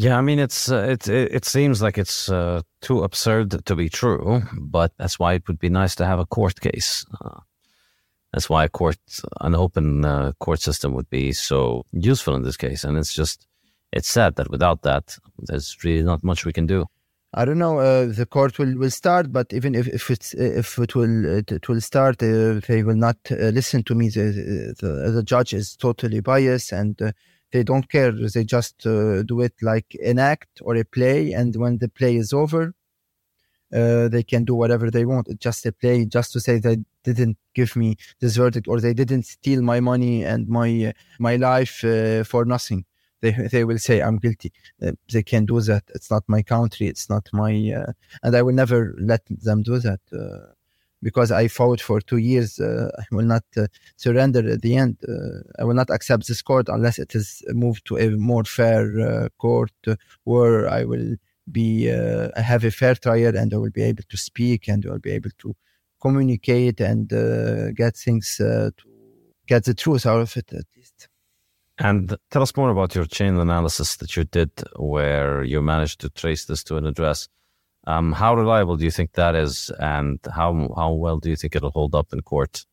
Yeah, 0.00 0.16
I 0.16 0.20
mean, 0.20 0.38
it's 0.38 0.70
uh, 0.70 0.86
it, 0.90 1.08
it 1.08 1.32
it 1.32 1.44
seems 1.44 1.82
like 1.82 1.98
it's 1.98 2.28
uh, 2.28 2.62
too 2.80 3.02
absurd 3.02 3.64
to 3.64 3.74
be 3.74 3.88
true, 3.88 4.42
but 4.56 4.92
that's 4.96 5.18
why 5.18 5.34
it 5.34 5.48
would 5.48 5.58
be 5.58 5.68
nice 5.68 5.96
to 5.96 6.06
have 6.06 6.20
a 6.20 6.24
court 6.24 6.60
case. 6.60 7.04
Uh, 7.20 7.40
that's 8.32 8.48
why 8.48 8.64
a 8.64 8.68
court, 8.68 9.00
an 9.40 9.56
open 9.56 10.04
uh, 10.04 10.34
court 10.38 10.60
system, 10.60 10.94
would 10.94 11.10
be 11.10 11.32
so 11.32 11.84
useful 11.90 12.36
in 12.36 12.42
this 12.42 12.56
case. 12.56 12.84
And 12.84 12.96
it's 12.96 13.12
just, 13.12 13.48
it's 13.90 14.08
sad 14.08 14.36
that 14.36 14.50
without 14.50 14.82
that, 14.82 15.18
there's 15.36 15.76
really 15.82 16.04
not 16.04 16.22
much 16.22 16.46
we 16.46 16.52
can 16.52 16.66
do. 16.66 16.86
I 17.34 17.44
don't 17.44 17.58
know. 17.58 17.80
Uh, 17.80 18.06
the 18.06 18.26
court 18.26 18.56
will, 18.60 18.78
will 18.78 18.92
start, 18.92 19.32
but 19.32 19.52
even 19.52 19.74
if 19.74 19.88
if 19.88 20.12
it's 20.12 20.32
if 20.34 20.78
it 20.78 20.94
will 20.94 21.38
it, 21.38 21.50
it 21.50 21.68
will 21.68 21.80
start, 21.80 22.22
uh, 22.22 22.60
they 22.68 22.84
will 22.84 22.94
not 22.94 23.16
listen 23.30 23.82
to 23.82 23.96
me. 23.96 24.10
The, 24.10 24.76
the 24.78 25.10
the 25.10 25.24
judge 25.24 25.54
is 25.54 25.74
totally 25.74 26.20
biased, 26.20 26.70
and 26.70 26.96
they 27.52 27.62
don't 27.62 27.88
care. 27.88 28.12
They 28.12 28.44
just 28.44 28.86
uh, 28.86 29.22
do 29.22 29.40
it 29.40 29.54
like 29.62 29.96
an 30.04 30.18
act 30.18 30.60
or 30.62 30.76
a 30.76 30.84
play, 30.84 31.32
and 31.32 31.54
when 31.56 31.78
the 31.78 31.88
play 31.88 32.16
is 32.16 32.32
over, 32.32 32.74
uh, 33.72 34.08
they 34.08 34.22
can 34.22 34.44
do 34.44 34.54
whatever 34.54 34.90
they 34.90 35.04
want. 35.04 35.28
It's 35.28 35.42
just 35.42 35.66
a 35.66 35.72
play, 35.72 36.04
just 36.06 36.32
to 36.32 36.40
say 36.40 36.58
they 36.58 36.78
didn't 37.04 37.36
give 37.54 37.76
me 37.76 37.96
this 38.20 38.36
verdict 38.36 38.68
or 38.68 38.80
they 38.80 38.94
didn't 38.94 39.24
steal 39.24 39.62
my 39.62 39.80
money 39.80 40.24
and 40.24 40.48
my 40.48 40.86
uh, 40.86 40.92
my 41.18 41.36
life 41.36 41.84
uh, 41.84 42.24
for 42.24 42.44
nothing. 42.44 42.84
They 43.20 43.32
they 43.32 43.64
will 43.64 43.78
say 43.78 44.00
I'm 44.00 44.18
guilty. 44.18 44.52
Uh, 44.82 44.92
they 45.12 45.22
can 45.22 45.44
do 45.46 45.60
that. 45.60 45.84
It's 45.94 46.10
not 46.10 46.24
my 46.28 46.42
country. 46.42 46.86
It's 46.86 47.10
not 47.10 47.28
my, 47.32 47.52
uh, 47.76 47.92
and 48.22 48.36
I 48.36 48.42
will 48.42 48.54
never 48.54 48.94
let 48.98 49.22
them 49.26 49.62
do 49.62 49.78
that. 49.80 50.00
Because 51.00 51.30
I 51.30 51.46
fought 51.48 51.80
for 51.80 52.00
two 52.00 52.16
years, 52.16 52.58
uh, 52.58 52.90
I 52.98 53.04
will 53.12 53.24
not 53.24 53.44
uh, 53.56 53.66
surrender 53.96 54.50
at 54.50 54.62
the 54.62 54.76
end. 54.76 54.98
Uh, 55.06 55.42
I 55.60 55.64
will 55.64 55.74
not 55.74 55.90
accept 55.90 56.26
this 56.26 56.42
court 56.42 56.68
unless 56.68 56.98
it 56.98 57.14
is 57.14 57.42
moved 57.50 57.86
to 57.86 57.98
a 57.98 58.10
more 58.10 58.44
fair 58.44 59.00
uh, 59.00 59.28
court 59.38 59.72
where 60.24 60.68
I 60.68 60.84
will 60.84 61.16
be 61.50 61.90
uh, 61.90 62.30
have 62.40 62.64
a 62.64 62.70
fair 62.70 62.94
trial 62.94 63.36
and 63.36 63.54
I 63.54 63.56
will 63.56 63.70
be 63.70 63.82
able 63.82 64.02
to 64.08 64.16
speak 64.16 64.68
and 64.68 64.84
I 64.84 64.90
will 64.90 64.98
be 64.98 65.12
able 65.12 65.30
to 65.38 65.54
communicate 66.00 66.80
and 66.80 67.12
uh, 67.12 67.70
get 67.72 67.96
things 67.96 68.36
to 68.36 68.72
get 69.46 69.64
the 69.64 69.74
truth 69.74 70.04
out 70.04 70.20
of 70.20 70.36
it 70.36 70.52
at 70.52 70.64
least. 70.76 71.08
And 71.78 72.16
tell 72.30 72.42
us 72.42 72.56
more 72.56 72.70
about 72.70 72.94
your 72.94 73.04
chain 73.06 73.36
analysis 73.36 73.96
that 73.96 74.16
you 74.16 74.24
did, 74.24 74.50
where 74.76 75.44
you 75.44 75.62
managed 75.62 76.00
to 76.00 76.10
trace 76.10 76.44
this 76.44 76.64
to 76.64 76.76
an 76.76 76.86
address. 76.86 77.28
Um, 77.88 78.12
how 78.12 78.34
reliable 78.34 78.76
do 78.76 78.84
you 78.84 78.90
think 78.90 79.12
that 79.12 79.34
is, 79.34 79.70
and 79.80 80.18
how 80.38 80.50
how 80.76 80.92
well 80.92 81.18
do 81.18 81.30
you 81.30 81.36
think 81.36 81.56
it'll 81.56 81.70
hold 81.70 81.94
up 81.94 82.12
in 82.12 82.20
court? 82.20 82.66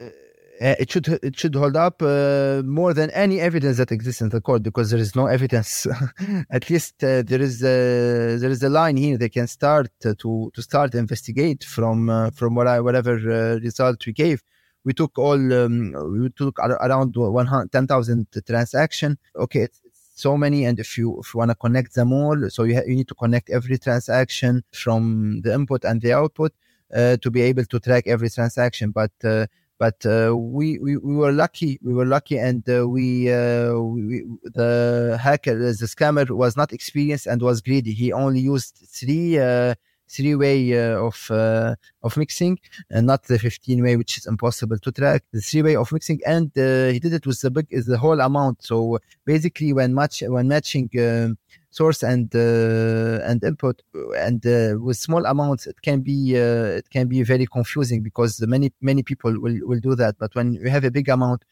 Uh, 0.00 0.76
it 0.78 0.88
should 0.92 1.08
it 1.08 1.36
should 1.36 1.56
hold 1.56 1.74
up 1.74 2.00
uh, 2.02 2.62
more 2.64 2.94
than 2.94 3.10
any 3.10 3.40
evidence 3.40 3.78
that 3.78 3.90
exists 3.90 4.20
in 4.20 4.28
the 4.28 4.40
court 4.40 4.62
because 4.62 4.90
there 4.90 5.00
is 5.00 5.16
no 5.16 5.26
evidence. 5.26 5.88
At 6.50 6.70
least 6.70 7.02
uh, 7.02 7.22
there 7.22 7.40
is 7.40 7.64
a, 7.64 8.36
there 8.38 8.50
is 8.50 8.62
a 8.62 8.68
line 8.68 8.96
here 8.96 9.18
they 9.18 9.28
can 9.28 9.48
start 9.48 9.90
uh, 10.04 10.14
to 10.18 10.52
to 10.54 10.62
start 10.62 10.94
investigate 10.94 11.64
from 11.64 12.08
uh, 12.08 12.30
from 12.30 12.54
what 12.54 12.68
I, 12.68 12.78
whatever 12.80 13.14
uh, 13.16 13.58
result 13.58 14.06
we 14.06 14.12
gave. 14.12 14.40
We 14.84 14.92
took 14.92 15.18
all 15.18 15.52
um, 15.52 15.94
we 16.12 16.28
took 16.30 16.60
ar- 16.60 16.80
around 16.86 17.16
100 17.16 17.72
10,000 17.72 18.26
transaction. 18.46 19.18
Okay, 19.34 19.62
it's 19.62 19.80
so 20.20 20.36
many, 20.36 20.64
and 20.64 20.78
if 20.78 20.98
you 20.98 21.18
if 21.20 21.34
you 21.34 21.38
want 21.38 21.50
to 21.50 21.54
connect 21.54 21.94
them 21.94 22.12
all, 22.12 22.38
so 22.50 22.64
you 22.64 22.74
you 22.86 22.96
need 22.96 23.08
to 23.08 23.14
connect 23.14 23.50
every 23.50 23.78
transaction 23.78 24.62
from 24.72 25.40
the 25.44 25.52
input 25.54 25.84
and 25.84 26.00
the 26.00 26.12
output 26.12 26.52
uh, 26.94 27.16
to 27.22 27.30
be 27.30 27.40
able 27.42 27.64
to 27.64 27.78
track 27.80 28.04
every 28.06 28.30
transaction. 28.30 28.90
But 28.90 29.12
uh, 29.24 29.46
but 29.80 30.04
uh, 30.04 30.36
we, 30.36 30.78
we 30.78 30.98
we 30.98 31.16
were 31.16 31.32
lucky 31.32 31.80
we 31.82 31.94
were 31.94 32.04
lucky 32.04 32.38
and 32.38 32.62
uh, 32.68 32.86
we, 32.86 33.32
uh, 33.32 33.72
we 33.72 34.24
the 34.44 35.18
hacker 35.20 35.56
the 35.58 35.86
scammer 35.94 36.28
was 36.30 36.54
not 36.54 36.70
experienced 36.72 37.26
and 37.26 37.40
was 37.40 37.62
greedy 37.62 37.92
he 37.92 38.12
only 38.12 38.40
used 38.40 38.76
three 38.98 39.38
uh, 39.38 39.74
three 40.14 40.34
way 40.34 40.58
uh, 40.78 41.08
of 41.08 41.30
uh, 41.30 41.74
of 42.02 42.16
mixing, 42.16 42.58
and 42.90 43.06
not 43.06 43.24
the 43.24 43.38
15 43.38 43.82
way, 43.82 43.96
which 43.96 44.18
is 44.18 44.26
impossible 44.26 44.78
to 44.78 44.92
track. 44.92 45.22
The 45.32 45.40
three 45.40 45.62
way 45.62 45.76
of 45.76 45.92
mixing, 45.92 46.20
and 46.26 46.46
uh, 46.58 46.88
he 46.94 46.98
did 46.98 47.12
it 47.12 47.26
with 47.26 47.40
the 47.40 47.50
big 47.50 47.66
is 47.70 47.86
the 47.86 47.98
whole 47.98 48.20
amount. 48.20 48.62
So 48.62 48.98
basically, 49.24 49.72
when 49.72 49.94
match 49.94 50.22
when 50.26 50.48
matching. 50.48 50.90
Um, 50.98 51.38
source 51.72 52.02
and 52.02 52.34
uh, 52.34 53.20
and 53.28 53.42
input 53.44 53.80
and 54.18 54.44
uh, 54.44 54.74
with 54.80 54.96
small 54.96 55.24
amounts 55.24 55.68
it 55.68 55.80
can 55.82 56.00
be 56.00 56.36
uh, 56.36 56.80
it 56.80 56.90
can 56.90 57.06
be 57.06 57.22
very 57.22 57.46
confusing 57.46 58.02
because 58.02 58.40
many 58.40 58.72
many 58.80 59.04
people 59.04 59.32
will, 59.40 59.56
will 59.62 59.78
do 59.78 59.94
that 59.94 60.16
but 60.18 60.34
when 60.34 60.54
you 60.54 60.68
have 60.68 60.82
a 60.82 60.90
big 60.90 61.08
amount 61.08 61.44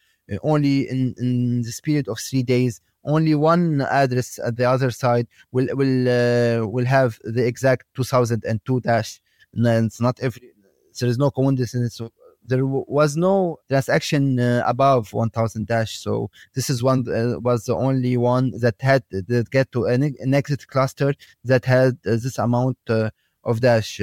only 0.42 0.88
in, 0.88 1.14
in 1.18 1.62
this 1.62 1.80
period 1.80 2.08
of 2.08 2.18
three 2.18 2.42
days 2.42 2.80
only 3.04 3.34
one 3.34 3.80
address 3.82 4.38
at 4.44 4.56
the 4.56 4.64
other 4.64 4.90
side 4.90 5.26
will 5.52 5.68
will 5.72 6.08
uh, 6.08 6.66
will 6.66 6.86
have 6.86 7.18
the 7.24 7.46
exact 7.46 7.86
2002 7.94 8.80
dash 8.80 9.20
and 9.54 9.86
it's 9.86 10.00
not 10.00 10.18
every 10.20 10.52
there 10.98 11.08
is 11.08 11.18
no 11.18 11.30
coincidence. 11.30 12.00
There 12.44 12.64
was 12.64 13.16
no 13.16 13.58
transaction 13.68 14.40
uh, 14.40 14.62
above 14.66 15.12
1000 15.12 15.66
dash. 15.66 15.98
So 15.98 16.30
this 16.54 16.70
is 16.70 16.82
one 16.82 17.04
uh, 17.08 17.38
was 17.40 17.64
the 17.64 17.76
only 17.76 18.16
one 18.16 18.52
that 18.60 18.76
had 18.80 19.02
that 19.10 19.50
get 19.50 19.70
to 19.72 19.84
an, 19.84 20.02
an 20.18 20.34
exit 20.34 20.66
cluster 20.66 21.14
that 21.44 21.66
had 21.66 21.98
uh, 22.06 22.12
this 22.12 22.38
amount 22.38 22.78
uh, 22.88 23.10
of 23.44 23.60
dash 23.60 24.00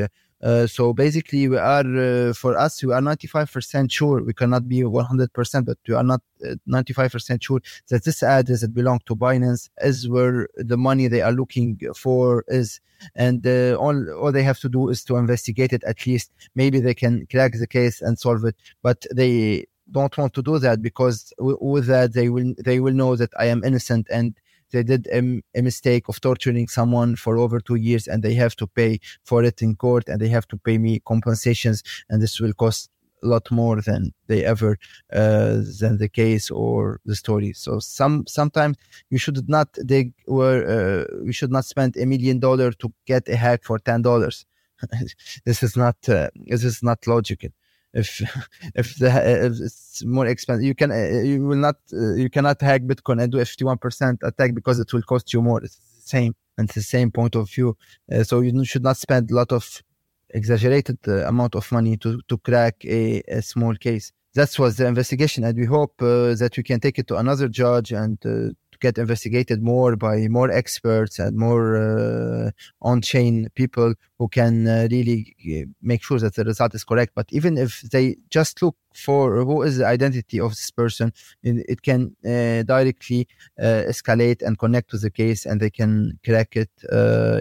so 0.68 0.94
basically, 0.94 1.48
we 1.48 1.58
are 1.58 1.98
uh, 1.98 2.34
for 2.34 2.56
us 2.58 2.84
we 2.84 2.94
are 2.94 3.02
95% 3.02 3.92
sure. 3.92 4.22
We 4.24 4.34
cannot 4.34 4.68
be 4.68 4.82
100%, 4.82 5.66
but 5.66 5.78
we 5.88 5.96
are 5.96 6.04
not 6.04 6.22
95% 6.68 7.32
uh, 7.32 7.38
sure 7.42 7.62
that 7.90 8.04
this 8.04 8.22
address 8.22 8.62
that 8.62 8.74
belong 8.74 9.00
to 9.08 9.16
Binance 9.16 9.70
is 9.82 10.08
where 10.08 10.48
the 10.56 10.78
money 10.78 11.08
they 11.08 11.22
are 11.22 11.32
looking 11.32 11.80
for 11.96 12.44
is. 12.48 12.80
And 13.16 13.46
uh, 13.46 13.76
all 13.76 13.98
all 14.14 14.32
they 14.32 14.44
have 14.44 14.60
to 14.60 14.70
do 14.70 14.90
is 14.90 15.04
to 15.06 15.18
investigate 15.18 15.74
it. 15.74 15.84
At 15.84 16.06
least 16.06 16.32
maybe 16.54 16.80
they 16.80 16.94
can 16.94 17.26
crack 17.32 17.54
the 17.54 17.68
case 17.68 18.02
and 18.02 18.18
solve 18.18 18.46
it. 18.46 18.56
But 18.84 19.06
they 19.14 19.66
don't 19.92 20.16
want 20.18 20.34
to 20.34 20.42
do 20.42 20.60
that 20.60 20.82
because 20.82 21.34
with 21.40 21.88
that 21.88 22.14
they 22.14 22.30
will 22.30 22.54
they 22.64 22.80
will 22.80 22.94
know 22.94 23.16
that 23.16 23.32
I 23.38 23.46
am 23.46 23.64
innocent 23.64 24.08
and 24.12 24.36
they 24.72 24.84
did 24.84 25.08
a, 25.08 25.42
a, 25.58 25.62
mistake 25.62 26.08
of 26.10 26.20
torturing 26.22 26.68
someone 26.68 27.16
for 27.16 27.38
over 27.38 27.60
two 27.60 27.76
years 27.76 28.08
and 28.08 28.24
they 28.24 28.34
have 28.34 28.56
to 28.58 28.68
pay 28.68 29.00
for 29.24 29.44
it 29.44 29.62
in 29.62 29.76
court 29.76 30.08
and 30.08 30.20
they 30.20 30.28
have 30.30 30.48
to 30.48 30.58
pay 30.58 30.78
me 30.78 31.00
compensations 31.06 31.84
and 32.10 32.22
this 32.22 32.40
will 32.40 32.54
cost 32.54 32.90
a 33.24 33.28
lot 33.28 33.50
more 33.52 33.82
than 33.82 34.14
they 34.28 34.44
ever 34.44 34.78
uh, 35.14 35.58
than 35.80 35.98
the 35.98 36.10
case 36.10 36.52
or 36.52 37.00
the 37.06 37.16
story. 37.16 37.54
So 37.54 37.80
some 37.80 38.26
sometimes 38.28 38.78
you 39.10 39.18
should 39.18 39.50
not 39.50 39.70
dig 39.86 40.14
or 40.28 40.66
uh, 40.66 41.06
you 41.24 41.32
should 41.32 41.52
not 41.52 41.66
spend 41.66 41.98
a 41.98 42.06
million 42.06 42.40
dollar 42.40 42.72
to 42.74 42.94
get 43.06 43.28
a 43.30 43.36
hack 43.36 43.64
for 43.64 43.80
ten 43.80 44.02
dollars. 44.02 44.46
This 45.46 45.64
is 45.64 45.76
not 45.76 45.98
uh, 46.10 46.30
this 46.46 46.64
is 46.64 46.84
not 46.84 47.08
logical 47.08 47.50
if 47.96 48.22
if, 48.76 48.96
the, 48.98 49.08
if 49.46 49.54
it's 49.60 50.04
more 50.06 50.28
expensive 50.28 50.66
you 50.66 50.76
can 50.76 50.92
uh, 50.92 51.22
you 51.22 51.44
will 51.44 51.58
not 51.68 51.78
uh, 51.94 52.14
you 52.14 52.30
cannot 52.30 52.62
hack 52.62 52.82
bitcoin 52.84 53.22
and 53.22 53.32
do 53.32 53.40
a 53.40 53.44
51% 53.44 54.18
attack 54.24 54.54
because 54.54 54.80
it 54.80 54.92
will 54.94 55.02
cost 55.02 55.34
you 55.34 55.42
more. 55.42 55.64
It's 55.64 55.78
the 55.78 56.02
same 56.02 56.36
and 56.58 56.70
the 56.70 56.82
same 56.82 57.12
point 57.12 57.36
of 57.36 57.50
view. 57.50 57.76
Uh, 58.12 58.24
so 58.24 58.42
you 58.42 58.64
should 58.66 58.84
not 58.84 58.98
spend 58.98 59.32
a 59.32 59.36
lot 59.36 59.52
of 59.52 59.82
exaggerated 60.30 60.98
amount 61.08 61.56
of 61.56 61.72
money 61.72 61.98
to 61.98 62.22
to 62.28 62.38
crack 62.38 62.76
a, 62.86 63.24
a 63.28 63.42
small 63.42 63.74
case. 63.76 64.12
That 64.36 64.60
was 64.60 64.76
the 64.76 64.86
investigation 64.86 65.46
and 65.46 65.58
we 65.58 65.66
hope 65.66 65.94
uh, 66.02 66.36
that 66.36 66.54
we 66.58 66.64
can 66.64 66.82
take 66.82 67.00
it 67.00 67.08
to 67.08 67.16
another 67.16 67.48
judge 67.48 67.94
and 67.94 68.18
uh, 68.26 68.50
get 68.80 68.98
investigated 68.98 69.62
more 69.62 69.96
by 69.96 70.28
more 70.28 70.52
experts 70.52 71.20
and 71.20 71.38
more 71.38 71.78
uh, 71.78 72.52
on-chain 72.82 73.50
people 73.56 73.94
who 74.20 74.28
can 74.28 74.68
uh, 74.68 74.88
really 74.92 75.36
uh, 75.52 75.66
make 75.82 76.04
sure 76.04 76.20
that 76.20 76.36
the 76.36 76.44
result 76.44 76.76
is 76.76 76.84
correct. 76.84 77.14
But 77.16 77.28
even 77.32 77.58
if 77.58 77.82
they 77.82 78.18
just 78.30 78.62
look 78.62 78.76
for 78.94 79.44
who 79.44 79.62
is 79.62 79.78
the 79.78 79.86
identity 79.86 80.40
of 80.40 80.52
this 80.52 80.72
person, 80.72 81.12
it, 81.44 81.82
can 81.82 82.16
directly 82.24 83.28
escalate 83.60 84.42
and 84.42 84.58
connect 84.58 84.90
to 84.92 84.98
the 84.98 85.10
case, 85.10 85.46
and 85.46 85.60
they 85.60 85.70
can 85.70 86.18
crack 86.24 86.56
it 86.56 86.70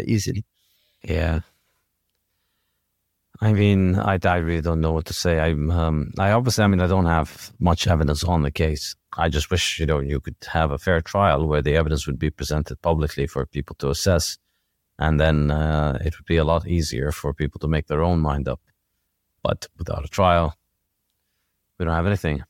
easily. 0.06 0.44
Yeah. 1.02 1.40
I 3.40 3.52
mean, 3.52 3.96
I, 3.98 4.18
I 4.24 4.36
really 4.36 4.62
don't 4.62 4.80
know 4.80 4.92
what 4.92 5.06
to 5.06 5.12
say. 5.12 5.40
I'm, 5.40 5.70
um, 5.70 6.12
I 6.18 6.30
obviously, 6.30 6.64
I 6.64 6.66
mean, 6.68 6.80
I 6.80 6.86
don't 6.86 7.06
have 7.06 7.52
much 7.58 7.86
evidence 7.86 8.24
on 8.24 8.42
the 8.42 8.50
case. 8.50 8.94
I 9.16 9.28
just 9.28 9.50
wish, 9.50 9.78
you 9.78 9.86
know, 9.86 10.00
you 10.00 10.20
could 10.20 10.36
have 10.52 10.70
a 10.70 10.78
fair 10.78 11.00
trial 11.00 11.46
where 11.46 11.62
the 11.62 11.76
evidence 11.76 12.06
would 12.06 12.18
be 12.18 12.30
presented 12.30 12.80
publicly 12.82 13.26
for 13.26 13.46
people 13.46 13.76
to 13.76 13.90
assess. 13.90 14.38
And 14.98 15.20
then 15.20 15.50
uh, 15.50 15.98
it 16.04 16.16
would 16.18 16.26
be 16.26 16.36
a 16.36 16.44
lot 16.44 16.66
easier 16.66 17.12
for 17.12 17.32
people 17.32 17.58
to 17.60 17.68
make 17.68 17.86
their 17.86 18.02
own 18.02 18.20
mind 18.20 18.48
up. 18.48 18.60
But 19.42 19.66
without 19.78 20.04
a 20.04 20.08
trial, 20.08 20.54
we 21.78 21.84
don't 21.84 21.94
have 21.94 22.06
anything. 22.06 22.42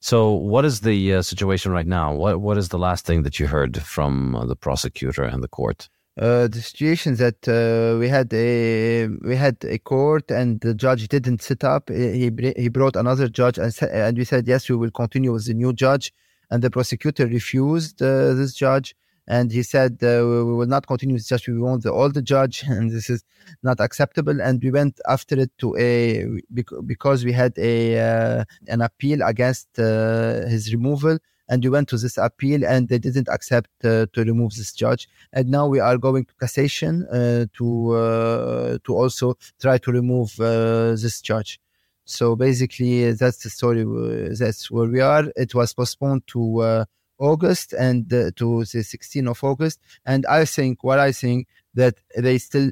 So, 0.00 0.32
what 0.32 0.64
is 0.64 0.80
the 0.80 1.14
uh, 1.14 1.22
situation 1.22 1.72
right 1.72 1.86
now? 1.86 2.14
What 2.14 2.40
What 2.40 2.58
is 2.58 2.68
the 2.68 2.78
last 2.78 3.06
thing 3.06 3.22
that 3.22 3.40
you 3.40 3.46
heard 3.46 3.82
from 3.82 4.36
uh, 4.36 4.44
the 4.46 4.56
prosecutor 4.56 5.24
and 5.24 5.42
the 5.42 5.48
court? 5.48 5.88
Uh, 6.16 6.46
the 6.46 6.60
situation 6.60 7.16
that 7.16 7.48
uh, 7.48 7.98
we 7.98 8.08
had 8.08 8.32
a 8.32 9.08
we 9.22 9.34
had 9.34 9.56
a 9.64 9.78
court 9.78 10.30
and 10.30 10.60
the 10.60 10.72
judge 10.72 11.08
didn't 11.08 11.42
sit 11.42 11.64
up. 11.64 11.88
He 11.88 12.30
he 12.56 12.68
brought 12.68 12.94
another 12.94 13.28
judge 13.28 13.58
and 13.58 13.76
and 13.82 14.16
we 14.16 14.24
said 14.24 14.46
yes, 14.46 14.68
we 14.68 14.76
will 14.76 14.92
continue 14.92 15.32
with 15.32 15.46
the 15.46 15.54
new 15.54 15.72
judge, 15.72 16.12
and 16.50 16.62
the 16.62 16.70
prosecutor 16.70 17.26
refused 17.26 18.00
uh, 18.00 18.34
this 18.34 18.54
judge. 18.54 18.94
And 19.26 19.50
he 19.50 19.62
said 19.62 19.92
uh, 20.02 20.20
we 20.22 20.54
will 20.54 20.66
not 20.66 20.86
continue 20.86 21.14
with 21.14 21.26
judge. 21.26 21.48
We 21.48 21.58
want 21.58 21.82
the 21.82 21.90
older 21.90 22.20
judge, 22.20 22.62
and 22.68 22.92
this 22.92 23.10
is 23.10 23.24
not 23.64 23.80
acceptable. 23.80 24.40
And 24.40 24.62
we 24.62 24.70
went 24.70 25.00
after 25.08 25.40
it 25.40 25.50
to 25.58 25.76
a 25.76 26.40
because 26.86 27.24
we 27.24 27.32
had 27.32 27.58
a 27.58 27.98
uh, 27.98 28.44
an 28.68 28.82
appeal 28.82 29.20
against 29.22 29.80
uh, 29.80 30.46
his 30.46 30.72
removal 30.72 31.18
and 31.54 31.62
we 31.62 31.70
went 31.70 31.88
to 31.88 31.96
this 31.96 32.18
appeal 32.18 32.64
and 32.64 32.88
they 32.88 32.98
didn't 32.98 33.28
accept 33.28 33.70
uh, 33.84 34.06
to 34.12 34.24
remove 34.24 34.52
this 34.56 34.72
judge. 34.72 35.08
And 35.32 35.48
now 35.48 35.68
we 35.68 35.78
are 35.78 35.96
going 35.96 36.24
to 36.24 36.34
cassation 36.42 36.94
uh, 37.12 37.46
to 37.58 37.66
uh, 37.92 38.78
to 38.84 38.96
also 39.00 39.26
try 39.60 39.78
to 39.78 39.92
remove 39.92 40.30
uh, 40.40 40.96
this 41.02 41.20
judge. 41.20 41.60
So 42.04 42.34
basically 42.34 43.12
that's 43.12 43.40
the 43.44 43.50
story 43.50 43.82
uh, 43.82 44.34
that's 44.40 44.68
where 44.70 44.88
we 44.88 45.00
are. 45.00 45.24
It 45.36 45.54
was 45.54 45.72
postponed 45.74 46.26
to 46.34 46.42
uh, 46.60 46.84
august 47.18 47.72
and 47.72 48.10
to 48.10 48.46
the 48.72 48.82
16th 48.92 49.30
of 49.34 49.44
august. 49.44 49.78
And 50.04 50.26
i 50.26 50.44
think 50.44 50.82
what 50.82 50.98
i 50.98 51.12
think 51.12 51.46
that 51.80 51.94
they 52.26 52.38
still 52.38 52.68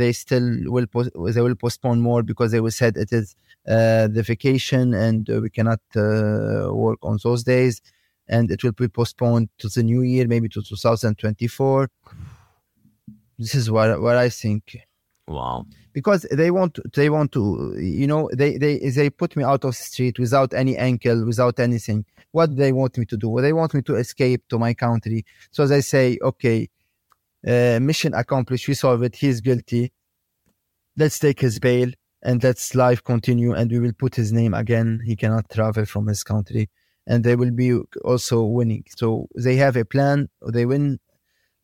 they 0.00 0.12
still 0.24 0.46
will 0.74 0.86
they 1.34 1.42
will 1.46 1.58
postpone 1.64 2.00
more 2.08 2.22
because 2.30 2.52
they 2.52 2.60
will 2.60 2.76
said 2.82 2.96
it 3.04 3.12
is 3.20 3.34
uh, 3.68 4.08
the 4.08 4.24
vacation 4.24 4.92
and 4.92 5.30
uh, 5.30 5.38
we 5.40 5.48
cannot 5.48 5.78
uh, 5.94 6.66
work 6.74 6.98
on 7.04 7.16
those 7.22 7.44
days 7.44 7.80
and 8.32 8.50
it 8.50 8.64
will 8.64 8.72
be 8.72 8.88
postponed 8.88 9.48
to 9.58 9.68
the 9.68 9.82
new 9.82 10.02
year 10.02 10.26
maybe 10.26 10.48
to 10.48 10.60
2024 10.62 11.88
this 13.42 13.54
is 13.54 13.70
what 13.70 14.00
what 14.00 14.16
i 14.16 14.28
think. 14.28 14.76
Wow. 15.28 15.66
Because 15.92 16.22
they 16.32 16.50
want 16.50 16.78
they 16.94 17.08
want 17.10 17.32
to 17.32 17.74
you 17.78 18.06
know 18.06 18.28
they 18.32 18.56
they 18.56 18.78
they 18.78 19.10
put 19.10 19.36
me 19.36 19.44
out 19.44 19.64
of 19.64 19.76
the 19.76 19.82
street 19.90 20.18
without 20.18 20.52
any 20.52 20.76
ankle 20.76 21.24
without 21.24 21.60
anything. 21.60 22.04
What 22.32 22.56
they 22.56 22.72
want 22.72 22.98
me 22.98 23.04
to 23.06 23.16
do? 23.16 23.40
They 23.40 23.52
want 23.52 23.74
me 23.74 23.82
to 23.82 23.96
escape 23.96 24.42
to 24.48 24.58
my 24.58 24.74
country. 24.74 25.24
So 25.50 25.66
they 25.66 25.80
say 25.80 26.18
okay 26.22 26.68
uh, 27.46 27.78
mission 27.80 28.14
accomplished. 28.14 28.68
We 28.68 28.74
solve 28.74 29.02
it. 29.02 29.16
He's 29.16 29.40
guilty. 29.40 29.92
Let's 30.96 31.18
take 31.18 31.40
his 31.40 31.58
bail 31.58 31.90
and 32.22 32.42
let's 32.42 32.74
life 32.74 33.02
continue 33.02 33.52
and 33.54 33.70
we 33.70 33.78
will 33.78 33.92
put 33.92 34.14
his 34.14 34.32
name 34.32 34.54
again. 34.54 35.00
He 35.04 35.16
cannot 35.16 35.50
travel 35.50 35.84
from 35.84 36.06
his 36.06 36.22
country 36.22 36.68
and 37.06 37.24
they 37.24 37.36
will 37.36 37.50
be 37.50 37.78
also 38.04 38.42
winning. 38.44 38.84
So 38.96 39.28
they 39.36 39.56
have 39.56 39.76
a 39.76 39.84
plan. 39.84 40.28
They 40.46 40.66
win 40.66 41.00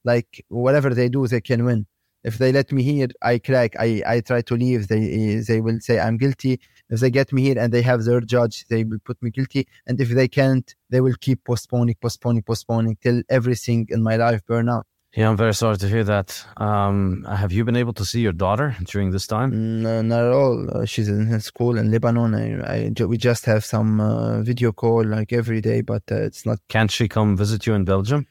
like 0.04 0.44
whatever 0.48 0.94
they 0.94 1.08
do 1.08 1.26
they 1.26 1.40
can 1.40 1.64
win. 1.64 1.86
If 2.24 2.38
they 2.38 2.50
let 2.52 2.72
me 2.72 2.82
here 2.82 3.08
i 3.22 3.38
crack. 3.38 3.74
I 3.78 4.02
i 4.06 4.20
try 4.20 4.42
to 4.42 4.54
leave. 4.56 4.88
They 4.88 5.36
they 5.46 5.60
will 5.60 5.80
say 5.80 6.00
i'm 6.00 6.16
guilty. 6.16 6.60
If 6.90 7.00
they 7.00 7.10
get 7.10 7.32
me 7.32 7.42
here 7.42 7.58
and 7.58 7.72
they 7.72 7.82
have 7.82 8.04
their 8.04 8.20
judge 8.20 8.66
they 8.68 8.84
will 8.84 8.98
put 9.04 9.22
me 9.22 9.30
guilty. 9.30 9.66
And 9.86 10.00
if 10.00 10.10
they 10.10 10.28
can't 10.28 10.74
they 10.90 11.00
will 11.00 11.14
keep 11.20 11.44
postponing 11.44 11.96
postponing 12.00 12.42
postponing 12.42 12.96
till 13.02 13.22
everything 13.28 13.86
in 13.90 14.02
my 14.02 14.16
life 14.16 14.44
burn 14.46 14.68
out 14.68 14.86
yeah, 15.14 15.30
I'm 15.30 15.36
very 15.38 15.54
sorry 15.54 15.78
to 15.78 15.88
hear 15.88 16.04
that. 16.04 16.44
Um, 16.58 17.24
have 17.24 17.50
you 17.50 17.64
been 17.64 17.76
able 17.76 17.94
to 17.94 18.04
see 18.04 18.20
your 18.20 18.32
daughter 18.32 18.76
during 18.84 19.10
this 19.10 19.26
time? 19.26 19.82
No, 19.82 20.02
not 20.02 20.24
at 20.24 20.32
all. 20.32 20.68
Uh, 20.70 20.84
she's 20.84 21.08
in 21.08 21.40
school 21.40 21.78
in 21.78 21.90
Lebanon. 21.90 22.34
I, 22.34 22.90
I, 22.90 23.04
we 23.04 23.16
just 23.16 23.46
have 23.46 23.64
some 23.64 24.00
uh, 24.00 24.42
video 24.42 24.70
call 24.70 25.04
like 25.04 25.32
every 25.32 25.62
day, 25.62 25.80
but 25.80 26.02
uh, 26.12 26.16
it's 26.16 26.44
not. 26.44 26.58
Can't 26.68 26.90
she 26.90 27.08
come 27.08 27.38
visit 27.38 27.66
you 27.66 27.72
in 27.72 27.86
Belgium? 27.86 28.26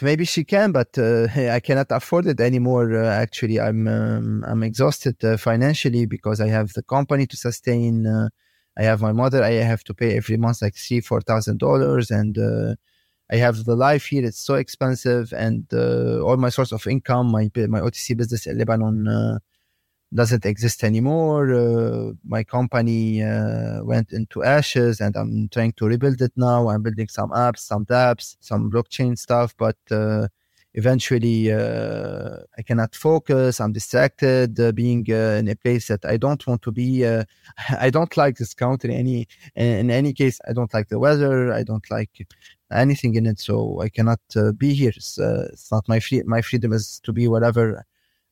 Maybe 0.00 0.24
she 0.24 0.44
can, 0.44 0.70
but 0.70 0.96
uh, 0.96 1.26
I 1.36 1.58
cannot 1.58 1.88
afford 1.90 2.26
it 2.26 2.40
anymore. 2.40 2.94
Uh, 2.94 3.08
actually, 3.08 3.58
I'm 3.58 3.88
um, 3.88 4.44
I'm 4.46 4.62
exhausted 4.62 5.24
uh, 5.24 5.36
financially 5.38 6.06
because 6.06 6.40
I 6.40 6.48
have 6.48 6.72
the 6.72 6.84
company 6.84 7.26
to 7.26 7.36
sustain. 7.36 8.06
I 8.78 8.82
have 8.82 9.02
my 9.02 9.12
mother. 9.12 9.42
I 9.42 9.52
have 9.54 9.82
to 9.84 9.94
pay 9.94 10.16
every 10.16 10.36
month 10.36 10.62
like 10.62 10.76
three, 10.76 11.00
four 11.00 11.20
thousand 11.20 11.58
dollars, 11.58 12.12
and 12.12 12.38
I 13.32 13.36
have 13.36 13.64
the 13.64 13.76
life 13.76 14.06
here; 14.06 14.24
it's 14.24 14.40
so 14.40 14.54
expensive, 14.54 15.32
and 15.32 15.66
uh, 15.72 16.20
all 16.22 16.36
my 16.36 16.48
source 16.50 16.72
of 16.72 16.86
income, 16.86 17.30
my 17.30 17.50
my 17.68 17.80
OTC 17.80 18.16
business 18.16 18.46
in 18.46 18.58
Lebanon, 18.58 19.06
uh, 19.08 19.38
doesn't 20.14 20.44
exist 20.46 20.82
anymore. 20.84 21.52
Uh, 21.54 22.12
my 22.26 22.42
company 22.44 23.22
uh, 23.22 23.84
went 23.84 24.12
into 24.12 24.42
ashes, 24.42 25.00
and 25.00 25.16
I'm 25.16 25.48
trying 25.50 25.72
to 25.74 25.86
rebuild 25.86 26.20
it 26.22 26.32
now. 26.36 26.68
I'm 26.68 26.82
building 26.82 27.08
some 27.08 27.30
apps, 27.30 27.60
some 27.60 27.86
dApps, 27.86 28.36
some 28.40 28.70
blockchain 28.70 29.16
stuff, 29.18 29.54
but 29.56 29.76
uh, 29.90 30.28
eventually 30.74 31.52
uh, 31.52 32.36
I 32.56 32.62
cannot 32.62 32.94
focus. 32.94 33.60
I'm 33.60 33.72
distracted, 33.72 34.58
uh, 34.60 34.72
being 34.72 35.04
uh, 35.10 35.38
in 35.40 35.48
a 35.48 35.56
place 35.56 35.88
that 35.88 36.04
I 36.04 36.16
don't 36.16 36.46
want 36.46 36.62
to 36.62 36.72
be. 36.72 37.06
I 37.78 37.90
don't 37.90 38.16
like 38.16 38.36
this 38.36 38.54
country. 38.54 38.94
Any 38.94 39.28
in 39.54 39.90
any 39.90 40.12
case, 40.12 40.40
I 40.48 40.52
don't 40.52 40.72
like 40.72 40.88
the 40.88 40.98
weather. 40.98 41.52
I 41.52 41.62
don't 41.62 41.88
like 41.90 42.26
anything 42.72 43.14
in 43.14 43.26
it, 43.26 43.40
so 43.40 43.80
I 43.80 43.88
cannot 43.88 44.20
be 44.56 44.74
here. 44.74 44.92
It's, 44.94 45.18
it's 45.18 45.70
not 45.70 45.88
my 45.88 46.00
free. 46.00 46.22
My 46.24 46.42
freedom 46.42 46.72
is 46.72 47.00
to 47.04 47.12
be 47.12 47.28
whatever 47.28 47.84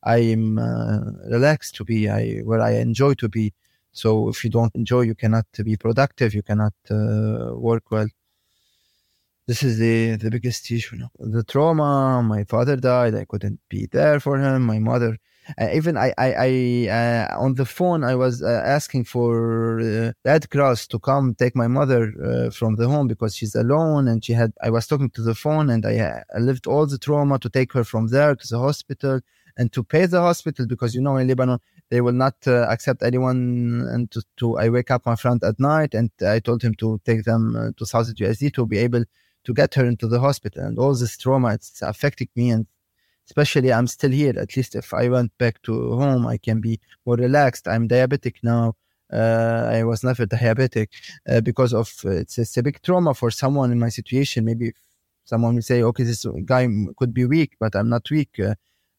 I'm 0.05 0.59
uh, 0.59 1.01
relaxed 1.28 1.74
to 1.76 1.84
be, 1.84 2.09
I 2.09 2.41
where 2.45 2.61
I 2.61 2.72
enjoy 2.74 3.14
to 3.14 3.28
be. 3.28 3.53
So 3.93 4.28
if 4.28 4.45
you 4.45 4.51
don't 4.51 4.74
enjoy, 4.74 5.03
you 5.03 5.14
cannot 5.14 5.47
be 5.64 5.76
productive. 5.76 6.34
You 6.34 6.43
cannot 6.43 6.74
uh, 6.91 7.53
work 7.55 7.91
well. 7.91 8.09
This 9.49 9.62
is 9.62 9.78
the 9.78 10.16
the 10.16 10.30
biggest 10.30 10.70
issue. 10.70 10.99
The 11.18 11.42
trauma. 11.42 12.22
My 12.22 12.44
father 12.44 12.76
died. 12.76 13.14
I 13.14 13.24
couldn't 13.24 13.61
be 13.70 13.86
there 13.86 14.20
for 14.20 14.34
him. 14.38 14.66
My 14.66 14.78
mother. 14.78 15.16
Uh, 15.59 15.70
even 15.72 15.96
I, 15.96 16.12
I, 16.18 16.28
I 16.49 16.51
uh, 16.99 17.44
on 17.44 17.55
the 17.55 17.64
phone, 17.64 18.05
I 18.05 18.14
was 18.14 18.42
uh, 18.42 18.62
asking 18.76 19.05
for 19.05 19.80
uh, 19.80 20.12
Red 20.22 20.51
Cross 20.51 20.88
to 20.88 20.99
come 20.99 21.34
take 21.34 21.57
my 21.57 21.66
mother 21.66 22.03
uh, 22.22 22.51
from 22.51 22.76
the 22.76 22.86
home 22.86 23.09
because 23.09 23.34
she's 23.34 23.55
alone 23.55 24.07
and 24.07 24.22
she 24.22 24.34
had. 24.34 24.53
I 24.62 24.68
was 24.68 24.86
talking 24.86 25.09
to 25.16 25.22
the 25.22 25.34
phone 25.34 25.70
and 25.70 25.86
I, 25.86 26.22
I 26.36 26.38
lived 26.40 26.66
all 26.66 26.84
the 26.86 26.99
trauma 26.99 27.38
to 27.38 27.49
take 27.49 27.72
her 27.72 27.84
from 27.84 28.09
there 28.09 28.34
to 28.34 28.46
the 28.46 28.59
hospital 28.59 29.20
and 29.57 29.72
to 29.72 29.82
pay 29.82 30.05
the 30.05 30.20
hospital 30.20 30.66
because 30.66 30.94
you 30.94 31.01
know 31.01 31.16
in 31.16 31.26
Lebanon 31.26 31.59
they 31.90 32.03
will 32.03 32.12
not 32.12 32.36
uh, 32.46 32.66
accept 32.68 33.03
anyone 33.03 33.88
and 33.92 34.11
to, 34.11 34.22
to, 34.36 34.59
I 34.59 34.68
wake 34.68 34.90
up 34.90 35.07
my 35.07 35.16
friend 35.16 35.42
at 35.42 35.59
night 35.59 35.94
and 35.94 36.11
I 36.20 36.38
told 36.40 36.62
him 36.62 36.74
to 36.74 37.01
take 37.07 37.24
them 37.24 37.57
uh, 37.57 37.70
to 37.78 37.86
South 37.86 38.14
USD 38.14 38.53
to 38.53 38.66
be 38.66 38.76
able 38.76 39.05
to 39.49 39.55
get 39.55 39.74
her 39.74 39.86
into 39.92 40.07
the 40.07 40.20
hospital 40.20 40.62
and 40.62 40.78
all 40.78 40.94
this 40.94 41.16
trauma 41.16 41.49
it's 41.55 41.80
affecting 41.80 42.28
me 42.36 42.51
and 42.51 42.66
especially 43.28 43.72
I'm 43.72 43.86
still 43.86 44.11
here 44.11 44.36
at 44.44 44.55
least 44.57 44.76
if 44.82 44.92
I 44.92 45.09
went 45.09 45.32
back 45.38 45.62
to 45.62 45.72
home 46.03 46.26
I 46.26 46.36
can 46.36 46.61
be 46.61 46.74
more 47.07 47.16
relaxed 47.16 47.66
I'm 47.66 47.88
diabetic 47.88 48.36
now 48.42 48.76
uh, 49.11 49.70
I 49.78 49.84
was 49.84 50.05
never 50.05 50.26
diabetic 50.36 50.88
uh, 51.26 51.40
because 51.40 51.72
of 51.72 51.88
uh, 52.05 52.11
it's, 52.11 52.36
it's 52.38 52.59
a 52.59 52.62
big 52.62 52.82
trauma 52.82 53.14
for 53.14 53.30
someone 53.30 53.72
in 53.72 53.78
my 53.78 53.88
situation 53.88 54.44
maybe 54.44 54.72
someone 55.24 55.55
will 55.55 55.68
say 55.72 55.82
okay 55.82 56.05
this 56.05 56.26
guy 56.44 56.68
could 56.99 57.14
be 57.14 57.24
weak 57.24 57.53
but 57.59 57.74
I'm 57.74 57.88
not 57.88 58.11
weak 58.11 58.38
uh, 58.38 58.55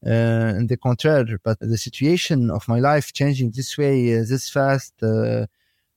uh, 0.05 0.55
and 0.55 0.69
the 0.69 0.77
contrary. 0.77 1.37
But 1.43 1.59
the 1.59 1.77
situation 1.77 2.49
of 2.51 2.67
my 2.69 2.79
life 2.79 3.11
changing 3.11 3.51
this 3.51 3.77
way, 3.77 4.17
uh, 4.17 4.23
this 4.27 4.49
fast, 4.49 4.93
uh, 5.03 5.45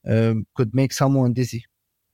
um, 0.07 0.47
could 0.57 0.75
make 0.75 0.93
someone 0.93 1.33
dizzy. 1.33 1.65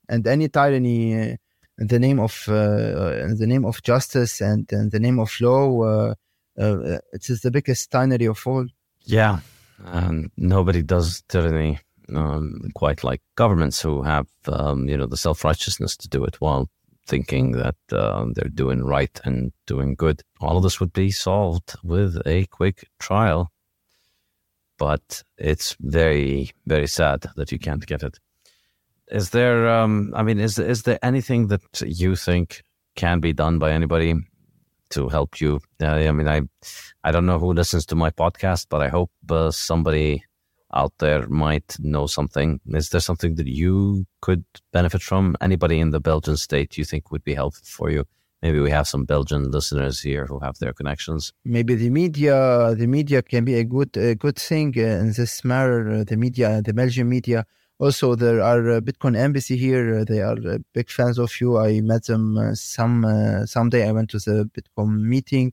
And 0.09 0.27
any 0.27 0.49
tyranny 0.49 1.33
uh, 1.33 1.37
in 1.79 1.87
the 1.87 1.99
name 1.99 2.19
of 2.19 2.45
uh, 2.49 3.25
in 3.25 3.39
the 3.39 3.47
name 3.47 3.65
of 3.65 3.83
justice 3.83 4.41
and 4.41 4.67
the 4.69 4.99
name 5.01 5.19
of 5.19 5.33
law, 5.41 6.13
uh, 6.59 6.99
it 7.13 7.31
is 7.31 7.41
the 7.41 7.51
biggest 7.51 7.91
tyranny 7.91 8.27
of 8.27 8.47
all. 8.47 8.67
Yeah, 9.03 9.41
and 9.85 10.31
nobody 10.37 10.83
does 10.83 11.23
tyranny 11.29 11.79
um, 12.15 12.71
quite 12.75 13.05
like 13.05 13.23
governments 13.37 13.81
who 13.81 14.03
have 14.03 14.27
um, 14.47 14.89
you 14.89 14.97
know 14.97 15.07
the 15.07 15.17
self 15.17 15.45
righteousness 15.45 15.97
to 15.99 16.09
do 16.09 16.25
it 16.25 16.41
while 16.41 16.69
thinking 17.07 17.53
that 17.53 17.77
uh, 17.91 18.27
they're 18.35 18.51
doing 18.51 18.85
right 18.85 19.21
and 19.25 19.53
doing 19.67 19.95
good. 19.95 20.23
All 20.41 20.59
of 20.59 20.63
this 20.63 20.79
would 20.79 20.93
be 20.93 21.11
solved 21.11 21.75
with 21.83 22.21
a 22.27 22.45
quick 22.47 22.89
trial. 22.99 23.51
But 24.77 25.25
it's 25.37 25.75
very, 25.81 26.53
very 26.67 26.87
sad 26.87 27.27
that 27.35 27.51
you 27.51 27.59
can't 27.59 27.85
get 27.85 28.05
it. 28.05 28.19
Is 29.11 29.31
there, 29.31 29.69
um, 29.69 30.13
I 30.15 30.23
mean, 30.23 30.39
is, 30.39 30.59
is 30.59 30.83
there 30.83 30.99
anything 31.03 31.49
that 31.49 31.63
you 31.81 32.15
think 32.15 32.63
can 32.95 33.21
be 33.21 33.33
done 33.33 33.59
by 33.59 33.73
anybody 33.73 34.15
to 34.91 35.09
help 35.09 35.41
you? 35.41 35.61
Uh, 35.81 35.87
I 35.87 36.13
mean, 36.13 36.29
I, 36.29 36.43
I 37.05 37.11
don't 37.11 37.27
know 37.27 37.39
who 37.39 37.53
listens 37.53 37.87
to 37.87 37.95
my 37.95 38.11
podcast, 38.11 38.67
but 38.69 38.83
I 38.83 38.89
hope 38.89 39.11
uh, 39.31 39.51
somebody 39.51 40.25
out 40.75 40.93
there 40.99 41.27
might 41.29 41.77
know 41.79 42.07
something. 42.07 42.61
Is 42.67 42.91
there 42.91 43.01
something 43.01 43.37
that 43.37 43.47
you 43.47 44.07
could 44.21 44.45
benefit 44.73 45.03
from? 45.03 45.37
Anybody 45.41 45.81
in 45.81 45.91
the 45.91 46.01
Belgian 46.01 46.37
state 46.37 46.77
you 46.77 46.85
think 46.85 47.11
would 47.11 47.25
be 47.25 47.35
helpful 47.35 47.65
for 47.65 47.91
you? 47.91 48.05
Maybe 48.43 48.61
we 48.61 48.71
have 48.71 48.87
some 48.87 49.05
Belgian 49.05 49.51
listeners 49.51 50.01
here 50.01 50.27
who 50.27 50.39
have 50.41 50.59
their 50.59 50.73
connections. 50.73 51.33
Maybe 51.45 51.75
the 51.75 51.91
media, 51.91 52.75
the 52.77 52.87
media 52.87 53.23
can 53.23 53.45
be 53.45 53.55
a 53.55 53.65
good, 53.65 53.97
a 53.97 54.15
good 54.15 54.37
thing 54.37 54.75
in 54.75 55.13
this 55.13 55.45
matter. 55.45 56.05
The 56.05 56.17
media, 56.17 56.63
the 56.63 56.73
Belgian 56.75 57.09
media. 57.09 57.47
Also, 57.81 58.15
there 58.17 58.41
are 58.41 58.71
uh, 58.71 58.81
Bitcoin 58.81 59.17
embassy 59.17 59.57
here. 59.57 60.05
They 60.05 60.21
are 60.21 60.37
big 60.73 60.91
fans 60.91 61.19
of 61.19 61.33
you. 61.41 61.59
I 61.59 61.81
met 61.81 62.07
them 62.07 62.55
some 62.55 63.05
someday. 63.47 63.89
I 63.89 63.93
went 63.93 64.11
to 64.11 64.19
the 64.19 64.51
Bitcoin 64.53 65.03
meeting 65.03 65.53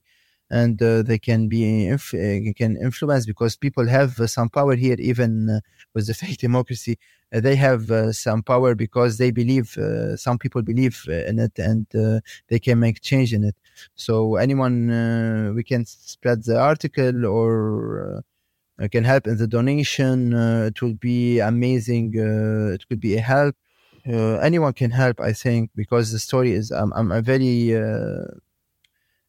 and 0.50 0.80
uh, 0.80 1.02
they 1.02 1.18
can 1.18 1.48
be 1.48 1.86
inf- 1.86 2.14
uh, 2.14 2.52
can 2.56 2.76
influence 2.76 3.26
because 3.26 3.56
people 3.56 3.86
have 3.88 4.20
uh, 4.20 4.26
some 4.26 4.48
power 4.48 4.76
here 4.76 4.96
even 4.98 5.50
uh, 5.50 5.60
with 5.94 6.06
the 6.06 6.14
fake 6.20 6.38
democracy 6.38 6.98
uh, 7.34 7.40
they 7.40 7.56
have 7.56 7.90
uh, 7.90 8.12
some 8.12 8.42
power 8.42 8.74
because 8.74 9.18
they 9.18 9.30
believe 9.30 9.76
some 10.16 10.38
people 10.38 10.62
believe 10.62 11.04
in 11.08 11.38
it 11.38 11.58
and 11.58 11.86
they 12.48 12.58
can 12.58 12.78
make 12.78 13.00
change 13.00 13.32
in 13.32 13.44
it 13.44 13.56
so 13.94 14.36
anyone 14.36 15.54
we 15.54 15.64
can 15.64 15.84
spread 15.84 16.44
the 16.44 16.58
article 16.58 17.26
or 17.26 18.22
can 18.90 19.04
help 19.04 19.26
in 19.26 19.36
the 19.38 19.46
donation 19.46 20.32
it 20.70 20.80
will 20.82 20.94
be 20.94 21.38
amazing 21.38 22.12
it 22.74 22.86
could 22.88 23.00
be 23.00 23.16
a 23.16 23.20
help 23.20 23.54
anyone 24.48 24.72
can 24.72 24.90
help 24.90 25.20
i 25.20 25.32
think 25.32 25.70
because 25.74 26.12
the 26.12 26.18
story 26.18 26.52
is 26.52 26.70
i'm, 26.70 27.10
a 27.12 27.22
very 27.22 27.74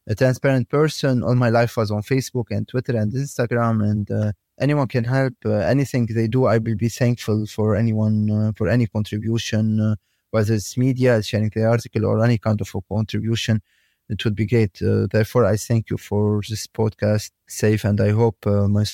a 0.08 0.14
transparent 0.14 0.68
person. 0.68 1.22
All 1.22 1.34
my 1.34 1.50
life 1.50 1.76
was 1.76 1.90
on 1.90 2.02
Facebook 2.02 2.46
and 2.50 2.66
Twitter 2.66 2.96
and 2.96 3.12
Instagram, 3.12 3.84
and 3.90 4.10
uh, 4.10 4.32
anyone 4.58 4.88
can 4.88 5.04
help. 5.04 5.34
Uh, 5.44 5.50
anything 5.74 6.06
they 6.06 6.26
do, 6.26 6.46
I 6.46 6.58
will 6.58 6.76
be 6.76 6.88
thankful 6.88 7.46
for 7.46 7.76
anyone 7.76 8.30
uh, 8.30 8.52
for 8.56 8.68
any 8.68 8.86
contribution, 8.86 9.80
uh, 9.80 9.96
whether 10.30 10.54
it's 10.54 10.76
media, 10.76 11.22
sharing 11.22 11.50
the 11.54 11.64
article, 11.66 12.06
or 12.06 12.24
any 12.24 12.38
kind 12.38 12.60
of 12.60 12.70
a 12.74 12.80
contribution. 12.94 13.60
It 14.08 14.24
would 14.24 14.34
be 14.34 14.46
great. 14.46 14.80
Uh, 14.80 15.06
therefore, 15.12 15.44
I 15.44 15.56
thank 15.56 15.90
you 15.90 15.98
for 15.98 16.40
this 16.48 16.66
podcast, 16.66 17.30
Saif, 17.46 17.84
and 17.84 18.00
I 18.00 18.10
hope 18.10 18.46
uh, 18.46 18.66
my 18.66 18.84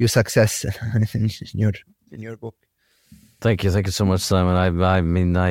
your 0.00 0.08
success 0.08 0.64
in 1.14 1.30
your 1.52 1.72
in 2.10 2.20
your 2.20 2.36
book. 2.36 2.56
Thank 3.40 3.64
you, 3.64 3.70
thank 3.70 3.86
you 3.86 3.92
so 3.92 4.04
much, 4.04 4.20
Simon. 4.20 4.56
I 4.56 4.96
I 4.96 5.00
mean, 5.00 5.36
I 5.36 5.50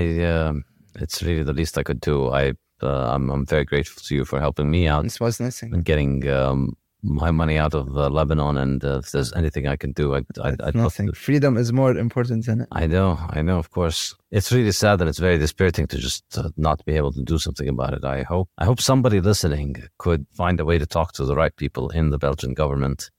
it's 0.95 1.24
really 1.24 1.43
the 1.43 1.54
least 1.54 1.78
I 1.78 1.84
could 1.84 2.02
do. 2.02 2.30
I 2.30 2.54
uh, 2.82 3.14
I'm, 3.14 3.30
I'm 3.30 3.45
very 3.45 3.66
grateful 3.66 4.02
to 4.06 4.16
you 4.16 4.26
for 4.26 4.39
helping 4.39 4.70
me 4.72 4.88
out. 4.88 5.04
This 5.04 5.20
was 5.20 5.39
nothing. 5.39 5.74
And 5.74 5.84
getting 5.84 6.28
um, 6.30 6.78
my 7.02 7.32
money 7.32 7.58
out 7.58 7.74
of 7.74 7.95
uh, 7.97 8.10
Lebanon. 8.10 8.58
And 8.58 8.84
uh, 8.84 9.00
if 9.00 9.12
there's 9.12 9.34
anything 9.34 9.68
I 9.68 9.76
can 9.76 9.91
do, 9.91 10.16
I, 10.16 10.20
I, 10.41 10.56
I'd 10.64 10.76
nothing. 10.76 11.12
Freedom 11.14 11.58
is 11.58 11.74
more 11.74 11.97
important 11.97 12.45
than 12.45 12.62
it. 12.62 12.68
I 12.72 12.88
know, 12.88 13.20
I 13.30 13.41
know. 13.41 13.60
Of 13.60 13.72
course, 13.72 14.16
it's 14.32 14.52
really 14.52 14.72
sad 14.72 15.02
and 15.02 15.10
it's 15.10 15.20
very 15.20 15.38
dispiriting 15.38 15.88
to 15.88 15.97
just 15.97 16.24
uh, 16.38 16.50
not 16.58 16.84
be 16.86 16.93
able 16.95 17.12
to 17.14 17.22
do 17.22 17.38
something 17.38 17.68
about 17.68 17.93
it. 17.93 18.04
I 18.04 18.24
hope, 18.24 18.50
I 18.58 18.66
hope 18.66 18.82
somebody 18.82 19.22
listening 19.22 19.76
could 19.97 20.26
find 20.34 20.60
a 20.60 20.66
way 20.66 20.78
to 20.78 20.86
talk 20.86 21.14
to 21.14 21.26
the 21.26 21.36
right 21.36 21.56
people 21.56 21.89
in 21.89 22.10
the 22.10 22.18
Belgian 22.18 22.54
government 22.54 23.10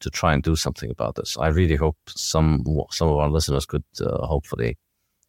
to 0.00 0.10
try 0.10 0.32
and 0.34 0.42
do 0.42 0.56
something 0.56 0.90
about 0.90 1.14
this. 1.14 1.36
I 1.38 1.48
really 1.48 1.76
hope 1.76 1.96
some 2.08 2.64
some 2.90 3.08
of 3.08 3.16
our 3.16 3.30
listeners 3.30 3.66
could 3.66 3.84
uh, 4.00 4.26
hopefully 4.26 4.76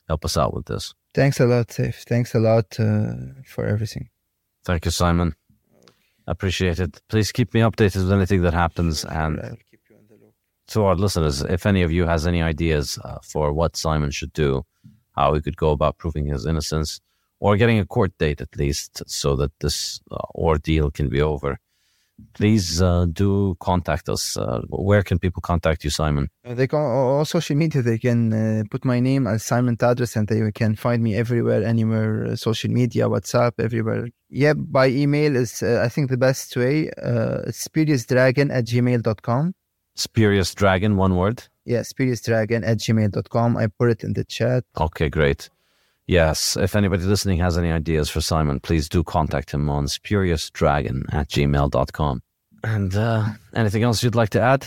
help 0.07 0.26
us 0.26 0.38
out 0.38 0.53
with 0.53 0.65
this. 0.65 0.93
Thanks 1.13 1.39
a 1.39 1.45
lot, 1.45 1.68
Saif. 1.68 2.03
Thanks 2.03 2.36
a 2.36 2.39
lot 2.39 2.80
uh, 2.80 3.41
for 3.45 3.65
everything. 3.65 4.09
Thank 4.63 4.86
you, 4.86 4.91
Simon. 4.91 5.36
Appreciate 6.28 6.80
it. 6.80 7.01
Please 7.07 7.32
keep 7.32 7.53
me 7.53 7.61
updated 7.61 8.03
with 8.03 8.11
anything 8.11 8.41
that 8.41 8.53
happens. 8.53 9.05
And 9.05 9.57
to 10.68 10.84
our 10.84 10.95
listeners, 10.95 11.41
if 11.41 11.65
any 11.65 11.82
of 11.84 11.91
you 11.91 12.05
has 12.05 12.28
any 12.28 12.41
ideas 12.41 12.99
uh, 13.03 13.20
for 13.24 13.53
what 13.53 13.78
Simon 13.78 14.11
should 14.11 14.34
do, 14.34 14.65
how 15.15 15.34
he 15.34 15.41
could 15.41 15.55
go 15.55 15.72
about 15.72 15.97
proving 15.97 16.26
his 16.26 16.45
innocence, 16.45 16.99
or 17.39 17.55
getting 17.55 17.80
a 17.80 17.86
court 17.86 18.11
date 18.18 18.41
at 18.41 18.57
least, 18.57 19.01
so 19.07 19.36
that 19.38 19.51
this 19.59 20.01
uh, 20.11 20.18
ordeal 20.36 20.91
can 20.91 21.07
be 21.07 21.22
over, 21.22 21.59
please 22.34 22.82
uh, 22.82 23.05
do 23.11 23.55
contact 23.59 24.09
us. 24.09 24.38
Uh, 24.38 24.61
where 24.70 25.03
can 25.03 25.20
people 25.20 25.41
contact 25.41 25.84
you, 25.84 25.89
Simon? 25.89 26.30
Uh, 26.45 26.53
they 26.53 26.68
can 26.68 26.80
all 26.80 27.26
social 27.26 27.55
media. 27.55 27.82
They 27.82 27.97
can 27.97 28.34
uh, 28.34 28.63
put 28.70 28.86
my 28.86 28.99
name 28.99 29.28
as 29.28 29.43
Simon 29.43 29.78
Tadros, 29.78 30.15
and 30.15 30.28
they 30.28 30.51
can 30.51 30.76
find 30.76 31.03
me 31.03 31.15
everywhere, 31.15 31.63
anywhere, 31.63 32.26
uh, 32.26 32.36
social 32.36 32.72
media, 32.72 33.07
WhatsApp, 33.07 33.53
everywhere. 33.59 34.09
Yeah, 34.30 34.53
by 34.53 34.88
email 34.88 35.36
is 35.36 35.63
uh, 35.63 35.82
I 35.84 35.89
think 35.89 36.09
the 36.09 36.18
best 36.18 36.55
way. 36.55 36.89
Uh, 36.91 37.51
spuriousdragon 37.51 38.51
at 38.51 38.65
gmail.com. 38.65 39.53
Spurious 39.95 40.53
Dragon, 40.53 40.95
one 40.95 41.15
word. 41.15 41.43
Yeah, 41.65 41.82
spuriousdragon 41.82 42.63
at 42.63 42.78
gmail.com. 42.78 43.57
I 43.57 43.68
put 43.68 43.89
it 43.89 44.03
in 44.03 44.13
the 44.13 44.24
chat. 44.24 44.63
Okay, 44.80 45.09
great. 45.09 45.49
Yes, 46.08 46.55
if 46.55 46.74
anybody 46.74 47.03
listening 47.03 47.39
has 47.39 47.58
any 47.58 47.70
ideas 47.70 48.10
for 48.10 48.22
Simon, 48.22 48.62
please 48.62 48.88
do 48.88 49.03
contact 49.03 49.51
him 49.51 49.70
on 49.70 49.89
spuriousdragon 49.89 51.03
at 51.12 51.28
gmail.com. 51.28 52.22
And 52.64 52.95
uh, 52.95 53.26
anything 53.53 53.84
else 53.84 54.01
you'd 54.01 54.16
like 54.16 54.30
to 54.30 54.41
add? 54.41 54.66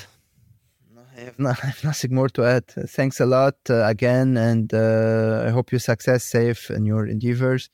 I 1.17 1.21
have, 1.21 1.39
not, 1.39 1.59
I 1.65 1.69
have 1.69 1.83
nothing 1.83 2.15
more 2.15 2.29
to 2.29 2.45
add. 2.45 2.67
Thanks 2.67 3.21
a 3.21 3.27
lot 3.27 3.57
uh, 3.71 3.87
again, 3.87 4.37
and 4.37 4.73
uh, 4.75 5.45
I 5.47 5.51
hope 5.51 5.73
you 5.73 5.79
success 5.79 6.31
Saif 6.31 6.71
in 6.71 6.85
your 6.85 7.07
endeavors, 7.07 7.71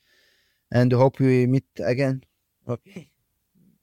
and 0.71 0.93
hope 0.93 1.19
we 1.19 1.45
meet 1.45 1.65
again. 1.83 2.23
Okay. 2.69 3.09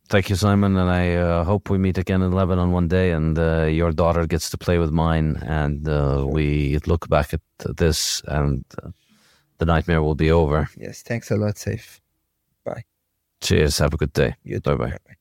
Thank 0.09 0.31
you, 0.31 0.37
Simon, 0.37 0.77
and 0.77 0.91
I 0.91 1.15
uh, 1.15 1.45
hope 1.45 1.71
we 1.71 1.79
meet 1.79 1.99
again 1.99 2.23
in 2.23 2.33
Lebanon 2.33 2.73
one 2.73 2.89
day, 2.89 3.13
and 3.13 3.39
uh, 3.39 3.65
your 3.65 3.93
daughter 3.93 4.27
gets 4.27 4.49
to 4.51 4.59
play 4.59 4.79
with 4.79 4.91
mine, 4.91 5.37
and 5.43 5.87
uh, 5.89 6.25
we 6.27 6.79
look 6.87 7.09
back 7.09 7.35
at 7.35 7.41
this, 7.77 8.23
and 8.27 8.65
uh, 8.83 8.91
the 9.65 9.73
nightmare 9.73 10.03
will 10.03 10.15
be 10.15 10.31
over. 10.31 10.69
Yes. 10.77 11.03
Thanks 11.03 11.31
a 11.31 11.37
lot. 11.37 11.55
Saif. 11.55 12.01
Bye. 12.65 12.85
Cheers. 13.41 13.79
Have 13.79 13.95
a 13.95 13.97
good 13.97 14.13
day. 14.13 14.37
You 14.43 14.61
too. 14.61 14.77
Bye 14.77 14.99
bye. 14.99 15.15